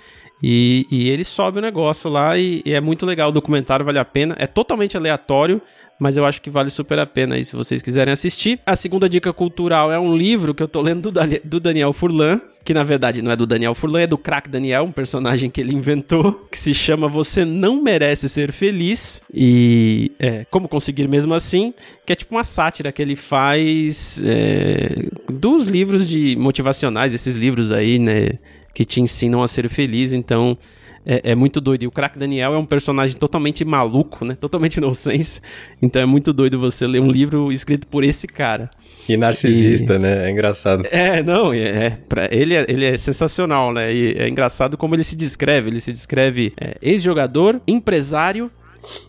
E, 0.40 0.86
e 0.88 1.10
ele 1.10 1.24
sobe 1.24 1.58
o 1.58 1.60
negócio 1.60 2.08
lá 2.08 2.38
e, 2.38 2.62
e 2.64 2.72
é 2.72 2.80
muito 2.80 3.04
legal. 3.04 3.30
O 3.30 3.32
documentário 3.32 3.84
vale 3.84 3.98
a 3.98 4.04
pena. 4.04 4.36
É 4.38 4.46
totalmente 4.46 4.96
aleatório 4.96 5.60
mas 6.02 6.16
eu 6.16 6.24
acho 6.24 6.42
que 6.42 6.50
vale 6.50 6.68
super 6.68 6.98
a 6.98 7.06
pena 7.06 7.36
aí 7.36 7.44
se 7.44 7.54
vocês 7.54 7.80
quiserem 7.80 8.12
assistir. 8.12 8.58
A 8.66 8.74
segunda 8.74 9.08
dica 9.08 9.32
cultural 9.32 9.92
é 9.92 10.00
um 10.00 10.16
livro 10.16 10.52
que 10.52 10.60
eu 10.60 10.66
tô 10.66 10.80
lendo 10.80 11.12
do, 11.44 11.60
Daniel 11.60 11.92
Furlan, 11.92 12.40
que 12.64 12.74
na 12.74 12.82
verdade 12.82 13.22
não 13.22 13.30
é 13.30 13.36
do 13.36 13.46
Daniel 13.46 13.72
Furlan, 13.72 14.00
é 14.00 14.06
do 14.08 14.18
Crack 14.18 14.48
Daniel, 14.48 14.82
um 14.82 14.90
personagem 14.90 15.48
que 15.48 15.60
ele 15.60 15.72
inventou, 15.72 16.32
que 16.50 16.58
se 16.58 16.74
chama 16.74 17.06
Você 17.06 17.44
Não 17.44 17.80
Merece 17.80 18.28
Ser 18.28 18.50
Feliz 18.50 19.22
e 19.32 20.10
é, 20.18 20.44
Como 20.50 20.66
Conseguir 20.66 21.06
Mesmo 21.06 21.34
Assim, 21.34 21.72
que 22.04 22.12
é 22.12 22.16
tipo 22.16 22.34
uma 22.34 22.42
sátira 22.42 22.90
que 22.90 23.00
ele 23.00 23.14
faz 23.14 24.20
é, 24.26 25.06
dos 25.30 25.68
livros 25.68 26.08
de 26.08 26.34
motivacionais, 26.34 27.14
esses 27.14 27.36
livros 27.36 27.70
aí, 27.70 28.00
né? 28.00 28.30
que 28.74 28.84
te 28.84 29.00
ensinam 29.00 29.42
a 29.42 29.46
ser 29.46 29.68
feliz. 29.68 30.12
Então, 30.12 30.56
é, 31.04 31.32
é, 31.32 31.34
muito 31.34 31.60
doido. 31.60 31.82
E 31.82 31.86
o 31.86 31.90
Crack 31.90 32.18
Daniel 32.18 32.54
é 32.54 32.58
um 32.58 32.64
personagem 32.64 33.16
totalmente 33.16 33.64
maluco, 33.64 34.24
né? 34.24 34.34
Totalmente 34.34 34.80
nonsense. 34.80 35.40
Então 35.80 36.00
é 36.00 36.06
muito 36.06 36.32
doido 36.32 36.58
você 36.58 36.86
ler 36.86 37.00
um 37.00 37.10
livro 37.10 37.52
escrito 37.52 37.86
por 37.86 38.04
esse 38.04 38.26
cara. 38.26 38.70
E 39.08 39.16
narcisista, 39.16 39.94
e... 39.94 39.98
né? 39.98 40.28
É 40.28 40.30
engraçado. 40.30 40.86
É, 40.90 41.22
não, 41.22 41.52
é, 41.52 41.58
é, 41.58 41.98
ele, 42.30 42.54
é, 42.54 42.64
ele 42.68 42.84
é 42.84 42.96
sensacional, 42.96 43.72
né? 43.72 43.92
E 43.92 44.16
é 44.16 44.28
engraçado 44.28 44.76
como 44.76 44.94
ele 44.94 45.04
se 45.04 45.16
descreve. 45.16 45.70
Ele 45.70 45.80
se 45.80 45.92
descreve 45.92 46.52
é, 46.60 46.76
ex-jogador, 46.80 47.60
empresário 47.66 48.50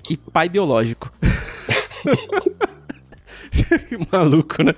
e 0.09 0.17
pai 0.17 0.49
biológico. 0.49 1.11
Maluco, 4.11 4.63
né? 4.63 4.73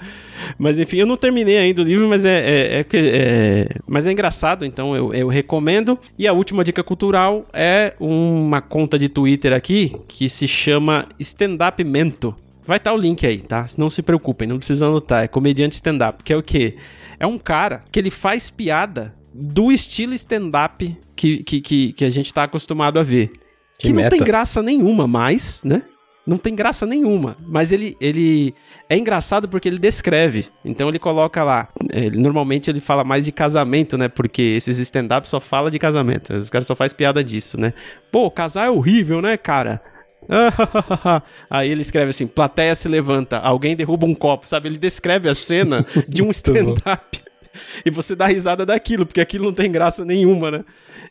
Mas 0.58 0.80
enfim, 0.80 0.98
eu 0.98 1.06
não 1.06 1.18
terminei 1.18 1.58
ainda 1.58 1.82
o 1.82 1.86
livro, 1.86 2.08
mas 2.08 2.26
é, 2.26 2.38
é, 2.38 2.80
é, 2.80 2.86
é 2.94 3.68
mas 3.88 4.08
é 4.08 4.12
engraçado, 4.12 4.66
então 4.66 4.96
eu, 4.96 5.14
eu 5.14 5.28
recomendo. 5.28 5.98
E 6.18 6.28
a 6.28 6.34
última 6.34 6.64
dica 6.64 6.84
cultural 6.84 7.46
é 7.54 7.94
uma 8.00 8.62
conta 8.62 8.98
de 8.98 9.10
Twitter 9.10 9.54
aqui 9.54 9.96
que 10.08 10.30
se 10.30 10.48
chama 10.48 11.08
Stand 11.20 11.58
Up 11.68 11.84
Mento. 11.84 12.36
Vai 12.66 12.78
estar 12.78 12.92
tá 12.92 12.96
o 12.96 13.00
link 13.00 13.26
aí, 13.26 13.38
tá? 13.38 13.68
Não 13.78 13.90
se 13.90 14.02
preocupem, 14.02 14.48
não 14.48 14.58
precisa 14.58 14.88
anotar. 14.88 15.24
É 15.24 15.28
comediante 15.28 15.76
stand-up, 15.76 16.24
que 16.24 16.34
é 16.34 16.38
o 16.38 16.42
quê? 16.42 16.76
É 17.20 17.28
um 17.28 17.38
cara 17.38 17.84
que 17.92 18.00
ele 18.00 18.10
faz 18.10 18.50
piada 18.50 19.14
do 19.34 19.72
estilo 19.72 20.14
stand-up 20.14 20.98
que, 21.16 21.44
que, 21.44 21.62
que, 21.62 21.94
que, 21.94 22.06
a 22.06 22.10
gente 22.10 22.34
tá 22.34 22.44
acostumado 22.44 23.00
a 23.00 23.04
ver. 23.04 23.32
Que, 23.78 23.88
que 23.88 23.94
não 23.94 24.10
tem 24.10 24.20
graça 24.20 24.62
nenhuma 24.62 25.08
mais, 25.08 25.62
né? 25.64 25.84
Não 26.26 26.38
tem 26.38 26.56
graça 26.56 26.86
nenhuma. 26.86 27.38
Mas 27.46 27.72
ele, 27.72 27.96
ele 28.02 28.54
é 28.90 28.98
engraçado 28.98 29.48
porque 29.48 29.68
ele 29.68 29.78
descreve. 29.78 30.48
Então 30.64 30.90
ele 30.90 30.98
coloca 30.98 31.44
lá. 31.44 31.68
Ele, 31.94 32.18
normalmente 32.18 32.70
ele 32.70 32.80
fala 32.80 33.04
mais 33.04 33.26
de 33.26 33.32
casamento, 33.32 33.98
né? 33.98 34.08
Porque 34.08 34.42
esses 34.42 34.80
stand-up 34.80 35.28
só 35.28 35.40
fala 35.40 35.70
de 35.70 35.78
casamento. 35.78 36.34
Os 36.34 36.50
caras 36.50 36.68
só 36.68 36.76
faz 36.76 36.94
piada 36.94 37.24
disso, 37.24 37.60
né? 37.60 37.74
Pô, 38.12 38.32
casar 38.32 38.68
é 38.68 38.70
horrível, 38.70 39.22
né, 39.22 39.38
cara? 39.38 39.82
Aí 41.50 41.70
ele 41.70 41.82
escreve 41.82 42.10
assim: 42.10 42.28
plateia 42.28 42.76
se 42.76 42.88
levanta, 42.88 43.38
alguém 43.38 43.76
derruba 43.76 44.08
um 44.08 44.16
copo, 44.16 44.48
sabe? 44.48 44.70
Ele 44.70 44.78
descreve 44.78 45.30
a 45.30 45.36
cena 45.36 45.86
de 46.08 46.24
um 46.24 46.32
stand-up. 46.32 47.24
E 47.86 47.90
você 47.90 48.16
dá 48.16 48.28
risada 48.28 48.66
daquilo, 48.66 49.06
porque 49.06 49.22
aquilo 49.22 49.46
não 49.46 49.54
tem 49.54 49.72
graça 49.72 50.06
nenhuma, 50.06 50.52
né? 50.52 50.66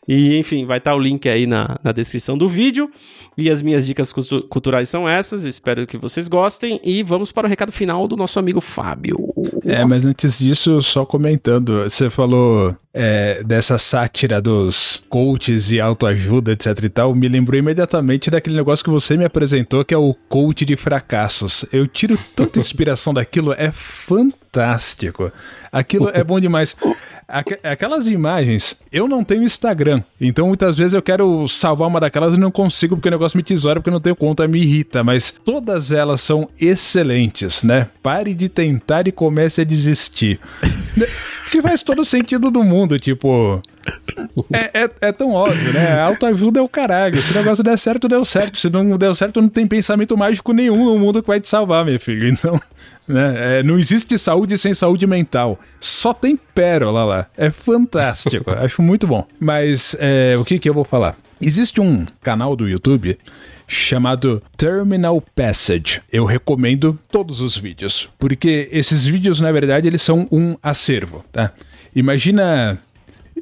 E 0.07 0.37
enfim, 0.37 0.65
vai 0.65 0.77
estar 0.77 0.95
o 0.95 0.99
link 0.99 1.27
aí 1.27 1.47
na, 1.47 1.79
na 1.83 1.91
descrição 1.91 2.37
do 2.37 2.47
vídeo. 2.47 2.89
E 3.37 3.49
as 3.49 3.61
minhas 3.61 3.85
dicas 3.85 4.13
culturais 4.13 4.87
são 4.87 5.09
essas, 5.09 5.43
espero 5.43 5.85
que 5.85 5.97
vocês 5.97 6.27
gostem. 6.27 6.79
E 6.83 7.03
vamos 7.03 7.31
para 7.31 7.47
o 7.47 7.49
recado 7.49 7.71
final 7.71 8.07
do 8.07 8.15
nosso 8.15 8.39
amigo 8.39 8.61
Fábio. 8.61 9.17
É, 9.65 9.83
mas 9.83 10.05
antes 10.05 10.37
disso, 10.37 10.81
só 10.81 11.05
comentando, 11.05 11.83
você 11.83 12.09
falou 12.09 12.75
é, 12.93 13.43
dessa 13.43 13.77
sátira 13.77 14.41
dos 14.41 15.03
coaches 15.09 15.71
e 15.71 15.79
autoajuda, 15.79 16.53
etc 16.53 16.83
e 16.83 16.89
tal, 16.89 17.15
me 17.15 17.27
lembrou 17.27 17.57
imediatamente 17.57 18.29
daquele 18.29 18.55
negócio 18.55 18.85
que 18.85 18.91
você 18.91 19.17
me 19.17 19.25
apresentou, 19.25 19.83
que 19.83 19.93
é 19.93 19.97
o 19.97 20.13
coach 20.29 20.63
de 20.63 20.75
fracassos. 20.75 21.65
Eu 21.73 21.87
tiro 21.87 22.17
tanta 22.35 22.59
inspiração 22.61 23.13
daquilo, 23.13 23.53
é 23.53 23.71
fantástico. 23.71 24.44
Aquilo 25.71 26.09
é 26.13 26.23
bom 26.23 26.39
demais. 26.39 26.75
Aquelas 27.63 28.07
imagens, 28.07 28.79
eu 28.91 29.07
não 29.07 29.23
tenho 29.23 29.41
Instagram, 29.41 30.03
então 30.21 30.47
muitas 30.47 30.77
vezes 30.77 30.93
eu 30.93 31.01
quero 31.01 31.47
salvar 31.47 31.87
uma 31.87 31.99
daquelas 31.99 32.35
e 32.35 32.39
não 32.39 32.51
consigo 32.51 32.95
porque 32.95 33.07
o 33.07 33.11
negócio 33.11 33.35
me 33.35 33.41
tesoura, 33.41 33.79
porque 33.79 33.89
eu 33.89 33.93
não 33.93 33.99
tenho 33.99 34.15
conta, 34.15 34.47
me 34.47 34.61
irrita, 34.61 35.03
mas 35.03 35.33
todas 35.43 35.91
elas 35.91 36.21
são 36.21 36.47
excelentes, 36.61 37.63
né? 37.63 37.87
Pare 38.03 38.35
de 38.35 38.47
tentar 38.47 39.07
e 39.07 39.11
comece 39.11 39.61
a 39.61 39.63
desistir. 39.63 40.39
que 41.51 41.63
faz 41.63 41.81
todo 41.81 42.05
sentido 42.05 42.51
do 42.51 42.63
mundo, 42.63 42.99
tipo. 42.99 43.59
É, 44.53 44.83
é, 44.83 44.89
é, 45.01 45.11
tão 45.11 45.31
óbvio, 45.31 45.73
né? 45.73 45.99
Autoajuda 46.01 46.59
é 46.59 46.63
o 46.63 46.69
caralho. 46.69 47.17
Se 47.17 47.31
o 47.31 47.35
negócio 47.35 47.63
der 47.63 47.77
certo, 47.77 48.07
deu 48.07 48.23
certo. 48.23 48.57
Se 48.57 48.69
não 48.69 48.97
deu 48.97 49.15
certo, 49.15 49.41
não 49.41 49.49
tem 49.49 49.65
pensamento 49.65 50.15
mágico 50.15 50.53
nenhum 50.53 50.85
no 50.85 50.99
mundo 50.99 51.21
que 51.21 51.27
vai 51.27 51.39
te 51.39 51.47
salvar, 51.49 51.85
meu 51.85 51.99
filho. 51.99 52.27
Então, 52.27 52.59
né? 53.07 53.59
É, 53.59 53.63
não 53.63 53.77
existe 53.77 54.17
saúde 54.17 54.57
sem 54.57 54.73
saúde 54.73 55.05
mental. 55.05 55.59
Só 55.79 56.13
tem 56.13 56.35
pérola 56.35 57.03
lá. 57.03 57.27
É 57.37 57.49
fantástico. 57.49 58.51
Acho 58.57 58.81
muito 58.81 59.07
bom. 59.07 59.25
Mas 59.39 59.95
é, 59.99 60.35
o 60.37 60.43
que, 60.43 60.59
que 60.59 60.69
eu 60.69 60.73
vou 60.73 60.83
falar? 60.83 61.15
Existe 61.41 61.81
um 61.81 62.05
canal 62.21 62.55
do 62.55 62.67
YouTube 62.67 63.17
chamado 63.67 64.41
Terminal 64.55 65.21
Passage. 65.35 66.01
Eu 66.11 66.25
recomendo 66.25 66.97
todos 67.11 67.41
os 67.41 67.57
vídeos, 67.57 68.09
porque 68.19 68.69
esses 68.71 69.05
vídeos, 69.05 69.39
na 69.39 69.51
verdade, 69.51 69.87
eles 69.87 70.01
são 70.01 70.27
um 70.31 70.55
acervo, 70.61 71.23
tá? 71.31 71.51
Imagina 71.95 72.77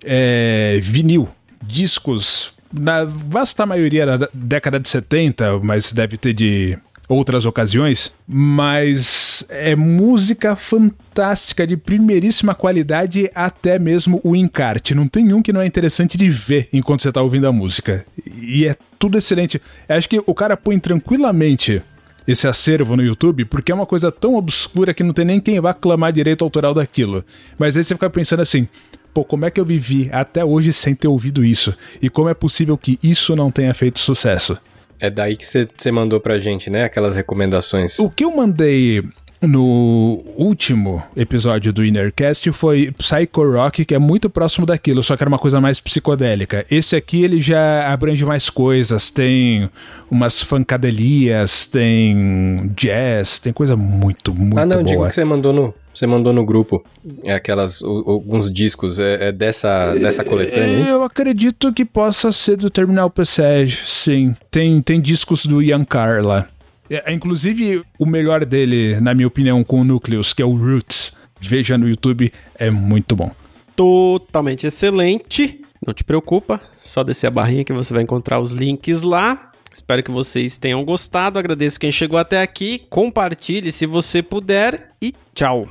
é, 0.03 0.79
vinil, 0.81 1.27
discos, 1.61 2.53
na 2.71 3.03
vasta 3.03 3.65
maioria 3.65 4.17
da 4.17 4.29
década 4.33 4.79
de 4.79 4.87
70, 4.87 5.59
mas 5.59 5.91
deve 5.91 6.17
ter 6.17 6.33
de 6.33 6.77
outras 7.13 7.45
ocasiões, 7.45 8.13
mas 8.27 9.45
é 9.49 9.75
música 9.75 10.55
fantástica 10.55 11.65
de 11.65 11.77
primeiríssima 11.77 12.55
qualidade, 12.55 13.29
até 13.33 13.77
mesmo 13.77 14.19
o 14.23 14.35
encarte. 14.35 14.95
Não 14.95 15.07
tem 15.07 15.33
um 15.33 15.41
que 15.41 15.53
não 15.53 15.61
é 15.61 15.65
interessante 15.65 16.17
de 16.17 16.29
ver 16.29 16.69
enquanto 16.73 17.01
você 17.01 17.09
está 17.09 17.21
ouvindo 17.21 17.47
a 17.47 17.51
música. 17.51 18.05
E 18.41 18.65
é 18.65 18.75
tudo 18.97 19.17
excelente. 19.17 19.61
Eu 19.87 19.95
acho 19.95 20.09
que 20.09 20.21
o 20.25 20.33
cara 20.33 20.57
põe 20.57 20.79
tranquilamente 20.79 21.81
esse 22.27 22.47
acervo 22.47 22.95
no 22.95 23.03
YouTube, 23.03 23.45
porque 23.45 23.71
é 23.71 23.75
uma 23.75 23.85
coisa 23.85 24.11
tão 24.11 24.35
obscura 24.35 24.93
que 24.93 25.03
não 25.03 25.13
tem 25.13 25.25
nem 25.25 25.39
quem 25.39 25.59
vá 25.59 25.73
clamar 25.73 26.13
direito 26.13 26.43
autoral 26.43 26.73
daquilo. 26.73 27.23
Mas 27.57 27.75
aí 27.75 27.83
você 27.83 27.93
fica 27.93 28.09
pensando 28.09 28.41
assim, 28.41 28.67
pô, 29.13 29.23
como 29.23 29.45
é 29.45 29.51
que 29.51 29.59
eu 29.59 29.65
vivi 29.65 30.09
até 30.11 30.43
hoje 30.43 30.71
sem 30.73 30.95
ter 30.95 31.07
ouvido 31.07 31.43
isso? 31.43 31.73
E 32.01 32.09
como 32.09 32.29
é 32.29 32.33
possível 32.33 32.77
que 32.77 32.97
isso 33.03 33.35
não 33.35 33.51
tenha 33.51 33.73
feito 33.73 33.99
sucesso? 33.99 34.57
É 35.03 35.09
daí 35.09 35.35
que 35.35 35.45
você 35.45 35.91
mandou 35.91 36.17
pra 36.17 36.39
gente, 36.39 36.69
né? 36.69 36.85
Aquelas 36.85 37.13
recomendações. 37.13 37.99
O 37.99 38.09
que 38.09 38.23
eu 38.23 38.33
mandei 38.33 39.03
no 39.41 40.23
último 40.37 41.03
episódio 41.13 41.73
do 41.73 41.83
Innercast 41.83 42.49
foi 42.53 42.89
Psycho 42.97 43.51
Rock, 43.51 43.83
que 43.83 43.93
é 43.93 43.99
muito 43.99 44.29
próximo 44.29 44.65
daquilo, 44.65 45.03
só 45.03 45.17
que 45.17 45.23
era 45.23 45.27
uma 45.27 45.37
coisa 45.37 45.59
mais 45.59 45.81
psicodélica. 45.81 46.65
Esse 46.71 46.95
aqui 46.95 47.21
ele 47.21 47.41
já 47.41 47.91
abrange 47.91 48.23
mais 48.23 48.49
coisas, 48.49 49.09
tem 49.09 49.69
umas 50.09 50.41
funkadelias, 50.41 51.65
tem 51.65 52.71
jazz, 52.73 53.39
tem 53.39 53.51
coisa 53.51 53.75
muito, 53.75 54.33
muito 54.33 54.51
boa. 54.51 54.61
Ah, 54.61 54.65
não, 54.65 54.77
boa. 54.77 54.85
digo 54.85 55.05
que 55.05 55.15
você 55.15 55.25
mandou 55.25 55.51
no, 55.51 55.73
você 55.93 56.07
mandou 56.07 56.33
no 56.33 56.45
grupo 56.45 56.83
é 57.23 57.33
aquelas 57.33 57.81
alguns 57.83 58.51
discos 58.51 58.99
é, 58.99 59.29
é 59.29 59.31
dessa 59.31 59.93
dessa 59.93 60.23
coletânea. 60.23 60.87
Eu 60.87 61.03
acredito 61.03 61.71
que 61.71 61.85
possa 61.85 62.31
ser 62.31 62.57
do 62.57 62.69
Terminal 62.69 63.09
Passage, 63.09 63.83
sim. 63.85 64.35
Tem 64.49 64.81
tem 64.81 64.99
discos 64.99 65.45
do 65.45 65.61
Ian 65.61 65.83
Carr 65.83 66.23
lá. 66.23 66.47
É, 66.89 67.11
é, 67.11 67.13
inclusive 67.13 67.81
o 67.97 68.05
melhor 68.05 68.45
dele, 68.45 68.99
na 68.99 69.13
minha 69.13 69.27
opinião, 69.27 69.63
com 69.63 69.81
o 69.81 69.83
Nucleus, 69.83 70.33
que 70.33 70.41
é 70.41 70.45
o 70.45 70.55
Roots. 70.55 71.13
Veja 71.39 71.77
no 71.77 71.87
YouTube, 71.87 72.31
é 72.55 72.69
muito 72.69 73.15
bom. 73.15 73.31
Totalmente 73.75 74.67
excelente. 74.67 75.59
Não 75.85 75.93
te 75.93 76.03
preocupa, 76.03 76.61
só 76.77 77.03
descer 77.03 77.27
a 77.27 77.31
barrinha 77.31 77.65
que 77.65 77.73
você 77.73 77.93
vai 77.93 78.03
encontrar 78.03 78.39
os 78.39 78.53
links 78.53 79.01
lá. 79.01 79.51
Espero 79.73 80.03
que 80.03 80.11
vocês 80.11 80.57
tenham 80.57 80.85
gostado. 80.85 81.39
Agradeço 81.39 81.79
quem 81.79 81.91
chegou 81.91 82.17
até 82.17 82.41
aqui. 82.41 82.83
Compartilhe 82.89 83.71
se 83.71 83.85
você 83.85 84.21
puder 84.21 84.89
e 85.01 85.13
tchau. 85.33 85.67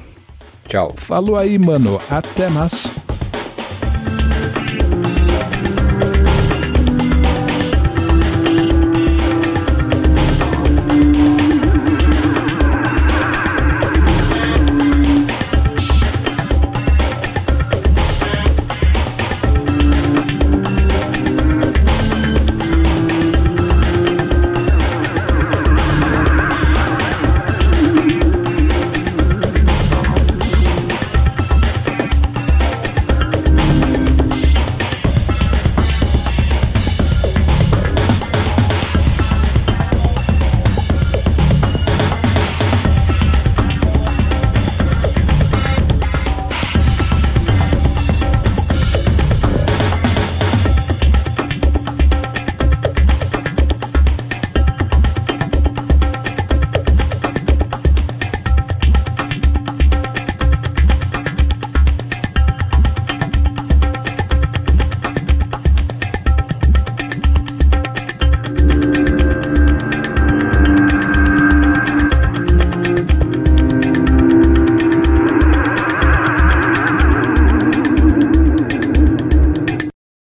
Tchau. 0.69 0.93
Falou 0.97 1.37
aí, 1.37 1.59
mano. 1.59 2.01
Até 2.11 2.49
mais. 2.49 3.12